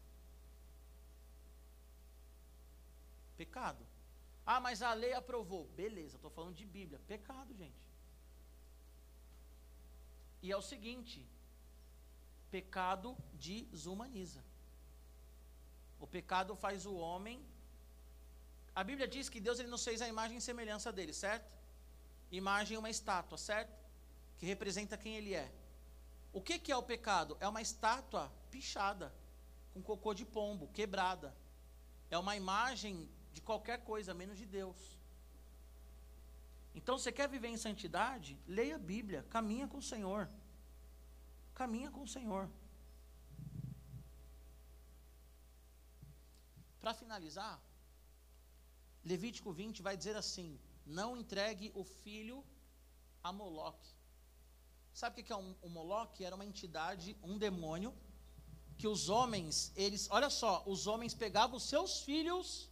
Pecado. 3.37 3.83
Ah, 4.45 4.59
mas 4.59 4.81
a 4.81 4.93
lei 4.93 5.13
aprovou. 5.13 5.65
Beleza, 5.69 6.17
estou 6.17 6.29
falando 6.29 6.55
de 6.55 6.65
Bíblia. 6.65 6.99
Pecado, 7.07 7.53
gente. 7.55 7.82
E 10.43 10.51
é 10.51 10.57
o 10.57 10.61
seguinte: 10.61 11.25
pecado 12.51 13.17
desumaniza. 13.33 14.43
O 15.99 16.05
pecado 16.05 16.53
faz 16.63 16.85
o 16.85 16.95
homem. 16.95 17.37
A 18.75 18.83
Bíblia 18.83 19.07
diz 19.07 19.29
que 19.29 19.39
Deus 19.39 19.59
ele 19.59 19.69
nos 19.69 19.85
fez 19.87 20.01
a 20.01 20.07
imagem 20.07 20.37
e 20.37 20.41
semelhança 20.41 20.91
dele, 20.91 21.13
certo? 21.13 21.49
Imagem 22.29 22.75
é 22.75 22.79
uma 22.79 22.89
estátua, 22.89 23.37
certo? 23.37 23.73
Que 24.37 24.45
representa 24.45 24.97
quem 24.97 25.15
ele 25.15 25.33
é. 25.33 25.49
O 26.33 26.41
que, 26.41 26.59
que 26.59 26.71
é 26.71 26.75
o 26.75 26.83
pecado? 26.83 27.37
É 27.39 27.47
uma 27.47 27.61
estátua 27.61 28.29
pichada, 28.51 29.13
com 29.73 29.81
cocô 29.81 30.13
de 30.13 30.25
pombo, 30.25 30.67
quebrada. 30.73 31.33
É 32.09 32.17
uma 32.17 32.35
imagem 32.35 33.07
de 33.31 33.41
qualquer 33.41 33.83
coisa, 33.83 34.13
menos 34.13 34.37
de 34.37 34.45
Deus. 34.45 34.97
Então, 36.75 36.97
você 36.97 37.11
quer 37.11 37.29
viver 37.29 37.49
em 37.49 37.57
santidade? 37.57 38.37
Leia 38.47 38.75
a 38.75 38.79
Bíblia, 38.79 39.23
caminha 39.29 39.67
com 39.67 39.77
o 39.77 39.81
Senhor. 39.81 40.29
Caminha 41.53 41.91
com 41.91 42.03
o 42.03 42.07
Senhor. 42.07 42.49
Para 46.79 46.93
finalizar, 46.93 47.61
Levítico 49.05 49.51
20 49.51 49.81
vai 49.81 49.95
dizer 49.95 50.15
assim: 50.15 50.59
Não 50.85 51.15
entregue 51.15 51.71
o 51.75 51.83
filho 51.83 52.43
a 53.23 53.31
Moloque. 53.31 53.89
Sabe 54.93 55.21
o 55.21 55.23
que 55.23 55.31
é 55.31 55.35
um, 55.35 55.55
um 55.63 55.69
Moloque? 55.69 56.25
Era 56.25 56.35
uma 56.35 56.45
entidade, 56.45 57.17
um 57.23 57.37
demônio, 57.37 57.93
que 58.77 58.87
os 58.87 59.09
homens, 59.09 59.71
eles, 59.75 60.07
olha 60.11 60.29
só, 60.29 60.63
os 60.65 60.87
homens 60.87 61.13
pegavam 61.13 61.57
os 61.57 61.63
seus 61.63 62.01
filhos, 62.01 62.69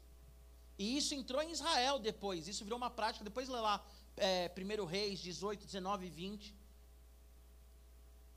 e 0.82 0.98
isso 1.00 1.14
entrou 1.14 1.42
em 1.44 1.52
Israel 1.58 1.96
depois, 2.10 2.48
isso 2.52 2.64
virou 2.68 2.78
uma 2.84 2.90
prática, 3.00 3.24
depois 3.24 3.48
lê 3.48 3.60
lá, 3.70 3.76
é, 4.18 4.52
1 4.58 4.86
Reis 4.86 5.20
18, 5.20 5.68
19 5.68 6.08
e 6.08 6.10
20. 6.10 6.56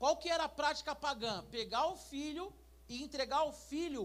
Qual 0.01 0.15
que 0.21 0.29
era 0.35 0.43
a 0.43 0.55
prática 0.59 0.93
pagã? 0.93 1.35
Pegar 1.57 1.85
o 1.93 1.95
filho 2.11 2.45
e 2.87 3.01
entregar 3.05 3.41
o 3.45 3.51
filho 3.51 4.03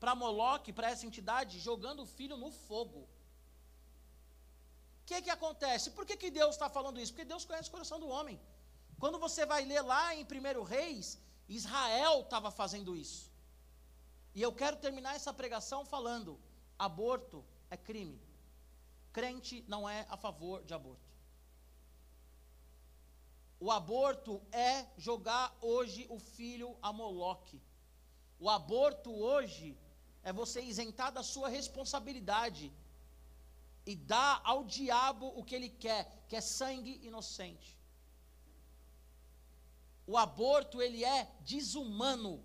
para 0.00 0.16
Moloque, 0.22 0.72
para 0.72 0.90
essa 0.90 1.06
entidade, 1.10 1.60
jogando 1.68 2.00
o 2.02 2.10
filho 2.16 2.36
no 2.36 2.50
fogo. 2.50 3.02
O 3.02 3.08
que, 5.06 5.22
que 5.22 5.30
acontece? 5.30 5.92
Por 5.92 6.04
que, 6.04 6.16
que 6.16 6.30
Deus 6.40 6.56
está 6.56 6.68
falando 6.68 7.00
isso? 7.00 7.12
Porque 7.12 7.32
Deus 7.34 7.44
conhece 7.44 7.68
o 7.68 7.76
coração 7.76 8.00
do 8.00 8.08
homem. 8.08 8.40
Quando 8.98 9.16
você 9.26 9.46
vai 9.46 9.62
ler 9.64 9.82
lá 9.82 10.04
em 10.16 10.24
1 10.24 10.64
Reis, 10.64 11.20
Israel 11.48 12.22
estava 12.22 12.50
fazendo 12.50 12.96
isso. 12.96 13.30
E 14.34 14.42
eu 14.42 14.52
quero 14.52 14.76
terminar 14.76 15.14
essa 15.14 15.32
pregação 15.32 15.84
falando: 15.84 16.32
aborto 16.76 17.44
é 17.70 17.76
crime. 17.76 18.20
Crente 19.12 19.64
não 19.68 19.88
é 19.88 20.06
a 20.08 20.16
favor 20.16 20.62
de 20.64 20.74
aborto. 20.74 21.10
O 23.58 23.70
aborto 23.70 24.42
é 24.50 24.86
jogar 24.96 25.54
hoje 25.60 26.06
o 26.08 26.18
filho 26.18 26.76
a 26.80 26.92
Moloque. 26.92 27.60
O 28.38 28.48
aborto 28.48 29.10
hoje 29.12 29.78
é 30.22 30.32
você 30.32 30.62
isentar 30.62 31.12
da 31.12 31.22
sua 31.22 31.48
responsabilidade 31.48 32.72
e 33.84 33.94
dar 33.94 34.40
ao 34.44 34.64
diabo 34.64 35.26
o 35.36 35.44
que 35.44 35.54
ele 35.54 35.68
quer, 35.68 36.24
que 36.28 36.36
é 36.36 36.40
sangue 36.40 37.00
inocente. 37.06 37.78
O 40.06 40.16
aborto 40.16 40.80
ele 40.80 41.04
é 41.04 41.30
desumano. 41.40 42.42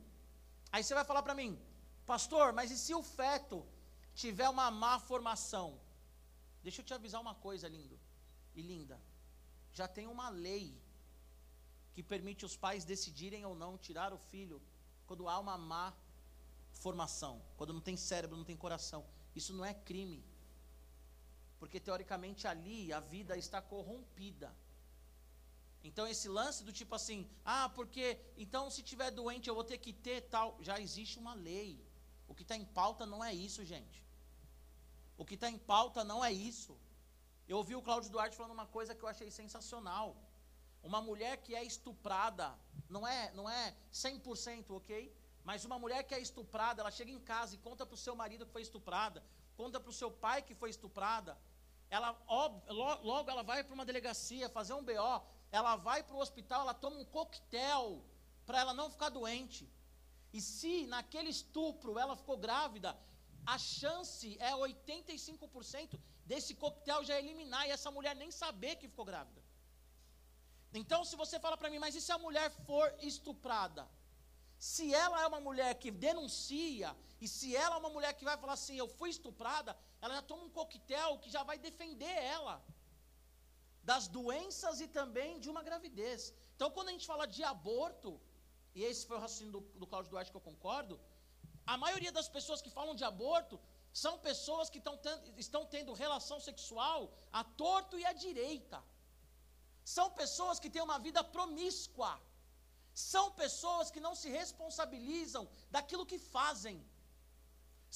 Aí 0.72 0.84
você 0.84 0.94
vai 0.94 1.06
falar 1.06 1.24
para 1.24 1.34
mim, 1.34 1.58
pastor, 2.06 2.52
mas 2.52 2.72
e 2.72 2.78
se 2.78 2.94
o 2.94 3.02
feto 3.02 3.66
tiver 4.16 4.49
uma 4.49 4.72
má 4.72 4.97
formação? 4.99 5.80
Deixa 6.63 6.82
eu 6.82 6.86
te 6.86 6.93
avisar 6.93 7.22
uma 7.22 7.36
coisa, 7.36 7.68
lindo 7.68 7.99
e 8.55 8.61
linda. 8.61 8.99
Já 9.72 9.88
tem 9.88 10.07
uma 10.07 10.30
lei 10.30 10.82
que 11.93 12.01
permite 12.01 12.45
os 12.45 12.55
pais 12.55 12.84
decidirem 12.84 13.45
ou 13.45 13.55
não 13.55 13.78
tirar 13.78 14.13
o 14.13 14.18
filho 14.18 14.61
quando 15.05 15.28
há 15.28 15.38
uma 15.39 15.57
má 15.57 15.93
formação, 16.72 17.41
quando 17.57 17.74
não 17.74 17.82
tem 17.82 17.95
cérebro, 17.95 18.38
não 18.38 18.43
tem 18.43 18.55
coração. 18.55 19.05
Isso 19.36 19.53
não 19.53 19.66
é 19.66 19.74
crime. 19.74 20.24
Porque 21.59 21.80
teoricamente 21.80 22.47
ali 22.47 22.91
a 22.91 22.99
vida 22.99 23.38
está 23.38 23.61
corrompida. 23.61 24.55
Então 25.84 26.07
esse 26.07 26.28
lance 26.28 26.63
do 26.63 26.74
tipo 26.74 26.95
assim, 26.95 27.30
ah, 27.43 27.70
porque 27.70 28.20
então 28.38 28.70
se 28.72 28.82
tiver 28.82 29.11
doente 29.11 29.47
eu 29.47 29.55
vou 29.55 29.63
ter 29.63 29.78
que 29.78 29.93
ter 29.93 30.22
tal, 30.22 30.57
já 30.61 30.80
existe 30.80 31.20
uma 31.20 31.34
lei. 31.34 31.80
O 32.28 32.34
que 32.34 32.41
está 32.41 32.55
em 32.55 32.66
pauta 32.66 33.05
não 33.05 33.24
é 33.24 33.34
isso, 33.34 33.63
gente. 33.63 34.05
O 35.18 35.26
que 35.26 35.36
está 35.36 35.49
em 35.49 35.57
pauta 35.57 36.03
não 36.03 36.24
é 36.24 36.32
isso. 36.32 36.78
Eu 37.47 37.57
ouvi 37.57 37.76
o 37.76 37.82
Cláudio 37.82 38.11
Duarte 38.11 38.36
falando 38.36 38.53
uma 38.53 38.66
coisa 38.66 38.93
que 38.95 39.03
eu 39.03 39.09
achei 39.09 39.30
sensacional. 39.32 40.16
Uma 40.84 41.01
mulher 41.01 41.38
que 41.38 41.55
é 41.55 41.63
estuprada, 41.63 42.53
não 42.89 43.07
é, 43.07 43.32
não 43.34 43.49
é 43.49 43.76
100%, 43.91 44.72
ok? 44.72 45.16
Mas 45.43 45.63
uma 45.63 45.78
mulher 45.80 46.03
que 46.03 46.13
é 46.13 46.20
estuprada, 46.20 46.82
ela 46.82 46.91
chega 46.91 47.11
em 47.11 47.20
casa 47.20 47.55
e 47.55 47.57
conta 47.59 47.86
para 47.86 47.93
o 47.93 47.97
seu 47.97 48.16
marido 48.16 48.45
que 48.45 48.51
foi 48.51 48.61
estuprada, 48.61 49.24
conta 49.55 49.80
para 49.80 49.89
o 49.89 49.93
seu 49.93 50.11
pai 50.11 50.41
que 50.41 50.55
foi 50.55 50.70
estuprada. 50.70 51.38
Ela, 51.89 52.09
logo 53.03 53.30
ela 53.30 53.43
vai 53.43 53.63
para 53.63 53.74
uma 53.74 53.86
delegacia 53.86 54.49
fazer 54.49 54.74
um 54.74 54.84
BO, 54.84 55.24
ela 55.51 55.76
vai 55.76 56.03
para 56.03 56.16
o 56.16 56.20
hospital, 56.20 56.61
ela 56.61 56.74
toma 56.74 56.97
um 56.97 57.05
coquetel 57.05 58.03
para 58.45 58.59
ela 58.59 58.74
não 58.74 58.89
ficar 58.89 59.09
doente. 59.09 59.72
E 60.34 60.41
se 60.41 60.88
naquele 60.88 61.30
estupro 61.30 61.97
ela 61.97 62.16
ficou 62.16 62.38
grávida, 62.38 62.97
a 63.46 63.58
chance 63.58 64.38
é 64.39 64.52
85% 64.52 66.00
desse 66.26 66.54
coquetel 66.56 67.04
já 67.04 67.18
eliminar 67.20 67.68
e 67.68 67.72
essa 67.72 67.91
mulher 67.91 68.16
nem 68.16 68.32
saber 68.32 68.76
que 68.76 68.88
ficou 68.88 69.06
grávida. 69.06 69.41
Então, 70.74 71.06
se 71.06 71.16
você 71.16 71.39
fala 71.39 71.58
para 71.58 71.70
mim, 71.70 71.80
mas 71.80 71.96
e 71.96 72.02
se 72.02 72.12
a 72.12 72.18
mulher 72.18 72.50
for 72.68 72.88
estuprada? 73.12 73.88
Se 74.58 74.93
ela 74.93 75.22
é 75.22 75.28
uma 75.28 75.39
mulher 75.39 75.76
que 75.76 75.91
denuncia, 75.91 76.96
e 77.22 77.28
se 77.28 77.56
ela 77.56 77.76
é 77.76 77.80
uma 77.80 77.89
mulher 77.89 78.14
que 78.14 78.26
vai 78.30 78.38
falar 78.38 78.54
assim, 78.54 78.76
eu 78.78 78.88
fui 78.88 79.10
estuprada, 79.10 79.78
ela 80.02 80.16
já 80.16 80.22
toma 80.22 80.43
um 80.43 80.50
coquetel 80.50 81.20
que 81.20 81.30
já 81.30 81.43
vai 81.43 81.58
defender 81.58 82.16
ela 82.36 82.56
das 83.84 84.08
doenças 84.08 84.82
e 84.82 84.88
também 84.88 85.39
de 85.39 85.50
uma 85.50 85.62
gravidez. 85.62 86.34
Então, 86.56 86.72
quando 86.72 86.89
a 86.89 86.91
gente 86.91 87.08
fala 87.14 87.26
de 87.28 87.43
aborto, 87.43 88.20
e 88.74 88.84
esse 88.84 89.06
foi 89.08 89.18
o 89.18 89.20
raciocínio 89.20 89.54
do, 89.54 89.62
do 89.80 89.88
Cláudio 89.88 90.12
Duarte 90.12 90.32
que 90.32 90.38
eu 90.38 90.41
concordo, 90.41 91.00
a 91.74 91.78
maioria 91.84 92.11
das 92.18 92.30
pessoas 92.36 92.61
que 92.61 92.76
falam 92.78 92.95
de 92.99 93.05
aborto 93.11 93.59
são 94.03 94.13
pessoas 94.30 94.70
que 94.70 94.82
estão 95.45 95.63
tendo 95.74 95.99
relação 96.05 96.39
sexual 96.47 96.99
à 97.32 97.43
torto 97.61 97.97
e 98.01 98.05
à 98.05 98.13
direita. 98.26 98.80
São 99.95 100.07
pessoas 100.22 100.59
que 100.59 100.70
têm 100.74 100.82
uma 100.89 100.99
vida 101.07 101.24
promíscua. 101.36 102.11
São 103.11 103.26
pessoas 103.43 103.89
que 103.93 104.03
não 104.05 104.13
se 104.22 104.30
responsabilizam 104.39 105.43
daquilo 105.76 106.09
que 106.11 106.20
fazem. 106.36 106.78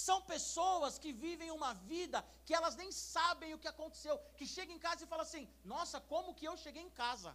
São 0.07 0.17
pessoas 0.33 0.97
que 1.03 1.11
vivem 1.25 1.51
uma 1.51 1.73
vida 1.91 2.25
que 2.45 2.53
elas 2.57 2.75
nem 2.81 2.91
sabem 2.91 3.53
o 3.53 3.59
que 3.63 3.71
aconteceu. 3.73 4.17
Que 4.37 4.47
chegam 4.55 4.75
em 4.75 4.83
casa 4.87 5.03
e 5.03 5.11
falam 5.13 5.25
assim: 5.27 5.45
Nossa, 5.73 5.99
como 6.11 6.35
que 6.37 6.47
eu 6.49 6.55
cheguei 6.65 6.83
em 6.83 6.95
casa? 7.03 7.31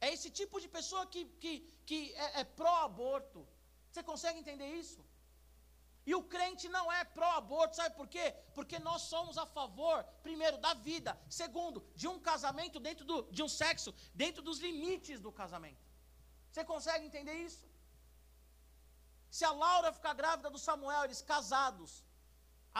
É 0.00 0.12
esse 0.16 0.30
tipo 0.40 0.60
de 0.64 0.68
pessoa 0.68 1.04
que, 1.06 1.24
que, 1.42 1.54
que 1.88 1.98
é, 2.26 2.40
é 2.40 2.44
pró-aborto. 2.44 3.40
Você 3.90 4.02
consegue 4.02 4.38
entender 4.38 4.68
isso? 4.82 5.00
E 6.10 6.14
o 6.14 6.22
crente 6.22 6.68
não 6.76 6.90
é 6.90 7.04
pró-aborto, 7.16 7.76
sabe 7.76 7.94
por 7.94 8.08
quê? 8.14 8.26
Porque 8.54 8.78
nós 8.78 9.02
somos 9.02 9.36
a 9.36 9.46
favor, 9.46 10.02
primeiro, 10.22 10.56
da 10.58 10.72
vida, 10.74 11.12
segundo, 11.28 11.84
de 11.94 12.08
um 12.08 12.18
casamento 12.18 12.80
dentro 12.80 13.04
do, 13.04 13.16
de 13.30 13.42
um 13.42 13.48
sexo, 13.48 13.94
dentro 14.14 14.42
dos 14.42 14.58
limites 14.58 15.20
do 15.20 15.30
casamento. 15.30 15.84
Você 16.50 16.64
consegue 16.64 17.04
entender 17.04 17.34
isso? 17.48 17.64
Se 19.30 19.44
a 19.44 19.52
Laura 19.52 19.92
ficar 19.92 20.14
grávida 20.14 20.50
do 20.50 20.58
Samuel, 20.58 21.04
eles 21.04 21.22
casados, 21.22 22.04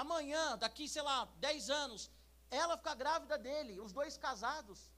amanhã, 0.02 0.56
daqui, 0.58 0.88
sei 0.88 1.02
lá, 1.02 1.18
10 1.36 1.70
anos, 1.70 2.10
ela 2.50 2.76
ficar 2.76 2.94
grávida 2.94 3.36
dele, 3.38 3.80
os 3.80 3.92
dois 3.92 4.16
casados, 4.16 4.90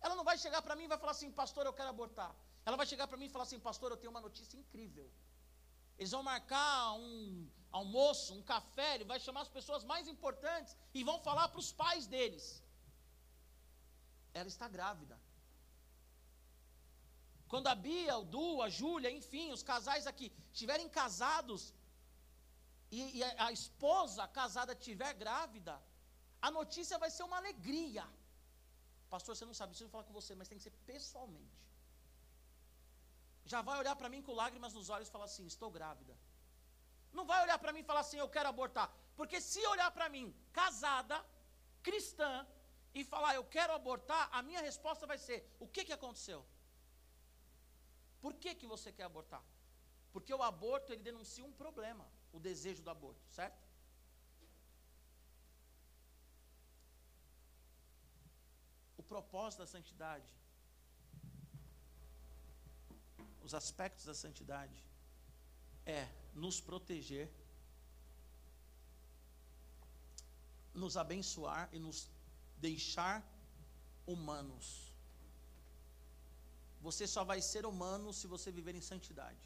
ela 0.00 0.16
não 0.16 0.24
vai 0.24 0.36
chegar 0.38 0.62
para 0.62 0.74
mim 0.74 0.84
e 0.84 0.88
vai 0.88 0.98
falar 0.98 1.12
assim, 1.12 1.30
pastor, 1.30 1.66
eu 1.66 1.72
quero 1.72 1.90
abortar. 1.90 2.34
Ela 2.64 2.76
vai 2.76 2.86
chegar 2.86 3.06
para 3.06 3.18
mim 3.20 3.26
e 3.26 3.28
falar 3.28 3.44
assim, 3.44 3.60
pastor, 3.60 3.90
eu 3.90 3.96
tenho 3.96 4.10
uma 4.10 4.20
notícia 4.20 4.56
incrível. 4.56 5.10
Eles 6.00 6.12
vão 6.16 6.22
marcar 6.22 6.94
um 6.94 7.14
almoço, 7.78 8.28
um 8.36 8.44
café, 8.50 8.88
ele 8.94 9.08
vai 9.10 9.18
chamar 9.24 9.42
as 9.42 9.52
pessoas 9.56 9.82
mais 9.90 10.04
importantes 10.12 10.74
e 10.98 11.04
vão 11.08 11.18
falar 11.26 11.46
para 11.48 11.62
os 11.64 11.70
pais 11.80 12.06
deles. 12.12 12.46
Ela 14.32 14.48
está 14.54 14.66
grávida. 14.76 15.16
Quando 17.52 17.68
a 17.72 17.74
Bia, 17.74 18.16
o 18.16 18.24
Du, 18.34 18.62
a 18.66 18.70
Júlia, 18.78 19.10
enfim, 19.20 19.46
os 19.56 19.62
casais 19.62 20.06
aqui 20.12 20.32
estiverem 20.54 20.88
casados 20.88 21.62
e, 22.90 23.18
e 23.18 23.22
a, 23.22 23.48
a 23.48 23.52
esposa 23.52 24.26
casada 24.40 24.72
estiver 24.72 25.12
grávida, 25.24 25.74
a 26.40 26.50
notícia 26.50 26.96
vai 27.04 27.10
ser 27.16 27.24
uma 27.24 27.40
alegria. 27.42 28.06
Pastor, 29.10 29.36
você 29.36 29.44
não 29.44 29.58
sabe, 29.60 29.72
preciso 29.72 29.90
falar 29.90 30.04
com 30.04 30.18
você, 30.20 30.34
mas 30.34 30.48
tem 30.48 30.56
que 30.56 30.64
ser 30.64 30.76
pessoalmente 30.92 31.69
já 33.52 33.60
vai 33.68 33.76
olhar 33.82 33.96
para 34.00 34.10
mim 34.12 34.22
com 34.26 34.40
lágrimas 34.42 34.74
nos 34.78 34.88
olhos 34.94 35.08
e 35.08 35.14
falar 35.16 35.28
assim: 35.30 35.46
estou 35.54 35.70
grávida. 35.76 36.14
Não 37.18 37.24
vai 37.30 37.38
olhar 37.44 37.58
para 37.62 37.72
mim 37.74 37.82
e 37.82 37.88
falar 37.90 38.02
assim: 38.04 38.18
eu 38.24 38.30
quero 38.36 38.48
abortar. 38.54 38.88
Porque 39.18 39.38
se 39.50 39.62
olhar 39.74 39.90
para 39.96 40.08
mim, 40.14 40.26
casada, 40.60 41.16
cristã, 41.88 42.32
e 42.98 43.02
falar 43.12 43.32
eu 43.34 43.44
quero 43.56 43.72
abortar, 43.80 44.22
a 44.38 44.42
minha 44.48 44.62
resposta 44.68 45.06
vai 45.12 45.18
ser: 45.26 45.38
o 45.64 45.68
que, 45.74 45.84
que 45.88 45.96
aconteceu? 45.98 46.40
Por 48.24 48.34
que, 48.42 48.54
que 48.60 48.66
você 48.74 48.90
quer 48.92 49.06
abortar? 49.10 49.42
Porque 50.12 50.32
o 50.38 50.42
aborto 50.50 50.92
ele 50.92 51.08
denuncia 51.10 51.44
um 51.50 51.56
problema, 51.64 52.06
o 52.36 52.40
desejo 52.48 52.82
do 52.86 52.90
aborto, 52.96 53.22
certo? 53.38 53.60
O 59.00 59.02
propósito 59.02 59.60
da 59.60 59.66
santidade 59.66 60.28
os 63.42 63.54
aspectos 63.54 64.04
da 64.04 64.14
santidade 64.14 64.76
é 65.86 66.08
nos 66.34 66.60
proteger, 66.60 67.28
nos 70.72 70.96
abençoar 70.96 71.68
e 71.72 71.78
nos 71.78 72.08
deixar 72.58 73.24
humanos. 74.06 74.90
Você 76.80 77.06
só 77.06 77.24
vai 77.24 77.40
ser 77.42 77.66
humano 77.66 78.12
se 78.12 78.26
você 78.26 78.50
viver 78.50 78.74
em 78.74 78.80
santidade. 78.80 79.38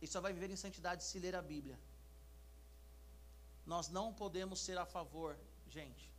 E 0.00 0.06
só 0.06 0.20
vai 0.20 0.32
viver 0.32 0.50
em 0.50 0.56
santidade 0.56 1.04
se 1.04 1.18
ler 1.18 1.34
a 1.34 1.42
Bíblia. 1.42 1.78
Nós 3.64 3.88
não 3.88 4.12
podemos 4.12 4.60
ser 4.60 4.76
a 4.76 4.84
favor, 4.84 5.38
gente. 5.68 6.10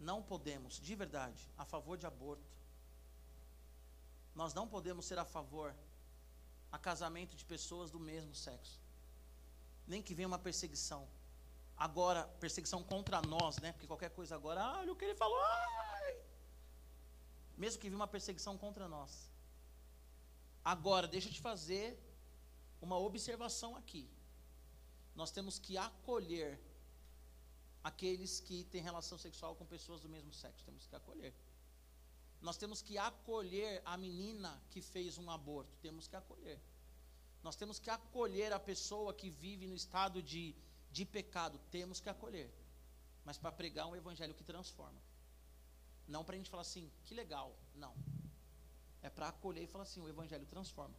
Não 0.00 0.22
podemos, 0.22 0.80
de 0.80 0.94
verdade, 0.94 1.48
a 1.56 1.64
favor 1.64 1.96
de 1.96 2.06
aborto 2.06 2.61
nós 4.34 4.54
não 4.54 4.66
podemos 4.66 5.04
ser 5.04 5.18
a 5.18 5.24
favor 5.24 5.74
a 6.70 6.78
casamento 6.78 7.36
de 7.36 7.44
pessoas 7.44 7.90
do 7.90 8.00
mesmo 8.00 8.34
sexo. 8.34 8.80
Nem 9.86 10.02
que 10.02 10.14
venha 10.14 10.28
uma 10.28 10.38
perseguição. 10.38 11.06
Agora, 11.76 12.24
perseguição 12.40 12.82
contra 12.82 13.20
nós, 13.20 13.58
né? 13.58 13.72
Porque 13.72 13.86
qualquer 13.86 14.10
coisa 14.10 14.34
agora, 14.34 14.62
ah, 14.62 14.78
olha 14.78 14.92
o 14.92 14.96
que 14.96 15.04
ele 15.04 15.14
falou. 15.14 15.38
Ai! 15.42 16.16
Mesmo 17.56 17.80
que 17.80 17.88
venha 17.88 17.96
uma 17.96 18.06
perseguição 18.06 18.56
contra 18.56 18.88
nós. 18.88 19.30
Agora, 20.64 21.06
deixa 21.06 21.28
eu 21.28 21.32
te 21.32 21.40
fazer 21.40 21.98
uma 22.80 22.98
observação 22.98 23.76
aqui. 23.76 24.08
Nós 25.14 25.30
temos 25.30 25.58
que 25.58 25.76
acolher 25.76 26.58
aqueles 27.84 28.40
que 28.40 28.64
têm 28.64 28.80
relação 28.80 29.18
sexual 29.18 29.54
com 29.56 29.66
pessoas 29.66 30.00
do 30.00 30.08
mesmo 30.08 30.32
sexo. 30.32 30.64
Temos 30.64 30.86
que 30.86 30.96
acolher. 30.96 31.34
Nós 32.42 32.56
temos 32.56 32.82
que 32.82 32.98
acolher 32.98 33.80
a 33.84 33.96
menina 33.96 34.60
que 34.70 34.80
fez 34.80 35.16
um 35.16 35.30
aborto. 35.30 35.76
Temos 35.80 36.08
que 36.08 36.16
acolher. 36.16 36.60
Nós 37.42 37.54
temos 37.54 37.78
que 37.78 37.88
acolher 37.88 38.52
a 38.52 38.58
pessoa 38.58 39.14
que 39.14 39.30
vive 39.30 39.66
no 39.68 39.76
estado 39.76 40.20
de, 40.20 40.54
de 40.90 41.04
pecado. 41.04 41.60
Temos 41.70 42.00
que 42.00 42.08
acolher. 42.08 42.52
Mas 43.24 43.38
para 43.38 43.52
pregar 43.52 43.86
um 43.86 43.94
evangelho 43.94 44.34
que 44.34 44.42
transforma. 44.42 45.00
Não 46.08 46.24
para 46.24 46.34
a 46.34 46.38
gente 46.38 46.50
falar 46.50 46.62
assim, 46.62 46.90
que 47.04 47.14
legal. 47.14 47.56
Não. 47.76 47.94
É 49.02 49.08
para 49.08 49.28
acolher 49.28 49.62
e 49.62 49.68
falar 49.68 49.84
assim, 49.84 50.00
o 50.00 50.08
evangelho 50.08 50.46
transforma. 50.46 50.94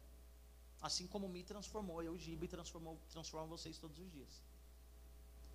Assim 0.80 1.06
como 1.06 1.28
me 1.28 1.42
transformou, 1.42 2.02
eu, 2.02 2.18
Giba, 2.18 2.46
e 2.46 2.48
transformou, 2.48 2.98
transforma 3.10 3.46
vocês 3.46 3.78
todos 3.78 3.98
os 3.98 4.10
dias. 4.10 4.42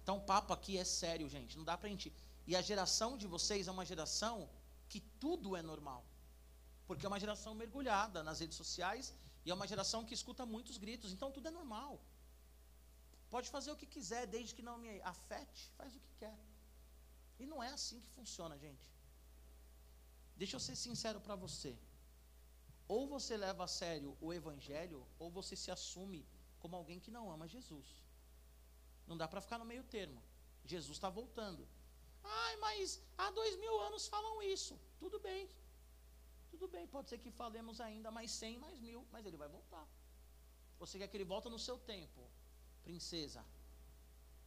Então 0.03 0.17
o 0.17 0.21
papo 0.21 0.53
aqui 0.53 0.77
é 0.77 0.83
sério, 0.83 1.27
gente. 1.27 1.57
Não 1.57 1.63
dá 1.63 1.75
para 1.77 1.87
a 1.87 1.91
gente. 1.91 2.13
E 2.45 2.55
a 2.55 2.61
geração 2.61 3.17
de 3.17 3.27
vocês 3.27 3.67
é 3.67 3.71
uma 3.71 3.85
geração 3.85 4.49
que 4.91 4.99
tudo 5.23 5.55
é 5.55 5.61
normal. 5.71 6.03
Porque 6.87 7.05
é 7.05 7.09
uma 7.11 7.19
geração 7.23 7.53
mergulhada 7.61 8.23
nas 8.27 8.39
redes 8.43 8.57
sociais 8.57 9.13
e 9.45 9.51
é 9.51 9.53
uma 9.53 9.67
geração 9.73 10.03
que 10.07 10.15
escuta 10.19 10.45
muitos 10.53 10.77
gritos, 10.83 11.11
então 11.13 11.31
tudo 11.31 11.47
é 11.47 11.51
normal. 11.51 11.93
Pode 13.29 13.49
fazer 13.55 13.71
o 13.71 13.79
que 13.81 13.85
quiser, 13.95 14.23
desde 14.35 14.55
que 14.55 14.67
não 14.69 14.77
me 14.83 14.89
afete, 15.01 15.61
faz 15.77 15.95
o 15.95 15.99
que 16.05 16.13
quer. 16.21 16.37
E 17.39 17.45
não 17.45 17.61
é 17.63 17.69
assim 17.77 17.99
que 18.01 18.09
funciona, 18.09 18.57
gente. 18.57 18.85
Deixa 20.35 20.55
eu 20.55 20.59
ser 20.67 20.75
sincero 20.75 21.21
para 21.21 21.35
você. 21.35 21.77
Ou 22.87 23.07
você 23.07 23.37
leva 23.37 23.63
a 23.65 23.67
sério 23.67 24.17
o 24.19 24.33
evangelho, 24.33 24.99
ou 25.19 25.29
você 25.29 25.55
se 25.55 25.69
assume 25.69 26.25
como 26.59 26.75
alguém 26.75 26.99
que 26.99 27.11
não 27.11 27.31
ama 27.31 27.47
Jesus. 27.47 27.87
Não 29.05 29.15
dá 29.15 29.27
para 29.27 29.41
ficar 29.41 29.59
no 29.59 29.65
meio 29.65 29.83
termo. 29.83 30.21
Jesus 30.65 30.97
está 30.97 31.09
voltando. 31.09 31.67
Ai, 32.23 32.55
mas 32.57 33.01
há 33.17 33.29
dois 33.31 33.55
mil 33.57 33.79
anos 33.81 34.07
falam 34.07 34.41
isso. 34.41 34.79
Tudo 34.99 35.19
bem. 35.19 35.49
Tudo 36.51 36.67
bem, 36.67 36.87
pode 36.87 37.09
ser 37.09 37.19
que 37.19 37.31
falemos 37.31 37.79
ainda 37.79 38.09
mais 38.11 38.31
cem, 38.31 38.57
mais 38.57 38.79
mil, 38.79 39.05
mas 39.11 39.25
ele 39.25 39.37
vai 39.37 39.47
voltar. 39.47 39.87
Você 40.79 40.97
quer 40.97 41.07
que 41.07 41.17
ele 41.17 41.25
volte 41.25 41.49
no 41.49 41.59
seu 41.59 41.77
tempo, 41.77 42.21
princesa, 42.83 43.45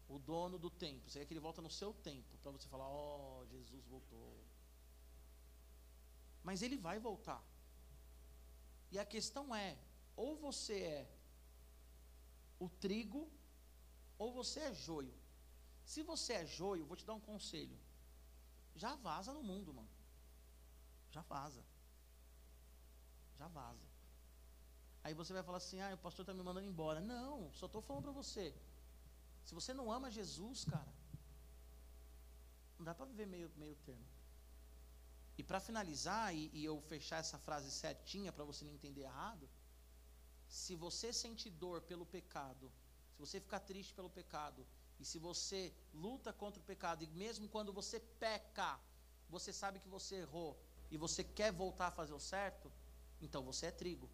o 0.08 0.18
dono 0.18 0.58
do 0.58 0.70
tempo. 0.70 1.08
Você 1.08 1.20
quer 1.20 1.26
que 1.26 1.32
ele 1.34 1.40
volte 1.40 1.60
no 1.60 1.70
seu 1.70 1.92
tempo, 1.94 2.36
para 2.38 2.50
você 2.50 2.68
falar, 2.68 2.88
oh, 2.88 3.46
Jesus 3.46 3.84
voltou. 3.86 4.44
Mas 6.42 6.62
ele 6.62 6.76
vai 6.76 6.98
voltar. 6.98 7.42
E 8.90 8.98
a 8.98 9.04
questão 9.04 9.54
é, 9.54 9.78
ou 10.16 10.36
você 10.36 10.80
é 10.80 11.10
o 12.58 12.68
trigo, 12.68 13.30
ou 14.18 14.32
você 14.32 14.60
é 14.60 14.74
joio. 14.74 15.14
Se 15.84 16.02
você 16.02 16.34
é 16.34 16.46
joio, 16.46 16.86
vou 16.86 16.96
te 16.96 17.04
dar 17.04 17.14
um 17.14 17.20
conselho. 17.20 17.78
Já 18.74 18.94
vaza 18.94 19.32
no 19.32 19.42
mundo, 19.42 19.74
mano. 19.74 19.88
Já 21.10 21.22
vaza. 21.22 21.64
Já 23.38 23.48
vaza. 23.48 23.86
Aí 25.04 25.14
você 25.14 25.32
vai 25.32 25.42
falar 25.42 25.58
assim: 25.58 25.80
ah, 25.80 25.94
o 25.94 25.98
pastor 25.98 26.22
está 26.22 26.32
me 26.32 26.42
mandando 26.42 26.66
embora. 26.66 27.00
Não, 27.00 27.52
só 27.52 27.66
estou 27.66 27.82
falando 27.82 28.04
para 28.04 28.12
você. 28.12 28.54
Se 29.44 29.54
você 29.54 29.74
não 29.74 29.90
ama 29.90 30.10
Jesus, 30.10 30.64
cara, 30.64 30.92
não 32.78 32.84
dá 32.84 32.94
para 32.94 33.06
viver 33.06 33.26
meio, 33.26 33.50
meio 33.56 33.76
termo. 33.76 34.06
E 35.36 35.42
para 35.42 35.60
finalizar, 35.60 36.34
e, 36.34 36.50
e 36.52 36.64
eu 36.64 36.80
fechar 36.82 37.18
essa 37.18 37.38
frase 37.38 37.70
certinha 37.70 38.32
para 38.32 38.44
você 38.44 38.64
não 38.64 38.72
entender 38.72 39.02
errado, 39.02 39.48
se 40.48 40.74
você 40.76 41.12
sente 41.12 41.50
dor 41.50 41.80
pelo 41.82 42.06
pecado, 42.06 42.70
se 43.12 43.18
você 43.18 43.40
ficar 43.40 43.60
triste 43.60 43.94
pelo 43.94 44.10
pecado, 44.10 44.66
e 45.02 45.04
se 45.04 45.18
você 45.18 45.74
luta 45.92 46.32
contra 46.32 46.60
o 46.60 46.64
pecado, 46.64 47.02
e 47.02 47.08
mesmo 47.08 47.48
quando 47.48 47.72
você 47.72 47.98
peca, 47.98 48.78
você 49.28 49.52
sabe 49.52 49.80
que 49.80 49.88
você 49.88 50.14
errou 50.24 50.56
e 50.92 50.96
você 50.96 51.24
quer 51.24 51.50
voltar 51.50 51.88
a 51.88 51.90
fazer 51.90 52.12
o 52.12 52.20
certo, 52.20 52.70
então 53.20 53.42
você 53.42 53.66
é 53.66 53.72
trigo. 53.72 54.08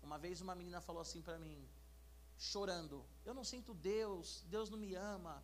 Uma 0.00 0.18
vez 0.18 0.40
uma 0.40 0.54
menina 0.54 0.80
falou 0.80 1.02
assim 1.02 1.20
para 1.20 1.36
mim, 1.36 1.68
chorando: 2.38 3.04
Eu 3.24 3.34
não 3.34 3.42
sinto 3.42 3.74
Deus, 3.74 4.44
Deus 4.46 4.70
não 4.70 4.78
me 4.78 4.94
ama, 4.94 5.42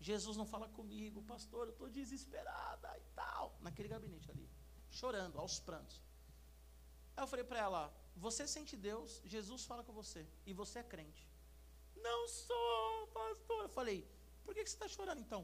Jesus 0.00 0.36
não 0.36 0.46
fala 0.54 0.68
comigo, 0.68 1.22
pastor, 1.22 1.68
eu 1.68 1.74
estou 1.74 1.88
desesperada 1.88 2.98
e 2.98 3.06
tal. 3.14 3.56
Naquele 3.60 3.88
gabinete 3.88 4.32
ali, 4.32 4.50
chorando, 4.90 5.38
aos 5.38 5.60
prantos. 5.60 6.02
Aí 7.16 7.22
eu 7.22 7.28
falei 7.28 7.44
para 7.44 7.60
ela: 7.60 7.94
Você 8.16 8.48
sente 8.48 8.76
Deus, 8.76 9.22
Jesus 9.24 9.64
fala 9.64 9.84
com 9.84 9.92
você, 9.92 10.26
e 10.44 10.52
você 10.52 10.80
é 10.80 10.82
crente. 10.82 11.33
Não 12.08 12.20
sou, 12.28 13.06
pastor. 13.18 13.60
Eu 13.62 13.72
falei, 13.78 13.98
por 14.44 14.54
que, 14.54 14.62
você 14.66 14.74
está 14.76 14.88
chorando 14.96 15.20
então? 15.26 15.42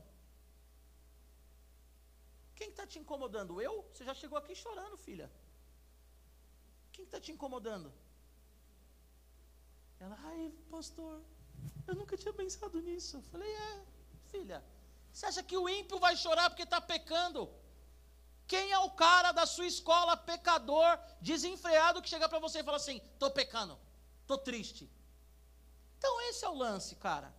Quem 2.58 2.68
está 2.70 2.86
te 2.86 2.98
incomodando? 3.02 3.60
Eu? 3.68 3.74
Você 3.90 4.04
já 4.08 4.14
chegou 4.22 4.38
aqui 4.38 4.54
chorando, 4.54 4.96
filha. 5.06 5.28
Quem 6.92 7.04
está 7.06 7.18
te 7.24 7.32
incomodando? 7.32 7.88
Ela, 9.98 10.18
ai, 10.32 10.42
pastor, 10.74 11.14
eu 11.88 11.94
nunca 11.94 12.16
tinha 12.22 12.34
pensado 12.42 12.80
nisso. 12.88 13.16
Eu 13.16 13.22
falei, 13.32 13.50
é, 13.68 13.72
filha. 14.32 14.58
Você 15.12 15.26
acha 15.26 15.42
que 15.42 15.56
o 15.56 15.68
ímpio 15.78 15.98
vai 15.98 16.14
chorar 16.16 16.46
porque 16.50 16.68
está 16.68 16.80
pecando? 16.80 17.40
Quem 18.52 18.70
é 18.72 18.78
o 18.80 18.90
cara 18.90 19.32
da 19.32 19.46
sua 19.46 19.66
escola 19.66 20.16
pecador, 20.16 20.98
desenfreado, 21.20 22.02
que 22.02 22.08
chega 22.08 22.28
para 22.28 22.44
você 22.46 22.60
e 22.60 22.64
fala 22.68 22.78
assim: 22.82 22.98
estou 23.12 23.30
pecando, 23.30 23.78
estou 24.22 24.38
triste. 24.38 24.84
Então 26.00 26.18
esse 26.28 26.42
é 26.46 26.48
o 26.48 26.54
lance, 26.54 26.96
cara. 26.96 27.30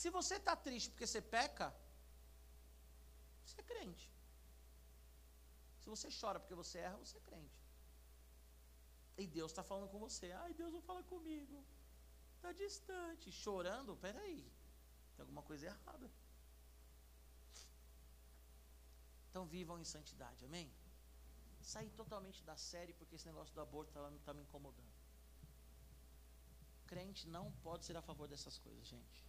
Se 0.00 0.10
você 0.10 0.34
está 0.34 0.54
triste 0.56 0.90
porque 0.90 1.06
você 1.06 1.20
peca, 1.22 1.66
você 3.44 3.60
é 3.60 3.64
crente. 3.72 4.06
Se 5.80 5.88
você 5.88 6.08
chora 6.20 6.40
porque 6.40 6.56
você 6.62 6.78
erra, 6.78 6.96
você 6.96 7.16
é 7.18 7.20
crente. 7.28 7.60
E 9.16 9.28
Deus 9.28 9.52
está 9.52 9.62
falando 9.62 9.88
com 9.92 10.00
você. 10.06 10.32
Ai, 10.32 10.52
Deus 10.54 10.72
não 10.72 10.82
fala 10.82 11.04
comigo. 11.04 11.64
Está 12.34 12.52
distante. 12.52 13.30
Chorando, 13.30 13.96
peraí. 14.06 14.42
Tem 15.14 15.22
alguma 15.22 15.44
coisa 15.50 15.66
errada. 15.66 16.10
Então 19.30 19.46
vivam 19.46 19.78
em 19.78 19.84
santidade, 19.84 20.44
amém? 20.44 20.68
Sair 21.60 21.90
totalmente 21.90 22.42
da 22.42 22.56
série 22.56 22.92
porque 22.92 23.14
esse 23.14 23.26
negócio 23.26 23.54
do 23.54 23.60
aborto 23.60 23.90
está 23.90 24.10
tá 24.24 24.34
me 24.34 24.42
incomodando. 24.42 24.95
Crente 26.86 27.28
não 27.28 27.50
pode 27.66 27.84
ser 27.84 27.96
a 27.96 28.02
favor 28.02 28.28
dessas 28.28 28.58
coisas, 28.58 28.86
gente. 28.86 29.26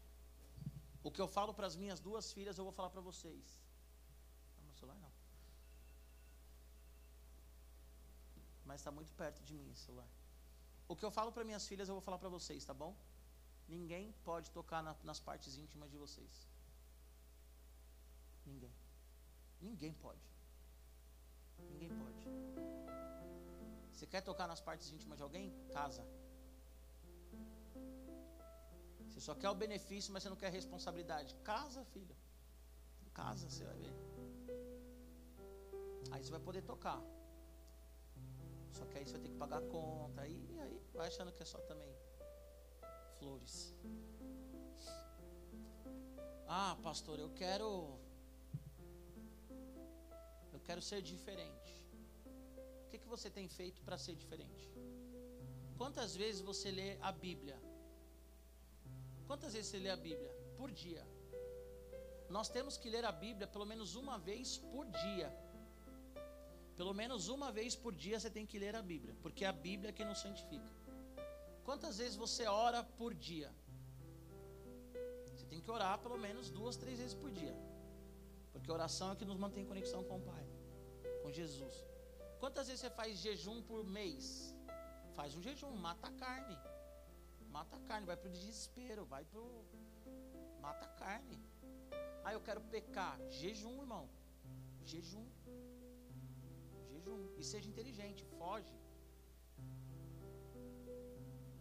O 1.03 1.11
que 1.11 1.21
eu 1.21 1.27
falo 1.27 1.53
para 1.53 1.67
as 1.67 1.75
minhas 1.75 1.99
duas 1.99 2.31
filhas, 2.31 2.57
eu 2.57 2.63
vou 2.63 2.73
falar 2.73 2.89
para 2.89 3.01
vocês. 3.01 3.59
Não, 4.57 4.63
meu 4.65 4.73
celular 4.73 4.99
não. 4.99 5.11
Mas 8.65 8.81
está 8.81 8.91
muito 8.91 9.13
perto 9.13 9.41
de 9.43 9.53
mim 9.53 9.69
esse 9.71 9.83
celular. 9.83 10.09
O 10.87 10.95
que 10.95 11.05
eu 11.05 11.11
falo 11.11 11.31
para 11.31 11.43
minhas 11.43 11.67
filhas, 11.67 11.87
eu 11.87 11.95
vou 11.95 12.01
falar 12.01 12.17
para 12.17 12.29
vocês, 12.29 12.63
tá 12.65 12.73
bom? 12.73 12.95
Ninguém 13.67 14.13
pode 14.23 14.51
tocar 14.51 14.81
na, 14.81 14.95
nas 15.03 15.19
partes 15.19 15.57
íntimas 15.57 15.89
de 15.91 15.97
vocês. 15.97 16.47
Ninguém. 18.45 18.73
Ninguém 19.61 19.93
pode. 19.93 20.25
Ninguém 21.71 21.89
pode. 21.89 22.17
Você 23.91 24.05
quer 24.05 24.21
tocar 24.21 24.47
nas 24.47 24.61
partes 24.61 24.91
íntimas 24.91 25.17
de 25.17 25.23
alguém? 25.23 25.51
Casa. 25.73 26.05
Você 29.17 29.25
só 29.25 29.33
quer 29.33 29.49
o 29.49 29.55
benefício, 29.55 30.13
mas 30.13 30.21
você 30.21 30.29
não 30.29 30.35
quer 30.35 30.45
a 30.45 30.51
responsabilidade. 30.51 31.33
Casa, 31.43 31.83
filho. 31.85 32.15
Casa, 33.15 33.49
você 33.49 33.63
vai 33.63 33.75
ver. 33.75 33.95
Aí 36.11 36.23
você 36.23 36.29
vai 36.29 36.39
poder 36.39 36.61
tocar. 36.61 37.01
Só 38.71 38.85
que 38.85 38.99
aí 38.99 39.05
você 39.07 39.13
vai 39.13 39.21
ter 39.21 39.29
que 39.29 39.37
pagar 39.37 39.57
a 39.57 39.61
conta. 39.61 40.21
Aí, 40.21 40.59
aí 40.61 40.79
vai 40.93 41.07
achando 41.07 41.31
que 41.31 41.41
é 41.41 41.45
só 41.47 41.57
também 41.61 41.91
flores. 43.17 43.73
Ah, 46.47 46.77
pastor, 46.83 47.17
eu 47.17 47.31
quero. 47.31 47.99
Eu 50.53 50.59
quero 50.59 50.79
ser 50.79 51.01
diferente. 51.01 51.73
O 52.85 52.89
que, 52.89 52.99
que 52.99 53.07
você 53.07 53.31
tem 53.31 53.47
feito 53.47 53.81
para 53.81 53.97
ser 53.97 54.15
diferente? 54.15 54.69
Quantas 55.75 56.15
vezes 56.15 56.39
você 56.39 56.69
lê 56.69 56.99
a 57.01 57.11
Bíblia? 57.11 57.66
Quantas 59.27 59.53
vezes 59.53 59.69
você 59.69 59.79
lê 59.79 59.89
a 59.89 59.95
Bíblia? 59.95 60.31
Por 60.57 60.71
dia. 60.71 61.05
Nós 62.29 62.49
temos 62.49 62.77
que 62.77 62.89
ler 62.89 63.05
a 63.05 63.11
Bíblia 63.11 63.47
pelo 63.47 63.65
menos 63.65 63.95
uma 63.95 64.17
vez 64.17 64.57
por 64.57 64.85
dia. 65.03 65.29
Pelo 66.75 66.93
menos 66.93 67.27
uma 67.27 67.51
vez 67.51 67.75
por 67.75 67.93
dia 67.93 68.19
você 68.19 68.29
tem 68.29 68.45
que 68.45 68.59
ler 68.63 68.75
a 68.75 68.81
Bíblia, 68.81 69.15
porque 69.21 69.43
é 69.43 69.47
a 69.47 69.57
Bíblia 69.67 69.91
que 69.91 70.05
nos 70.05 70.19
santifica. 70.19 70.71
Quantas 71.63 71.97
vezes 71.97 72.15
você 72.15 72.45
ora 72.47 72.83
por 72.99 73.13
dia? 73.13 73.49
Você 75.35 75.45
tem 75.45 75.59
que 75.59 75.71
orar 75.71 75.97
pelo 75.99 76.17
menos 76.17 76.49
duas, 76.49 76.77
três 76.77 76.99
vezes 76.99 77.15
por 77.15 77.31
dia. 77.31 77.55
Porque 78.53 78.71
oração 78.71 79.11
é 79.11 79.15
que 79.15 79.25
nos 79.25 79.37
mantém 79.37 79.63
em 79.63 79.67
conexão 79.67 80.03
com 80.03 80.17
o 80.17 80.21
Pai, 80.21 80.45
com 81.23 81.31
Jesus. 81.31 81.75
Quantas 82.39 82.67
vezes 82.67 82.81
você 82.81 82.89
faz 82.89 83.19
jejum 83.19 83.61
por 83.61 83.83
mês? 83.83 84.55
Faz 85.15 85.35
um 85.35 85.41
jejum, 85.41 85.71
mata 85.71 86.07
a 86.07 86.11
carne. 86.11 86.57
Mata 87.49 87.75
a 87.75 87.79
carne, 87.79 88.05
vai 88.05 88.17
para 88.17 88.29
o 88.29 88.31
desespero, 88.31 89.05
vai 89.05 89.23
para. 89.25 89.41
Mata 90.61 90.85
a 90.85 90.89
carne. 90.89 91.39
Ah, 92.23 92.33
eu 92.33 92.41
quero 92.41 92.61
pecar. 92.61 93.19
Jejum, 93.29 93.75
irmão. 93.81 94.09
Jejum. 94.83 95.25
Jejum. 96.89 97.19
E 97.37 97.43
seja 97.43 97.69
inteligente, 97.69 98.23
foge. 98.37 98.75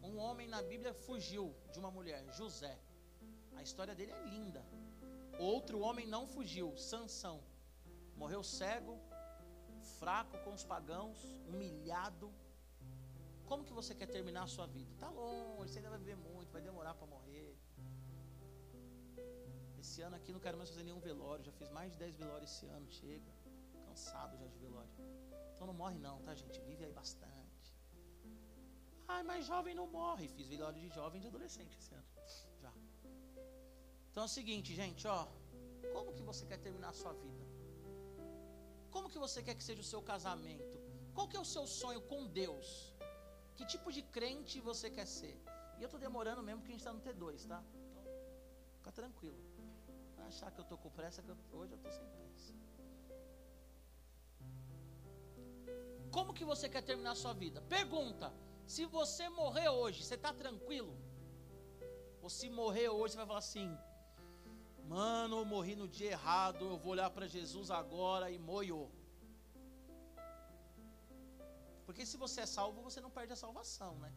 Um 0.03 0.19
homem 0.19 0.49
na 0.49 0.63
Bíblia 0.63 0.95
fugiu 0.95 1.55
de 1.73 1.79
uma 1.79 1.91
mulher, 1.91 2.25
José. 2.33 2.79
A 3.57 3.63
história 3.63 3.95
dele 3.95 4.13
é 4.13 4.23
linda. 4.25 4.65
Outro 5.39 5.81
homem 5.81 6.07
não 6.07 6.27
fugiu, 6.27 6.77
Sansão. 6.77 7.43
Morreu 8.17 8.43
cego, 8.43 8.99
fraco 9.99 10.39
com 10.45 10.53
os 10.53 10.65
pagãos, 10.65 11.19
humilhado. 11.49 12.33
Como 13.47 13.65
que 13.65 13.73
você 13.73 13.95
quer 13.95 14.09
terminar 14.17 14.43
a 14.45 14.47
sua 14.47 14.67
vida? 14.67 14.93
Está 14.93 15.09
longe, 15.09 15.71
você 15.71 15.79
ainda 15.79 15.91
vai 15.91 15.99
viver 15.99 16.17
muito, 16.17 16.53
vai 16.53 16.61
demorar 16.61 16.95
para 16.95 17.07
morrer. 17.07 17.57
Esse 19.79 20.03
ano 20.03 20.17
aqui 20.17 20.33
não 20.33 20.41
quero 20.41 20.59
mais 20.59 20.69
fazer 20.69 20.83
nenhum 20.83 20.99
velório, 20.99 21.45
já 21.45 21.53
fiz 21.53 21.71
mais 21.71 21.93
de 21.93 21.99
10 21.99 22.17
velórios 22.17 22.51
esse 22.53 22.67
ano, 22.67 22.91
chega. 22.91 23.33
Cansado 23.87 24.37
já 24.37 24.47
de 24.47 24.59
velório. 24.59 24.91
Então 25.55 25.67
não 25.67 25.75
morre 25.75 25.99
não, 25.99 26.21
tá 26.23 26.35
gente? 26.35 26.61
Vive 26.61 26.85
aí 26.85 26.93
bastante. 26.93 27.69
Ai, 29.09 29.23
mas 29.23 29.47
jovem 29.47 29.75
não 29.75 29.87
morre. 29.87 30.29
Fiz 30.29 30.49
velório 30.49 30.81
de 30.81 30.89
jovem 30.89 31.21
de 31.21 31.29
adolescente 31.29 31.79
esse 31.79 31.95
ano. 31.95 32.07
Já. 32.61 32.73
Então 34.11 34.25
é 34.25 34.27
o 34.27 34.29
seguinte, 34.29 34.75
gente, 34.75 35.07
ó. 35.07 35.27
Como 35.93 36.13
que 36.13 36.23
você 36.23 36.45
quer 36.45 36.59
terminar 36.59 36.89
a 36.89 36.93
sua 36.93 37.13
vida? 37.13 37.45
Como 38.91 39.09
que 39.09 39.19
você 39.19 39.41
quer 39.43 39.55
que 39.55 39.63
seja 39.63 39.81
o 39.81 39.85
seu 39.85 40.03
casamento? 40.03 40.77
Qual 41.15 41.29
que 41.29 41.37
é 41.37 41.41
o 41.41 41.45
seu 41.45 41.67
sonho 41.67 42.01
com 42.03 42.27
Deus? 42.27 42.96
Que 43.57 43.65
tipo 43.65 43.91
de 43.91 44.03
crente 44.03 44.61
você 44.61 44.91
quer 44.91 45.07
ser? 45.07 45.37
E 45.79 45.83
eu 45.83 45.87
estou 45.87 46.01
demorando 46.01 46.43
mesmo 46.43 46.61
porque 46.61 46.73
a 46.73 46.77
gente 46.77 46.87
está 46.87 46.93
no 46.93 47.01
T2, 47.01 47.47
tá? 47.47 47.63
Então, 47.91 48.03
fica 48.79 48.93
tranquilo. 48.93 49.39
Não 50.17 50.27
achar 50.27 50.51
que 50.51 50.61
eu 50.61 50.63
estou 50.63 50.79
com 50.79 50.91
pressa, 50.91 51.23
que 51.23 51.29
eu, 51.29 51.37
hoje 51.53 51.73
eu 51.73 51.77
estou 51.77 51.93
sem 51.93 52.07
pressa. 52.07 52.55
Como 56.11 56.33
que 56.33 56.45
você 56.45 56.69
quer 56.69 56.83
terminar 56.83 57.13
a 57.13 57.15
sua 57.15 57.35
vida? 57.35 57.61
Pergunta: 57.63 58.33
se 58.67 58.85
você 58.85 59.29
morrer 59.29 59.69
hoje, 59.69 60.03
você 60.03 60.15
está 60.15 60.33
tranquilo? 60.33 60.97
Ou 62.23 62.31
se 62.31 62.49
morrer 62.51 62.89
hoje, 62.89 63.13
você 63.13 63.19
vai 63.19 63.27
falar 63.27 63.39
assim: 63.39 63.79
Mano, 64.89 65.39
eu 65.39 65.45
morri 65.45 65.77
no 65.77 65.89
dia 65.89 66.13
errado, 66.13 66.65
eu 66.65 66.79
vou 66.79 66.93
olhar 66.93 67.11
para 67.11 67.27
Jesus 67.27 67.71
agora 67.71 68.31
e 68.31 68.39
moiou. 68.39 68.91
Porque 71.97 72.13
se 72.13 72.19
você 72.23 72.43
é 72.43 72.49
salvo, 72.55 72.83
você 72.87 73.01
não 73.05 73.11
perde 73.11 73.33
a 73.33 73.37
salvação, 73.43 73.93
né? 74.03 74.13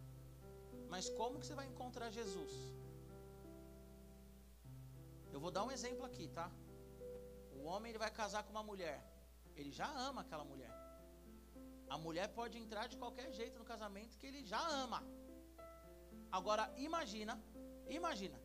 Mas 0.94 1.06
como 1.20 1.40
que 1.40 1.46
você 1.46 1.56
vai 1.60 1.66
encontrar 1.66 2.08
Jesus? 2.18 2.54
Eu 5.32 5.40
vou 5.44 5.50
dar 5.50 5.64
um 5.68 5.72
exemplo 5.76 6.04
aqui, 6.10 6.28
tá? 6.40 6.48
O 7.58 7.64
homem 7.70 7.92
ele 7.92 8.02
vai 8.06 8.12
casar 8.12 8.44
com 8.44 8.52
uma 8.56 8.66
mulher. 8.72 8.98
Ele 9.56 9.72
já 9.72 9.88
ama 10.08 10.20
aquela 10.26 10.44
mulher. 10.44 10.74
A 11.88 11.98
mulher 11.98 12.28
pode 12.40 12.58
entrar 12.64 12.88
de 12.88 12.98
qualquer 12.98 13.32
jeito 13.32 13.58
no 13.58 13.64
casamento 13.64 14.18
que 14.18 14.28
ele 14.28 14.44
já 14.44 14.62
ama. 14.84 15.02
Agora 16.30 16.70
imagina, 16.76 17.42
imagina. 17.88 18.38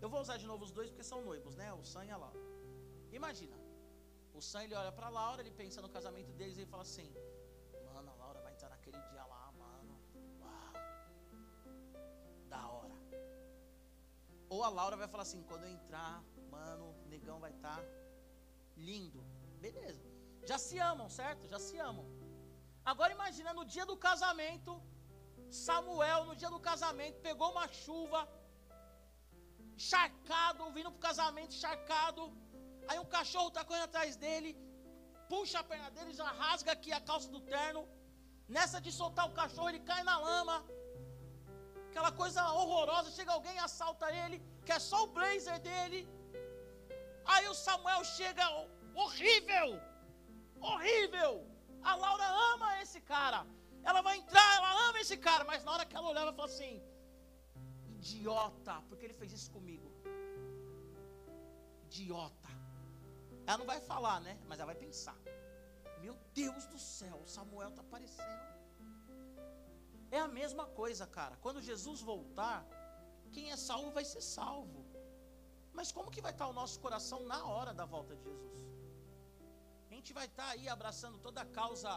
Eu 0.00 0.08
vou 0.08 0.22
usar 0.22 0.38
de 0.38 0.46
novo 0.46 0.64
os 0.64 0.72
dois 0.72 0.88
porque 0.88 1.04
são 1.12 1.20
noivos, 1.20 1.54
né? 1.54 1.70
O 1.74 1.84
Sam 1.84 2.06
e 2.06 2.12
a 2.12 2.16
Laura. 2.16 2.40
Imagina. 3.12 3.58
O 4.32 4.40
Sam 4.40 4.64
ele 4.64 4.74
olha 4.74 4.90
para 4.90 5.10
Laura, 5.10 5.42
ele 5.42 5.50
pensa 5.50 5.82
no 5.82 5.90
casamento 5.90 6.32
deles 6.32 6.56
e 6.56 6.60
ele 6.62 6.70
fala 6.74 6.84
assim: 6.90 7.10
"Mano, 7.12 7.24
a 7.28 7.33
Naquele 8.94 9.10
dia 9.10 9.24
lá, 9.24 9.52
mano. 9.62 9.94
Uau. 10.40 10.72
Da 12.48 12.62
hora." 12.68 12.96
Ou 14.48 14.62
a 14.62 14.68
Laura 14.68 14.96
vai 14.96 15.08
falar 15.08 15.24
assim: 15.28 15.42
"Quando 15.42 15.64
eu 15.64 15.72
entrar, 15.78 16.22
mano, 16.56 16.86
o 17.04 17.08
negão 17.08 17.38
vai 17.40 17.50
estar 17.50 17.78
tá 17.78 17.84
lindo." 18.76 19.22
Beleza. 19.66 20.04
Já 20.50 20.58
se 20.58 20.78
amam, 20.78 21.08
certo? 21.08 21.48
Já 21.48 21.58
se 21.58 21.76
amam. 21.78 22.06
Agora 22.84 23.12
imagina 23.18 23.52
no 23.58 23.64
dia 23.64 23.86
do 23.90 23.96
casamento, 23.96 24.72
Samuel 25.50 26.24
no 26.30 26.36
dia 26.40 26.50
do 26.50 26.60
casamento 26.60 27.18
pegou 27.28 27.50
uma 27.52 27.66
chuva, 27.82 28.20
encharcado, 29.74 30.70
vindo 30.76 30.90
para 30.90 30.98
o 30.98 31.06
casamento 31.08 31.54
encharcado. 31.54 32.22
Aí 32.88 32.98
um 32.98 33.10
cachorro 33.16 33.48
está 33.48 33.64
correndo 33.64 33.84
atrás 33.84 34.16
dele, 34.24 34.50
puxa 35.30 35.60
a 35.60 35.64
perna 35.64 35.90
dele, 35.90 36.12
já 36.12 36.30
rasga 36.42 36.72
aqui 36.72 36.92
a 36.92 37.00
calça 37.00 37.30
do 37.36 37.40
terno. 37.40 37.88
Nessa 38.48 38.80
de 38.80 38.92
soltar 38.92 39.26
o 39.28 39.32
cachorro, 39.32 39.68
ele 39.68 39.80
cai 39.80 40.02
na 40.02 40.18
lama. 40.18 40.64
Aquela 41.88 42.12
coisa 42.12 42.42
horrorosa. 42.52 43.10
Chega 43.10 43.32
alguém 43.32 43.58
assalta 43.58 44.10
ele, 44.12 44.42
que 44.64 44.72
é 44.72 44.78
só 44.78 45.04
o 45.04 45.06
blazer 45.06 45.58
dele. 45.60 46.08
Aí 47.24 47.48
o 47.48 47.54
Samuel 47.54 48.04
chega, 48.04 48.44
horrível, 48.94 49.80
horrível. 50.60 51.46
A 51.82 51.94
Laura 51.94 52.26
ama 52.52 52.80
esse 52.82 53.00
cara. 53.00 53.46
Ela 53.82 54.00
vai 54.00 54.16
entrar, 54.18 54.56
ela 54.56 54.88
ama 54.88 55.00
esse 55.00 55.16
cara. 55.16 55.44
Mas 55.44 55.64
na 55.64 55.72
hora 55.72 55.86
que 55.86 55.96
ela 55.96 56.08
olhava, 56.08 56.28
ela 56.28 56.36
falou 56.36 56.50
assim: 56.50 56.82
idiota, 57.96 58.82
porque 58.88 59.04
ele 59.06 59.14
fez 59.14 59.32
isso 59.32 59.50
comigo. 59.50 59.90
Idiota. 61.84 62.50
Ela 63.46 63.58
não 63.58 63.66
vai 63.66 63.80
falar, 63.80 64.20
né? 64.20 64.38
Mas 64.48 64.58
ela 64.58 64.72
vai 64.72 64.74
pensar. 64.74 65.16
Meu 66.04 66.16
Deus 66.42 66.64
do 66.72 66.78
céu, 66.78 67.18
Samuel 67.34 67.70
está 67.70 67.82
aparecendo. 67.86 68.42
É 70.16 70.20
a 70.24 70.30
mesma 70.40 70.64
coisa, 70.80 71.04
cara. 71.18 71.34
Quando 71.44 71.66
Jesus 71.68 72.00
voltar, 72.12 72.58
quem 73.34 73.46
é 73.54 73.56
salvo 73.68 73.90
vai 73.98 74.04
ser 74.12 74.22
salvo. 74.38 74.80
Mas 75.78 75.90
como 75.96 76.12
que 76.14 76.24
vai 76.26 76.32
estar 76.34 76.46
o 76.52 76.56
nosso 76.60 76.76
coração 76.84 77.20
na 77.32 77.40
hora 77.52 77.72
da 77.80 77.86
volta 77.94 78.12
de 78.18 78.22
Jesus? 78.30 78.60
A 79.90 79.94
gente 79.94 80.12
vai 80.18 80.26
estar 80.26 80.48
aí 80.54 80.68
abraçando 80.76 81.18
toda 81.26 81.40
a 81.44 81.50
causa 81.60 81.94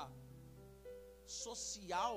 social 1.43 2.15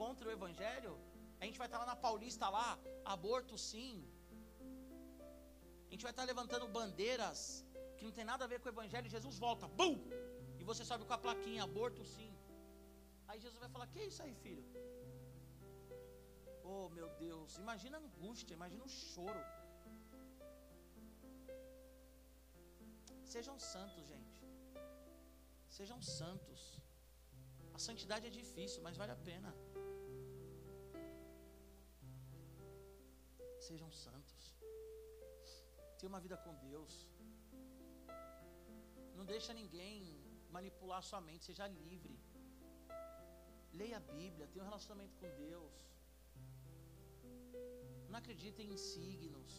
contra 0.00 0.28
o 0.28 0.34
Evangelho? 0.38 0.94
A 1.40 1.44
gente 1.46 1.60
vai 1.62 1.68
estar 1.68 1.78
lá 1.82 1.86
na 1.92 1.96
Paulista 2.06 2.48
lá, 2.58 2.68
aborto 3.14 3.56
sim. 3.70 3.94
A 5.88 5.90
gente 5.92 6.06
vai 6.08 6.12
estar 6.14 6.24
levantando 6.32 6.66
bandeiras 6.80 7.40
que 7.96 8.04
não 8.08 8.12
tem 8.18 8.26
nada 8.32 8.44
a 8.44 8.50
ver 8.52 8.60
com 8.60 8.68
o 8.68 8.74
Evangelho. 8.76 9.14
Jesus 9.16 9.38
volta, 9.46 9.66
bum! 9.80 9.96
E 10.62 10.66
você 10.70 10.82
sobe 10.88 11.04
com 11.06 11.14
a 11.16 11.22
plaquinha, 11.24 11.64
aborto 11.68 12.02
sim. 12.16 12.32
Aí 13.28 13.38
Jesus 13.44 13.58
vai 13.62 13.70
falar: 13.74 13.86
Que 13.92 14.00
é 14.02 14.06
isso 14.10 14.22
aí, 14.24 14.34
filho? 14.44 14.64
Oh 16.72 16.84
meu 16.98 17.08
Deus, 17.24 17.56
imagina 17.64 17.96
a 17.98 18.02
angústia, 18.04 18.54
imagina 18.58 18.84
o 18.88 18.92
choro. 18.98 19.42
Sejam 23.34 23.56
santos, 23.72 24.04
gente. 24.12 24.38
Sejam 25.78 26.00
santos. 26.20 26.62
A 27.76 27.80
santidade 27.88 28.26
é 28.30 28.32
difícil, 28.40 28.80
mas 28.86 28.96
vale 29.02 29.12
a 29.18 29.20
pena. 29.28 29.52
Sejam 33.68 33.90
santos. 34.04 34.42
Tenha 35.98 36.12
uma 36.12 36.24
vida 36.26 36.38
com 36.44 36.54
Deus. 36.68 36.94
Não 39.18 39.26
deixa 39.34 39.52
ninguém 39.62 40.21
manipular 40.56 41.02
sua 41.02 41.20
mente, 41.28 41.44
seja 41.50 41.66
livre. 41.66 42.16
Leia 43.80 43.96
a 43.96 44.04
Bíblia, 44.16 44.48
tenha 44.48 44.64
um 44.64 44.68
relacionamento 44.70 45.14
com 45.20 45.28
Deus. 45.44 45.74
Não 48.10 48.18
acredite 48.22 48.60
em 48.62 48.76
signos. 48.76 49.52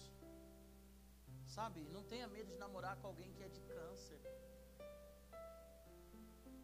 Sabe? 1.55 1.81
Não 1.95 2.03
tenha 2.11 2.27
medo 2.35 2.49
de 2.53 2.57
namorar 2.63 2.95
com 2.99 3.07
alguém 3.07 3.31
que 3.33 3.43
é 3.47 3.49
de 3.55 3.61
câncer. 3.73 4.19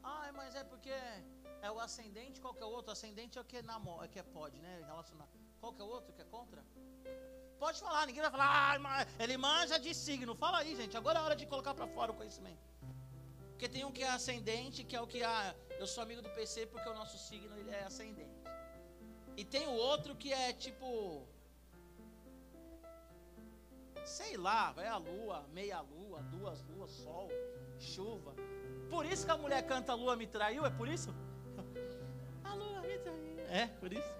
Ah, 0.03 0.31
mas 0.39 0.55
é 0.55 0.63
porque 0.63 0.95
é 1.67 1.71
o 1.71 1.79
ascendente, 1.79 2.39
qual 2.43 2.53
que 2.53 2.63
é 2.63 2.65
o 2.65 2.73
outro? 2.77 2.91
Ascendente 2.91 3.37
é 3.37 3.41
o 3.41 3.49
que 3.51 3.61
namora, 3.61 4.05
é 4.05 4.09
que 4.13 4.19
é 4.19 4.23
pode, 4.23 4.57
né? 4.65 4.73
Relacionar. 4.85 5.27
Qual 5.59 5.73
que 5.73 5.81
é 5.81 5.85
o 5.85 5.91
outro 5.97 6.13
que 6.13 6.21
é 6.21 6.25
contra? 6.25 6.63
Pode 7.59 7.79
falar, 7.85 8.05
ninguém 8.07 8.21
vai 8.21 8.31
falar, 8.31 8.49
ah, 8.49 9.05
ele 9.23 9.35
manja 9.37 9.77
de 9.77 9.93
signo. 9.93 10.33
Fala 10.33 10.59
aí, 10.59 10.75
gente. 10.75 10.95
Agora 10.95 11.19
é 11.19 11.21
hora 11.21 11.35
de 11.35 11.45
colocar 11.45 11.73
para 11.73 11.87
fora 11.87 12.11
o 12.13 12.15
conhecimento. 12.15 12.63
Porque 13.59 13.67
tem 13.67 13.83
um 13.83 13.91
que 13.91 14.01
é 14.01 14.09
ascendente, 14.09 14.85
que 14.85 14.95
é 14.95 15.01
o 15.01 15.05
que 15.05 15.21
ah, 15.21 15.53
eu 15.77 15.85
sou 15.85 16.01
amigo 16.01 16.21
do 16.21 16.29
PC 16.29 16.67
porque 16.67 16.87
o 16.87 16.93
nosso 16.93 17.17
signo 17.17 17.57
ele 17.57 17.69
é 17.71 17.83
ascendente. 17.83 18.39
E 19.35 19.43
tem 19.43 19.67
o 19.67 19.73
outro 19.73 20.15
que 20.15 20.31
é 20.31 20.53
tipo 20.53 21.27
sei 24.05 24.37
lá, 24.37 24.71
vai 24.71 24.87
a 24.87 24.95
lua, 24.95 25.45
meia 25.49 25.81
lua, 25.81 26.21
duas 26.21 26.61
luas, 26.69 26.89
sol. 26.89 27.27
chuva. 27.77 28.33
Por 28.89 29.05
isso 29.05 29.25
que 29.25 29.31
a 29.31 29.37
mulher 29.37 29.61
canta 29.67 29.91
a 29.91 29.95
lua 29.95 30.15
me 30.15 30.25
traiu, 30.25 30.65
é 30.65 30.69
por 30.69 30.87
isso? 30.87 31.13
A 32.45 32.53
lua 32.53 32.79
me 32.79 32.97
traiu. 32.97 33.39
É, 33.49 33.67
por 33.67 33.91
isso? 33.91 34.13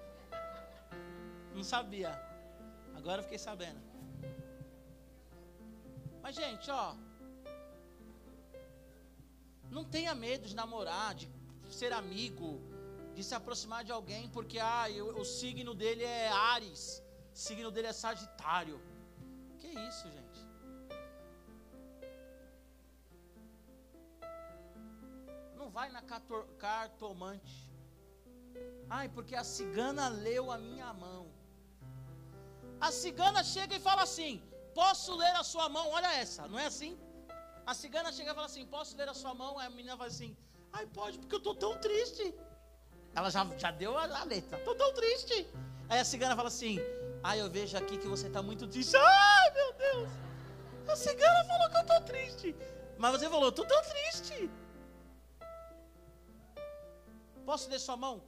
Não 1.54 1.64
sabia. 1.64 2.10
Agora 2.94 3.22
fiquei 3.22 3.38
sabendo. 3.38 3.80
Mas, 6.20 6.36
gente, 6.36 6.70
ó. 6.70 6.94
Não 9.70 9.84
tenha 9.84 10.14
medo 10.14 10.48
de 10.48 10.54
namorar, 10.54 11.14
de 11.14 11.28
ser 11.70 11.92
amigo, 11.92 12.60
de 13.14 13.22
se 13.22 13.34
aproximar 13.34 13.84
de 13.84 13.92
alguém, 13.92 14.28
porque 14.28 14.58
ah, 14.58 14.90
eu, 14.90 15.06
o 15.16 15.24
signo 15.24 15.74
dele 15.74 16.04
é 16.04 16.28
Ares, 16.28 17.02
o 17.34 17.38
signo 17.38 17.70
dele 17.70 17.88
é 17.88 17.92
Sagitário. 17.92 18.80
Que 19.58 19.68
isso, 19.68 20.10
gente? 20.10 20.40
Não 25.56 25.70
vai 25.70 25.88
na 25.90 26.02
cartomante. 26.58 27.70
Ai, 28.88 29.08
porque 29.08 29.36
a 29.36 29.44
cigana 29.44 30.08
leu 30.08 30.50
a 30.50 30.58
minha 30.58 30.92
mão. 30.92 31.30
A 32.80 32.90
cigana 32.90 33.44
chega 33.44 33.76
e 33.76 33.80
fala 33.88 34.02
assim: 34.02 34.42
Posso 34.74 35.14
ler 35.14 35.34
a 35.36 35.44
sua 35.44 35.68
mão? 35.68 35.86
Olha 35.90 36.12
essa, 36.14 36.48
não 36.48 36.58
é 36.58 36.66
assim? 36.66 36.98
A 37.70 37.74
cigana 37.80 38.10
chega 38.10 38.32
e 38.32 38.34
fala 38.34 38.46
assim: 38.46 38.66
Posso 38.66 38.96
ler 38.96 39.08
a 39.08 39.14
sua 39.14 39.32
mão? 39.32 39.56
Aí 39.56 39.68
a 39.68 39.70
menina 39.70 39.96
fala 39.96 40.08
assim: 40.08 40.36
Ai, 40.72 40.86
pode, 40.86 41.18
porque 41.20 41.36
eu 41.36 41.42
estou 41.42 41.54
tão 41.54 41.78
triste. 41.78 42.34
Ela 43.14 43.30
já, 43.30 43.44
já 43.56 43.70
deu 43.70 43.96
a, 43.96 44.06
a 44.22 44.24
letra: 44.24 44.58
Estou 44.58 44.74
tão 44.74 44.92
triste. 44.92 45.36
Aí 45.88 46.00
a 46.00 46.04
cigana 46.04 46.34
fala 46.34 46.48
assim: 46.48 46.80
Ai, 47.22 47.40
eu 47.40 47.48
vejo 47.48 47.76
aqui 47.76 47.96
que 47.96 48.08
você 48.08 48.26
está 48.26 48.42
muito 48.42 48.66
triste. 48.66 48.96
Ai, 48.96 49.50
meu 49.58 49.72
Deus. 49.84 50.10
A 50.88 50.96
cigana 50.96 51.44
falou 51.44 51.70
que 51.70 51.76
eu 51.76 51.80
estou 51.82 52.00
triste. 52.00 52.56
Mas 52.98 53.12
você 53.12 53.30
falou: 53.30 53.50
Estou 53.50 53.64
tão 53.64 53.82
triste. 53.92 54.50
Posso 57.46 57.70
ler 57.70 57.78
sua 57.78 57.96
mão? 57.96 58.20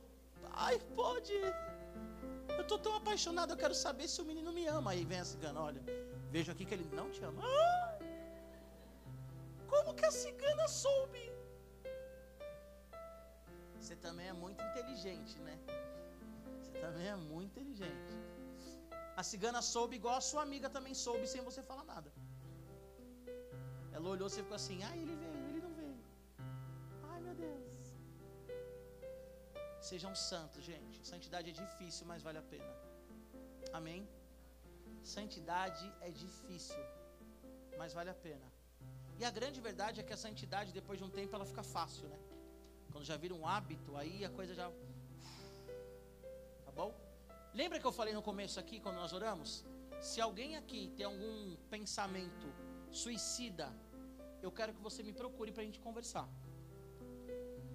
Ai, 0.53 0.79
pode. 0.95 1.33
Eu 1.33 2.61
estou 2.61 2.79
tão 2.79 2.95
apaixonado, 2.95 3.55
eu 3.55 3.57
quero 3.57 3.75
saber 3.75 4.07
se 4.07 4.23
o 4.23 4.25
menino 4.25 4.53
me 4.53 4.69
ama. 4.69 4.93
Aí 4.93 5.05
vem 5.05 5.19
a 5.19 5.25
cigana: 5.25 5.61
Olha, 5.61 5.83
vejo 6.31 6.53
aqui 6.53 6.65
que 6.65 6.75
ele 6.75 6.89
não 6.95 7.11
te 7.11 7.25
ama. 7.25 7.43
Ai. 7.43 7.92
Como 9.73 9.95
que 9.99 10.07
a 10.11 10.15
cigana 10.23 10.67
soube? 10.83 11.23
Você 13.79 13.97
também 14.07 14.27
é 14.33 14.37
muito 14.43 14.61
inteligente, 14.69 15.37
né? 15.47 15.55
Você 16.61 16.73
também 16.85 17.07
é 17.15 17.17
muito 17.17 17.53
inteligente. 17.53 18.13
A 19.21 19.23
cigana 19.31 19.63
soube 19.71 19.97
igual 20.01 20.17
a 20.19 20.27
sua 20.29 20.43
amiga 20.43 20.69
também 20.77 20.95
soube 21.07 21.27
sem 21.33 21.43
você 21.49 21.63
falar 21.71 21.85
nada. 21.95 22.13
Ela 23.97 24.09
olhou 24.15 24.29
e 24.29 24.37
ficou 24.43 24.59
assim: 24.61 24.79
ai, 24.91 24.99
ele 25.05 25.17
veio, 25.25 25.43
ele 25.49 25.61
não 25.67 25.75
veio. 25.81 26.05
Ai, 27.11 27.21
meu 27.27 27.35
Deus. 27.35 27.87
Sejam 29.91 30.15
santos, 30.15 30.63
gente. 30.71 30.99
Santidade 31.13 31.49
é 31.51 31.57
difícil, 31.65 32.07
mas 32.13 32.23
vale 32.29 32.39
a 32.45 32.47
pena. 32.55 32.73
Amém? 33.81 34.03
Santidade 35.17 35.87
é 36.09 36.11
difícil, 36.25 36.83
mas 37.79 37.95
vale 37.99 38.11
a 38.11 38.19
pena. 38.29 38.52
E 39.23 39.25
a 39.25 39.31
grande 39.31 39.61
verdade 39.61 40.01
é 40.01 40.03
que 40.07 40.13
a 40.13 40.17
santidade, 40.17 40.73
depois 40.73 40.99
de 40.99 41.05
um 41.05 41.09
tempo, 41.19 41.33
ela 41.37 41.45
fica 41.51 41.63
fácil, 41.63 42.09
né? 42.09 42.19
Quando 42.91 43.05
já 43.05 43.17
vira 43.17 43.33
um 43.33 43.47
hábito, 43.47 43.97
aí 43.97 44.25
a 44.25 44.31
coisa 44.39 44.53
já. 44.53 44.69
Tá 46.65 46.73
bom? 46.73 46.93
Lembra 47.55 47.79
que 47.79 47.87
eu 47.87 47.93
falei 47.93 48.13
no 48.13 48.21
começo 48.21 48.59
aqui, 48.59 48.81
quando 48.81 48.97
nós 48.97 49.13
oramos? 49.13 49.65
Se 50.01 50.21
alguém 50.21 50.57
aqui 50.57 50.93
tem 50.97 51.07
algum 51.07 51.55
pensamento 51.71 52.49
suicida, 52.91 53.73
eu 54.43 54.51
quero 54.51 54.75
que 54.75 54.83
você 54.89 55.05
me 55.05 55.13
procure 55.13 55.53
para 55.53 55.63
a 55.63 55.67
gente 55.67 55.79
conversar. 55.79 56.29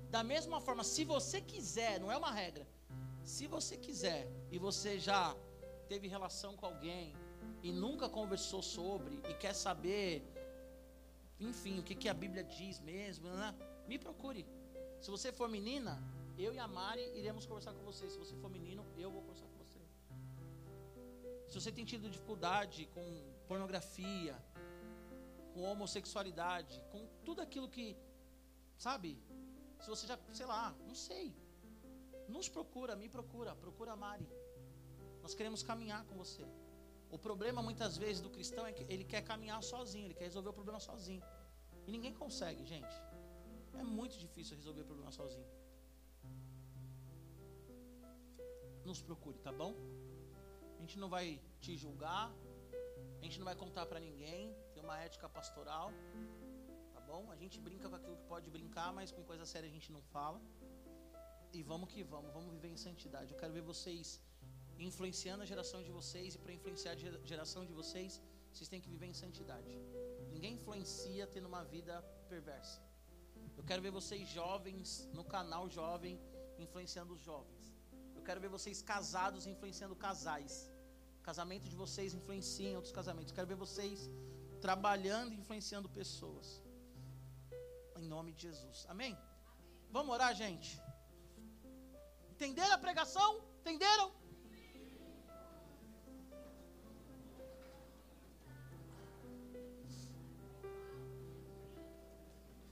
Da 0.10 0.26
mesma 0.26 0.60
forma, 0.60 0.84
se 0.84 1.06
você 1.06 1.40
quiser, 1.40 1.98
não 1.98 2.12
é 2.12 2.18
uma 2.18 2.34
regra. 2.42 2.68
Se 3.24 3.48
você 3.48 3.78
quiser 3.78 4.30
e 4.52 4.60
você 4.60 5.00
já 5.00 5.34
teve 5.88 6.10
relação 6.10 6.58
com 6.58 6.66
alguém 6.66 7.16
e 7.64 7.72
nunca 7.72 8.10
conversou 8.10 8.62
sobre 8.62 9.22
e 9.30 9.34
quer 9.34 9.54
saber 9.54 10.10
enfim, 11.40 11.80
o 11.80 11.84
que, 11.84 11.96
que 11.96 12.10
a 12.10 12.14
Bíblia 12.14 12.44
diz 12.44 12.80
mesmo, 12.80 13.30
né? 13.30 13.54
me 13.88 13.98
procure. 13.98 14.46
Se 15.00 15.10
você 15.12 15.32
for 15.32 15.48
menina, 15.48 16.02
eu 16.38 16.54
e 16.54 16.60
a 16.60 16.68
Mari 16.68 17.04
iremos 17.16 17.46
conversar 17.46 17.74
com 17.74 17.84
você. 17.84 18.10
Se 18.10 18.18
você 18.18 18.36
for 18.36 18.50
menino, 18.50 18.86
eu 18.98 19.12
vou 19.12 19.22
conversar 19.22 19.48
com 19.48 19.58
você. 19.58 19.80
Se 21.48 21.56
você 21.60 21.72
tem 21.72 21.86
tido 21.86 22.10
dificuldade 22.10 22.88
com 22.94 23.04
pornografia, 23.48 24.36
com 25.54 25.62
homossexualidade, 25.64 26.82
com 26.92 27.08
tudo 27.24 27.42
aquilo 27.42 27.70
que, 27.70 27.96
sabe? 28.78 29.18
Se 29.80 29.90
você 29.90 30.06
já, 30.06 30.20
sei 30.34 30.46
lá, 30.46 30.76
não 30.86 30.96
sei. 30.96 31.36
Nos 32.28 32.50
procura, 32.50 32.96
me 32.96 33.08
procura, 33.08 33.56
procura 33.56 33.94
a 33.94 33.96
Mari. 33.96 34.28
Nós 35.22 35.34
queremos 35.34 35.64
caminhar 35.64 36.04
com 36.06 36.16
você. 36.16 36.46
O 37.10 37.18
problema 37.18 37.62
muitas 37.62 37.98
vezes 37.98 38.22
do 38.22 38.30
cristão 38.30 38.66
é 38.66 38.74
que 38.74 38.86
ele 38.94 39.04
quer 39.04 39.22
caminhar 39.22 39.62
sozinho, 39.64 40.06
ele 40.06 40.14
quer 40.14 40.26
resolver 40.26 40.50
o 40.50 40.54
problema 40.54 40.80
sozinho. 40.80 41.24
E 41.86 41.92
ninguém 41.92 42.14
consegue, 42.14 42.66
gente. 42.66 42.96
É 43.74 43.84
muito 43.84 44.18
difícil 44.18 44.58
resolver 44.58 44.82
o 44.82 44.86
problema 44.86 45.12
sozinho. 45.12 45.48
Nos 48.84 49.02
procure, 49.02 49.38
tá 49.40 49.52
bom? 49.52 49.74
A 50.78 50.82
gente 50.82 50.98
não 51.00 51.10
vai 51.10 51.42
te 51.62 51.76
julgar, 51.78 52.34
a 53.20 53.24
gente 53.24 53.38
não 53.40 53.46
vai 53.46 53.56
contar 53.56 53.86
para 53.86 54.00
ninguém, 54.00 54.56
tem 54.74 54.84
uma 54.84 55.00
ética 55.00 55.28
pastoral, 55.30 55.92
tá 56.94 57.00
bom? 57.02 57.32
A 57.32 57.36
gente 57.36 57.60
brinca 57.60 57.90
com 57.90 57.96
aquilo 57.96 58.18
que 58.18 58.28
pode 58.34 58.50
brincar, 58.50 58.92
mas 58.94 59.12
com 59.12 59.24
coisa 59.24 59.46
séria 59.46 59.68
a 59.68 59.72
gente 59.72 59.92
não 59.92 60.02
fala. 60.02 60.42
E 61.54 61.64
vamos 61.64 61.90
que 61.90 62.04
vamos, 62.04 62.32
vamos 62.34 62.52
viver 62.52 62.70
em 62.70 62.78
santidade. 62.78 63.32
Eu 63.34 63.40
quero 63.40 63.54
ver 63.54 63.62
vocês 63.62 64.22
influenciando 64.86 65.44
a 65.44 65.46
geração 65.46 65.82
de 65.84 65.92
vocês, 65.92 66.36
e 66.36 66.38
para 66.38 66.54
influenciar 66.54 66.92
a 66.92 67.28
geração 67.32 67.66
de 67.66 67.74
vocês, 67.74 68.22
vocês 68.52 68.70
têm 68.70 68.82
que 68.82 68.90
viver 68.90 69.08
em 69.08 69.14
santidade. 69.14 69.70
Ninguém 70.32 70.54
influencia 70.54 71.26
tendo 71.28 71.48
uma 71.48 71.64
vida 71.64 72.02
perversa. 72.30 72.82
Eu 73.58 73.64
quero 73.64 73.82
ver 73.82 73.92
vocês 73.92 74.28
jovens 74.30 75.08
no 75.14 75.24
canal 75.24 75.70
jovem 75.70 76.20
influenciando 76.58 77.14
os 77.14 77.22
jovens. 77.22 77.74
Eu 78.16 78.22
quero 78.22 78.40
ver 78.42 78.50
vocês 78.50 78.82
casados 78.82 79.48
influenciando 79.48 79.96
casais. 79.96 80.72
O 81.20 81.24
casamento 81.24 81.68
de 81.68 81.76
vocês 81.76 82.14
influencia 82.14 82.70
em 82.70 82.76
outros 82.76 82.94
casamentos. 82.94 83.32
Eu 83.32 83.36
quero 83.36 83.48
ver 83.48 83.56
vocês 83.56 84.10
trabalhando 84.62 85.34
e 85.34 85.38
influenciando 85.38 85.90
pessoas. 85.90 86.62
Em 87.98 88.08
nome 88.08 88.32
de 88.32 88.42
Jesus. 88.44 88.86
Amém? 88.88 89.14
Amém. 89.14 89.28
Vamos 89.90 90.14
orar, 90.14 90.34
gente? 90.36 90.80
Entenderam 92.32 92.74
a 92.74 92.78
pregação? 92.78 93.30
Entenderam? 93.62 94.12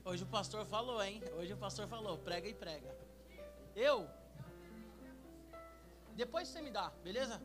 Hoje 0.09 0.23
o 0.23 0.27
pastor 0.27 0.63
falou, 0.67 1.01
hein? 1.03 1.19
Hoje 1.35 1.51
o 1.51 1.57
pastor 1.57 1.87
falou, 1.87 2.15
prega 2.19 2.47
e 2.47 2.53
prega. 2.53 2.95
Eu? 3.75 4.07
Depois 6.15 6.47
você 6.47 6.61
me 6.61 6.69
dá, 6.69 6.91
beleza? 7.03 7.41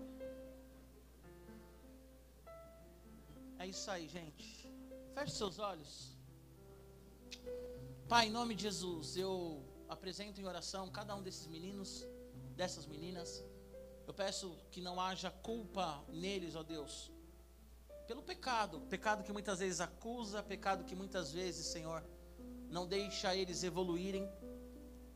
É 3.59 3.67
isso 3.67 3.91
aí, 3.91 4.07
gente. 4.07 4.71
Feche 5.15 5.33
seus 5.37 5.59
olhos. 5.59 6.15
Pai, 8.07 8.27
em 8.27 8.31
nome 8.31 8.55
de 8.55 8.65
Jesus, 8.65 9.17
eu 9.17 9.65
apresento 9.89 10.39
em 10.39 10.47
oração 10.47 10.91
cada 10.91 11.17
um 11.17 11.23
desses 11.23 11.47
meninos, 11.47 12.07
dessas 12.57 12.87
meninas. 12.87 13.43
Eu 14.07 14.13
peço 14.13 14.55
que 14.71 14.83
não 14.83 15.01
haja 15.01 15.31
culpa 15.31 16.05
neles, 16.09 16.55
ó 16.55 16.63
Deus, 16.63 17.11
pelo 18.07 18.23
pecado, 18.23 18.83
pecado 18.83 19.25
que 19.25 19.33
muitas 19.33 19.61
vezes 19.61 19.81
acusa, 19.81 20.43
pecado 20.43 20.85
que 20.85 20.95
muitas 20.95 21.33
vezes, 21.33 21.67
Senhor, 21.67 22.05
não 22.71 22.87
deixa 22.87 23.35
eles 23.35 23.63
evoluírem. 23.63 24.29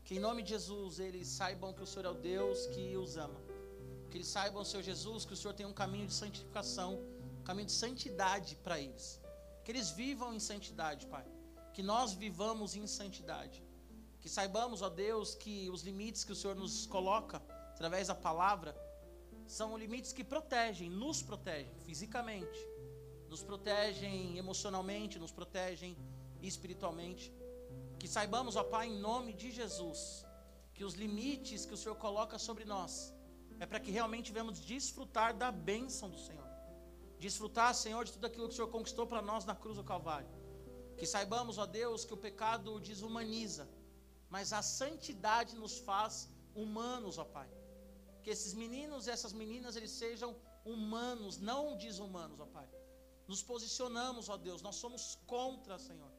Que 0.03 0.15
em 0.15 0.19
nome 0.19 0.43
de 0.43 0.49
Jesus 0.49 0.99
eles 0.99 1.27
saibam 1.27 1.73
que 1.73 1.81
o 1.81 1.87
Senhor 1.87 2.05
é 2.05 2.09
o 2.09 2.13
Deus 2.13 2.67
que 2.67 2.95
os 2.95 3.17
ama. 3.17 3.41
Que 4.09 4.17
eles 4.17 4.27
saibam, 4.27 4.63
Senhor 4.63 4.83
Jesus, 4.83 5.25
que 5.25 5.33
o 5.33 5.37
Senhor 5.37 5.53
tem 5.53 5.65
um 5.65 5.73
caminho 5.73 6.07
de 6.07 6.13
santificação, 6.13 6.91
um 7.39 7.43
caminho 7.43 7.65
de 7.65 7.71
santidade 7.71 8.55
para 8.57 8.79
eles. 8.79 9.19
Que 9.63 9.71
eles 9.71 9.89
vivam 9.91 10.33
em 10.33 10.39
santidade, 10.39 11.07
Pai. 11.07 11.25
Que 11.73 11.81
nós 11.81 12.13
vivamos 12.13 12.75
em 12.75 12.85
santidade. 12.85 13.63
Que 14.21 14.29
saibamos, 14.29 14.81
ó 14.81 14.89
Deus, 14.89 15.33
que 15.35 15.69
os 15.69 15.81
limites 15.81 16.23
que 16.23 16.31
o 16.31 16.35
Senhor 16.35 16.55
nos 16.55 16.85
coloca 16.85 17.41
através 17.73 18.07
da 18.07 18.15
palavra 18.15 18.75
são 19.47 19.77
limites 19.77 20.11
que 20.11 20.23
protegem, 20.23 20.89
nos 20.89 21.21
protegem 21.21 21.73
fisicamente, 21.79 22.59
nos 23.29 23.43
protegem 23.43 24.37
emocionalmente, 24.37 25.19
nos 25.19 25.31
protegem 25.31 25.95
espiritualmente. 26.41 27.31
Que 28.05 28.11
saibamos, 28.11 28.55
ó 28.55 28.63
Pai, 28.63 28.87
em 28.87 28.99
nome 28.99 29.33
de 29.33 29.49
Jesus, 29.59 29.99
que 30.75 30.83
os 30.87 30.93
limites 30.93 31.65
que 31.65 31.73
o 31.73 31.77
Senhor 31.83 31.95
coloca 31.95 32.37
sobre 32.37 32.63
nós 32.63 32.91
é 33.59 33.65
para 33.65 33.79
que 33.79 33.89
realmente 33.89 34.31
venhamos 34.31 34.59
desfrutar 34.59 35.29
da 35.35 35.49
bênção 35.51 36.07
do 36.07 36.19
Senhor. 36.25 36.47
Desfrutar, 37.17 37.73
Senhor, 37.73 38.05
de 38.05 38.11
tudo 38.15 38.27
aquilo 38.27 38.47
que 38.47 38.53
o 38.53 38.57
Senhor 38.57 38.67
conquistou 38.67 39.07
para 39.07 39.23
nós 39.23 39.43
na 39.43 39.55
cruz 39.55 39.77
do 39.77 39.83
Calvário. 39.83 40.29
Que 40.99 41.07
saibamos, 41.13 41.57
ó 41.57 41.65
Deus, 41.65 42.05
que 42.05 42.13
o 42.13 42.23
pecado 42.27 42.79
desumaniza, 42.79 43.67
mas 44.29 44.53
a 44.53 44.61
santidade 44.61 45.55
nos 45.55 45.79
faz 45.79 46.29
humanos, 46.53 47.17
ó 47.17 47.25
Pai. 47.25 47.49
Que 48.21 48.29
esses 48.29 48.53
meninos 48.53 49.07
e 49.07 49.09
essas 49.09 49.33
meninas 49.33 49.75
eles 49.75 49.89
sejam 50.03 50.35
humanos, 50.63 51.39
não 51.39 51.75
desumanos, 51.75 52.39
ó 52.39 52.45
Pai. 52.45 52.69
Nos 53.27 53.41
posicionamos, 53.41 54.29
ó 54.29 54.37
Deus, 54.37 54.61
nós 54.61 54.75
somos 54.75 55.17
contra, 55.25 55.79
Senhor. 55.79 56.14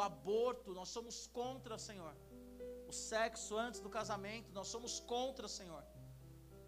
O 0.00 0.02
aborto, 0.02 0.72
nós 0.72 0.88
somos 0.96 1.16
contra, 1.38 1.76
Senhor. 1.86 2.14
O 2.90 2.92
sexo 3.08 3.52
antes 3.64 3.80
do 3.86 3.90
casamento, 3.98 4.48
nós 4.58 4.68
somos 4.74 4.92
contra, 5.12 5.46
Senhor. 5.46 5.82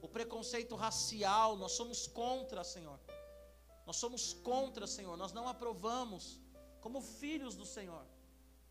O 0.07 0.09
preconceito 0.17 0.75
racial, 0.85 1.57
nós 1.63 1.73
somos 1.81 2.01
contra, 2.07 2.63
Senhor. 2.63 2.99
Nós 3.87 3.97
somos 4.03 4.25
contra, 4.51 4.87
Senhor. 4.87 5.17
Nós 5.23 5.33
não 5.39 5.47
aprovamos, 5.49 6.25
como 6.85 7.01
filhos 7.01 7.57
do 7.61 7.65
Senhor, 7.65 8.05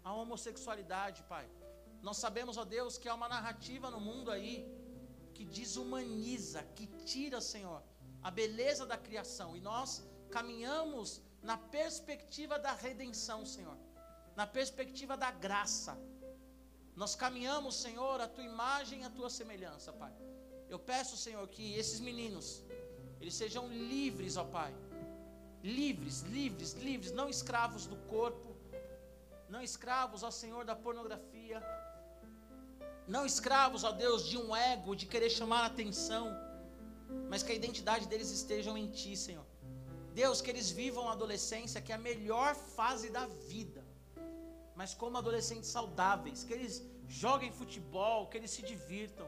a 0.03 0.13
homossexualidade, 0.13 1.23
Pai. 1.33 1.49
Nós 2.07 2.17
sabemos, 2.17 2.55
ó 2.55 2.63
Deus, 2.63 2.99
que 2.99 3.09
há 3.09 3.15
uma 3.15 3.29
narrativa 3.37 3.89
no 3.89 4.01
mundo 4.09 4.29
aí 4.29 4.55
que 5.33 5.43
desumaniza, 5.43 6.61
que 6.77 6.85
tira, 7.13 7.41
Senhor, 7.53 7.81
a 8.21 8.29
beleza 8.29 8.85
da 8.85 8.97
criação. 9.07 9.49
E 9.57 9.61
nós 9.71 9.89
caminhamos 10.37 11.19
na 11.41 11.57
perspectiva 11.57 12.59
da 12.59 12.73
redenção, 12.73 13.43
Senhor, 13.43 13.77
na 14.35 14.45
perspectiva 14.47 15.15
da 15.17 15.31
graça. 15.31 15.97
Nós 16.95 17.15
caminhamos, 17.15 17.75
Senhor, 17.75 18.19
a 18.21 18.27
tua 18.27 18.43
imagem 18.43 19.01
e 19.01 19.03
a 19.03 19.09
tua 19.09 19.29
semelhança, 19.29 19.91
Pai. 19.93 20.13
Eu 20.69 20.79
peço, 20.79 21.17
Senhor, 21.17 21.45
que 21.47 21.73
esses 21.75 21.99
meninos, 21.99 22.63
eles 23.19 23.33
sejam 23.33 23.67
livres, 23.67 24.37
ó 24.37 24.43
Pai. 24.43 24.73
Livres, 25.63 26.21
livres, 26.21 26.73
livres, 26.73 27.11
não 27.11 27.29
escravos 27.29 27.85
do 27.85 27.97
corpo, 28.13 28.55
não 29.49 29.61
escravos, 29.61 30.23
ó 30.23 30.31
Senhor, 30.31 30.63
da 30.65 30.75
pornografia, 30.75 31.61
não 33.07 33.25
escravos, 33.25 33.83
ó 33.83 33.91
Deus, 33.91 34.25
de 34.25 34.37
um 34.37 34.55
ego, 34.55 34.95
de 34.95 35.05
querer 35.05 35.29
chamar 35.29 35.61
a 35.63 35.65
atenção, 35.65 36.25
mas 37.29 37.43
que 37.43 37.51
a 37.51 37.55
identidade 37.55 38.07
deles 38.07 38.31
estejam 38.31 38.77
em 38.77 38.87
Ti, 38.89 39.15
Senhor. 39.15 39.45
Deus, 40.13 40.41
que 40.41 40.49
eles 40.49 40.69
vivam 40.71 41.07
a 41.09 41.13
adolescência, 41.13 41.81
que 41.81 41.91
é 41.91 41.95
a 41.95 42.05
melhor 42.09 42.55
fase 42.55 43.09
da 43.09 43.25
vida, 43.25 43.80
mas 44.75 44.93
como 44.93 45.17
adolescentes 45.17 45.69
saudáveis, 45.69 46.43
que 46.43 46.53
eles 46.53 46.83
joguem 47.07 47.51
futebol, 47.51 48.27
que 48.27 48.37
eles 48.37 48.51
se 48.51 48.61
divirtam, 48.61 49.27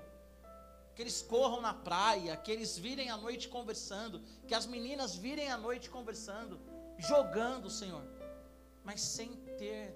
que 0.96 1.02
eles 1.02 1.22
corram 1.22 1.60
na 1.62 1.74
praia, 1.74 2.38
que 2.38 2.52
eles 2.52 2.78
virem 2.78 3.10
à 3.10 3.18
noite 3.18 3.50
conversando, 3.50 4.22
que 4.48 4.54
as 4.54 4.66
meninas 4.66 5.16
virem 5.16 5.50
à 5.52 5.58
noite 5.58 5.90
conversando, 5.90 6.60
jogando, 6.98 7.70
Senhor, 7.70 8.04
mas 8.84 9.02
sem 9.02 9.36
ter 9.58 9.96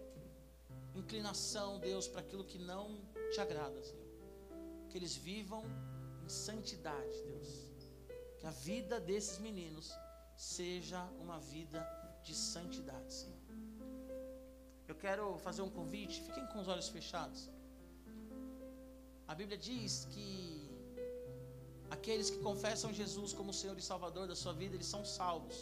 inclinação, 0.95 1.80
Deus, 1.80 2.08
para 2.08 2.22
aquilo 2.22 2.43
que 2.43 2.58
não 2.58 3.00
te 3.32 3.39
agrada, 3.39 3.82
Senhor. 3.84 4.08
Que 4.89 4.98
eles 4.98 5.16
vivam 5.16 5.64
em 6.24 6.30
santidade, 6.30 7.22
Deus. 7.24 7.68
Que 8.39 8.48
a 8.48 8.52
vida 8.52 9.00
desses 9.00 9.38
meninos 9.38 9.91
seja 10.36 11.04
uma 11.20 11.39
vida 11.39 11.86
de 12.24 12.34
santidade, 12.34 13.14
Senhor. 13.14 13.37
Eu 14.92 14.96
quero 14.96 15.38
fazer 15.46 15.62
um 15.62 15.70
convite, 15.78 16.22
fiquem 16.28 16.46
com 16.52 16.60
os 16.64 16.68
olhos 16.74 16.90
fechados. 16.98 17.42
A 19.28 19.36
Bíblia 19.40 19.58
diz 19.58 20.08
que 20.14 20.28
aqueles 21.96 22.30
que 22.30 22.40
confessam 22.50 22.94
Jesus 22.94 23.34
como 23.34 23.54
Senhor 23.54 23.78
e 23.78 23.82
Salvador 23.82 24.26
da 24.28 24.36
sua 24.44 24.54
vida, 24.54 24.76
eles 24.76 24.90
são 24.96 25.04
salvos. 25.04 25.58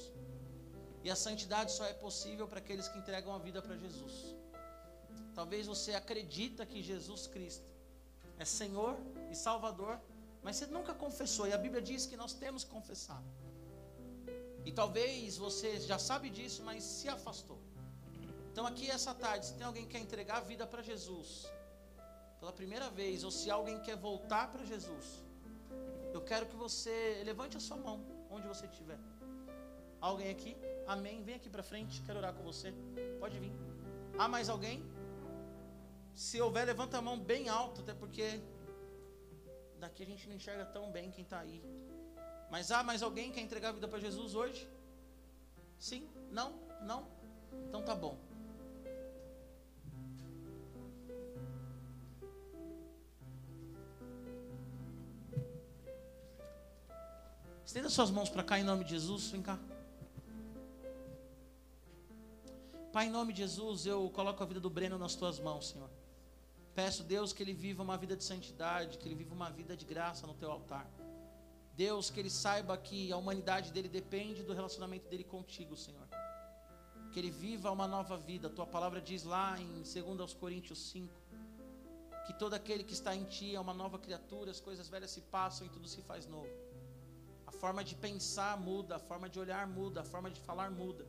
E 1.04 1.10
a 1.16 1.16
santidade 1.16 1.72
só 1.72 1.86
é 1.86 1.94
possível 1.94 2.48
para 2.48 2.60
aqueles 2.60 2.88
que 2.88 2.98
entregam 3.02 3.34
a 3.34 3.40
vida 3.48 3.62
para 3.62 3.76
Jesus. 3.78 4.36
Talvez 5.34 5.68
você 5.68 5.94
acredita 5.94 6.66
que 6.66 6.82
Jesus 6.82 7.28
Cristo 7.28 7.70
é 8.38 8.46
Senhor 8.46 8.96
e 9.32 9.36
Salvador, 9.36 10.00
mas 10.44 10.56
você 10.56 10.68
nunca 10.68 10.94
confessou. 10.94 11.48
E 11.48 11.54
a 11.54 11.58
Bíblia 11.58 11.82
diz 11.82 12.06
que 12.06 12.18
nós 12.24 12.34
temos 12.34 12.64
que 12.64 12.72
confessar. 12.72 13.22
E 14.66 14.72
talvez 14.72 15.38
você 15.38 15.80
já 15.80 16.00
sabe 16.00 16.30
disso, 16.30 16.64
mas 16.64 16.84
se 16.84 17.08
afastou. 17.08 17.60
Então 18.56 18.66
aqui 18.66 18.90
essa 18.90 19.14
tarde, 19.14 19.48
se 19.48 19.54
tem 19.56 19.66
alguém 19.68 19.84
que 19.86 19.92
quer 19.92 20.00
entregar 20.00 20.38
a 20.38 20.40
vida 20.40 20.66
para 20.66 20.82
Jesus, 20.82 21.30
pela 22.40 22.54
primeira 22.54 22.90
vez, 22.90 23.26
ou 23.26 23.30
se 23.30 23.52
alguém 23.52 23.82
quer 23.82 23.98
voltar 23.98 24.50
para 24.50 24.64
Jesus, 24.64 25.08
eu 26.14 26.22
quero 26.22 26.46
que 26.46 26.56
você 26.56 27.22
levante 27.26 27.58
a 27.58 27.60
sua 27.60 27.76
mão, 27.76 27.98
onde 28.32 28.48
você 28.48 28.66
estiver. 28.66 28.98
Alguém 30.00 30.30
aqui? 30.30 30.56
Amém. 30.88 31.22
Vem 31.22 31.36
aqui 31.36 31.50
para 31.50 31.62
frente, 31.64 32.02
quero 32.04 32.20
orar 32.20 32.34
com 32.34 32.44
você. 32.44 32.74
Pode 33.20 33.38
vir. 33.38 33.52
Há 34.18 34.26
mais 34.30 34.48
alguém? 34.48 34.82
Se 36.14 36.40
houver, 36.40 36.66
levanta 36.66 36.98
a 36.98 37.02
mão 37.02 37.20
bem 37.20 37.50
alto, 37.50 37.82
até 37.82 37.94
porque 37.94 38.42
daqui 39.78 40.02
a 40.02 40.06
gente 40.06 40.30
não 40.30 40.36
enxerga 40.38 40.64
tão 40.64 40.90
bem 40.94 41.12
quem 41.12 41.26
está 41.26 41.40
aí. 41.40 41.62
Mas 42.50 42.72
há 42.72 42.82
mais 42.84 43.04
alguém 43.04 43.32
que 43.32 43.36
quer 43.36 43.42
entregar 43.42 43.70
a 43.72 43.74
vida 43.74 43.90
para 43.90 44.00
Jesus 44.00 44.34
hoje? 44.34 44.66
Sim? 45.78 46.10
Não? 46.32 46.54
Não? 46.84 47.06
Então 47.68 47.84
tá 47.84 47.94
bom. 47.94 48.18
Estenda 57.76 57.90
suas 57.90 58.10
mãos 58.10 58.30
para 58.30 58.42
cá 58.42 58.58
em 58.58 58.64
nome 58.64 58.86
de 58.86 58.92
Jesus. 58.92 59.32
Vem 59.32 59.42
cá. 59.42 59.60
Pai, 62.94 63.08
em 63.08 63.10
nome 63.10 63.34
de 63.34 63.40
Jesus, 63.40 63.86
eu 63.86 64.10
coloco 64.12 64.42
a 64.42 64.46
vida 64.46 64.62
do 64.62 64.70
Breno 64.70 64.98
nas 64.98 65.14
tuas 65.14 65.42
mãos, 65.42 65.72
Senhor. 65.72 65.90
Peço, 66.74 67.04
Deus, 67.04 67.34
que 67.34 67.44
ele 67.44 67.52
viva 67.52 67.84
uma 67.84 67.98
vida 67.98 68.16
de 68.16 68.24
santidade, 68.24 68.98
que 68.98 69.06
ele 69.06 69.16
viva 69.16 69.36
uma 69.36 69.50
vida 69.50 69.76
de 69.76 69.84
graça 69.84 70.26
no 70.26 70.34
teu 70.34 70.50
altar. 70.50 70.90
Deus, 71.76 72.10
que 72.10 72.18
ele 72.18 72.30
saiba 72.30 72.78
que 72.78 73.12
a 73.12 73.18
humanidade 73.18 73.74
dele 73.74 73.90
depende 73.90 74.42
do 74.42 74.54
relacionamento 74.54 75.10
dele 75.10 75.26
contigo, 75.26 75.76
Senhor. 75.76 76.08
Que 77.12 77.20
ele 77.20 77.30
viva 77.30 77.70
uma 77.72 77.90
nova 77.90 78.16
vida. 78.18 78.50
Tua 78.50 78.66
palavra 78.66 79.02
diz 79.02 79.26
lá 79.26 79.60
em 79.60 79.84
2 79.84 80.34
Coríntios 80.36 80.80
5 80.92 81.14
que 82.26 82.34
todo 82.34 82.54
aquele 82.54 82.86
que 82.86 82.94
está 82.94 83.14
em 83.14 83.26
ti 83.26 83.54
é 83.54 83.60
uma 83.60 83.74
nova 83.74 84.00
criatura, 84.00 84.50
as 84.50 84.62
coisas 84.62 84.88
velhas 84.88 85.12
se 85.12 85.20
passam 85.20 85.68
e 85.68 85.70
tudo 85.70 85.90
se 85.90 86.02
faz 86.02 86.26
novo. 86.26 86.65
Forma 87.66 87.84
de 87.84 87.96
pensar 87.96 88.52
muda, 88.70 88.98
a 88.98 89.00
forma 89.00 89.28
de 89.28 89.40
olhar 89.44 89.66
muda, 89.78 90.02
a 90.02 90.04
forma 90.04 90.30
de 90.30 90.40
falar 90.48 90.70
muda. 90.70 91.04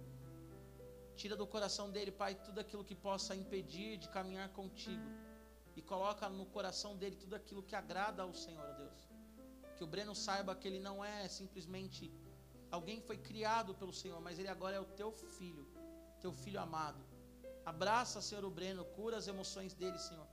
Tira 1.15 1.37
do 1.41 1.47
coração 1.55 1.87
dele, 1.95 2.11
Pai, 2.21 2.35
tudo 2.47 2.59
aquilo 2.63 2.83
que 2.83 2.95
possa 2.95 3.37
impedir 3.41 3.99
de 3.99 4.09
caminhar 4.09 4.49
contigo. 4.59 5.11
E 5.77 5.83
coloca 5.83 6.31
no 6.31 6.47
coração 6.47 6.97
dele 6.97 7.15
tudo 7.15 7.35
aquilo 7.37 7.63
que 7.63 7.77
agrada 7.77 8.23
ao 8.23 8.33
Senhor, 8.33 8.71
Deus. 8.83 9.01
Que 9.77 9.85
o 9.85 9.87
Breno 9.87 10.15
saiba 10.15 10.55
que 10.55 10.67
ele 10.67 10.81
não 10.89 11.05
é 11.05 11.29
simplesmente 11.29 12.11
alguém 12.71 13.01
que 13.01 13.07
foi 13.07 13.19
criado 13.19 13.75
pelo 13.75 13.93
Senhor, 13.93 14.19
mas 14.23 14.39
ele 14.39 14.49
agora 14.49 14.77
é 14.77 14.81
o 14.81 14.91
teu 15.01 15.13
filho, 15.13 15.67
teu 16.23 16.33
filho 16.33 16.59
amado. 16.59 17.05
Abraça, 17.67 18.23
Senhor, 18.23 18.47
o 18.47 18.51
Breno, 18.51 18.87
cura 18.99 19.19
as 19.19 19.29
emoções 19.29 19.75
dele, 19.75 19.99
Senhor. 19.99 20.27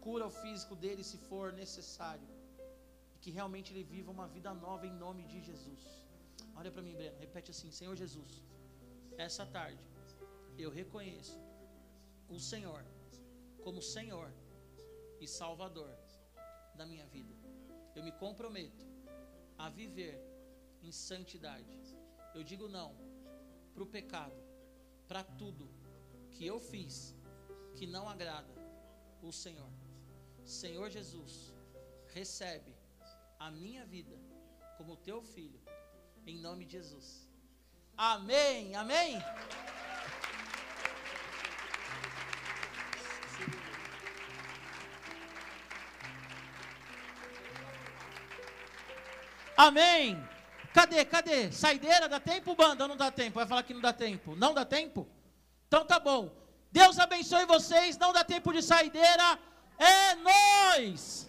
Cura 0.00 0.26
o 0.26 0.36
físico 0.42 0.74
dele 0.74 1.04
se 1.04 1.18
for 1.28 1.52
necessário. 1.52 2.35
Que 3.26 3.32
realmente 3.38 3.72
ele 3.72 3.84
viva 3.94 4.10
uma 4.16 4.28
vida 4.36 4.52
nova 4.54 4.86
em 4.86 4.96
nome 5.04 5.24
de 5.32 5.40
Jesus. 5.48 5.84
Olha 6.54 6.70
para 6.74 6.84
mim, 6.86 6.94
Breno, 7.00 7.18
repete 7.24 7.50
assim: 7.54 7.70
Senhor 7.80 7.96
Jesus, 8.02 8.34
essa 9.26 9.44
tarde 9.56 9.84
eu 10.64 10.70
reconheço 10.80 11.38
o 12.36 12.38
Senhor 12.50 12.84
como 13.64 13.88
Senhor 13.94 14.28
e 15.20 15.26
Salvador 15.40 15.92
da 16.76 16.86
minha 16.92 17.06
vida 17.16 17.34
eu 17.96 18.04
me 18.04 18.12
comprometo 18.12 18.84
a 19.56 19.70
viver 19.70 20.20
em 20.82 20.92
santidade. 20.92 21.74
Eu 22.34 22.44
digo 22.44 22.68
não 22.68 22.94
para 23.72 23.82
o 23.82 23.86
pecado, 23.86 24.38
para 25.08 25.24
tudo 25.24 25.70
que 26.30 26.44
eu 26.46 26.60
fiz 26.60 27.16
que 27.74 27.86
não 27.86 28.06
agrada 28.06 28.52
o 29.22 29.32
Senhor. 29.32 29.72
Senhor 30.44 30.90
Jesus, 30.90 31.54
recebe 32.08 32.75
a 33.38 33.50
minha 33.50 33.84
vida 33.86 34.16
como 34.76 34.96
teu 34.96 35.22
filho, 35.22 35.60
em 36.26 36.38
nome 36.38 36.64
de 36.64 36.72
Jesus. 36.72 37.28
Amém, 37.96 38.74
amém. 38.74 39.22
Amém. 49.56 50.28
Cadê? 50.74 51.04
Cadê? 51.06 51.50
Saideira, 51.50 52.08
dá 52.08 52.20
tempo, 52.20 52.54
banda? 52.54 52.86
Não 52.86 52.96
dá 52.96 53.10
tempo? 53.10 53.36
Vai 53.36 53.46
falar 53.46 53.62
que 53.62 53.72
não 53.72 53.80
dá 53.80 53.92
tempo. 53.92 54.36
Não 54.36 54.52
dá 54.52 54.64
tempo? 54.64 55.08
Então 55.66 55.86
tá 55.86 55.98
bom. 55.98 56.30
Deus 56.70 56.98
abençoe 56.98 57.46
vocês. 57.46 57.96
Não 57.96 58.12
dá 58.12 58.22
tempo 58.22 58.52
de 58.52 58.62
saideira. 58.62 59.38
É 59.78 60.14
nós. 60.16 61.26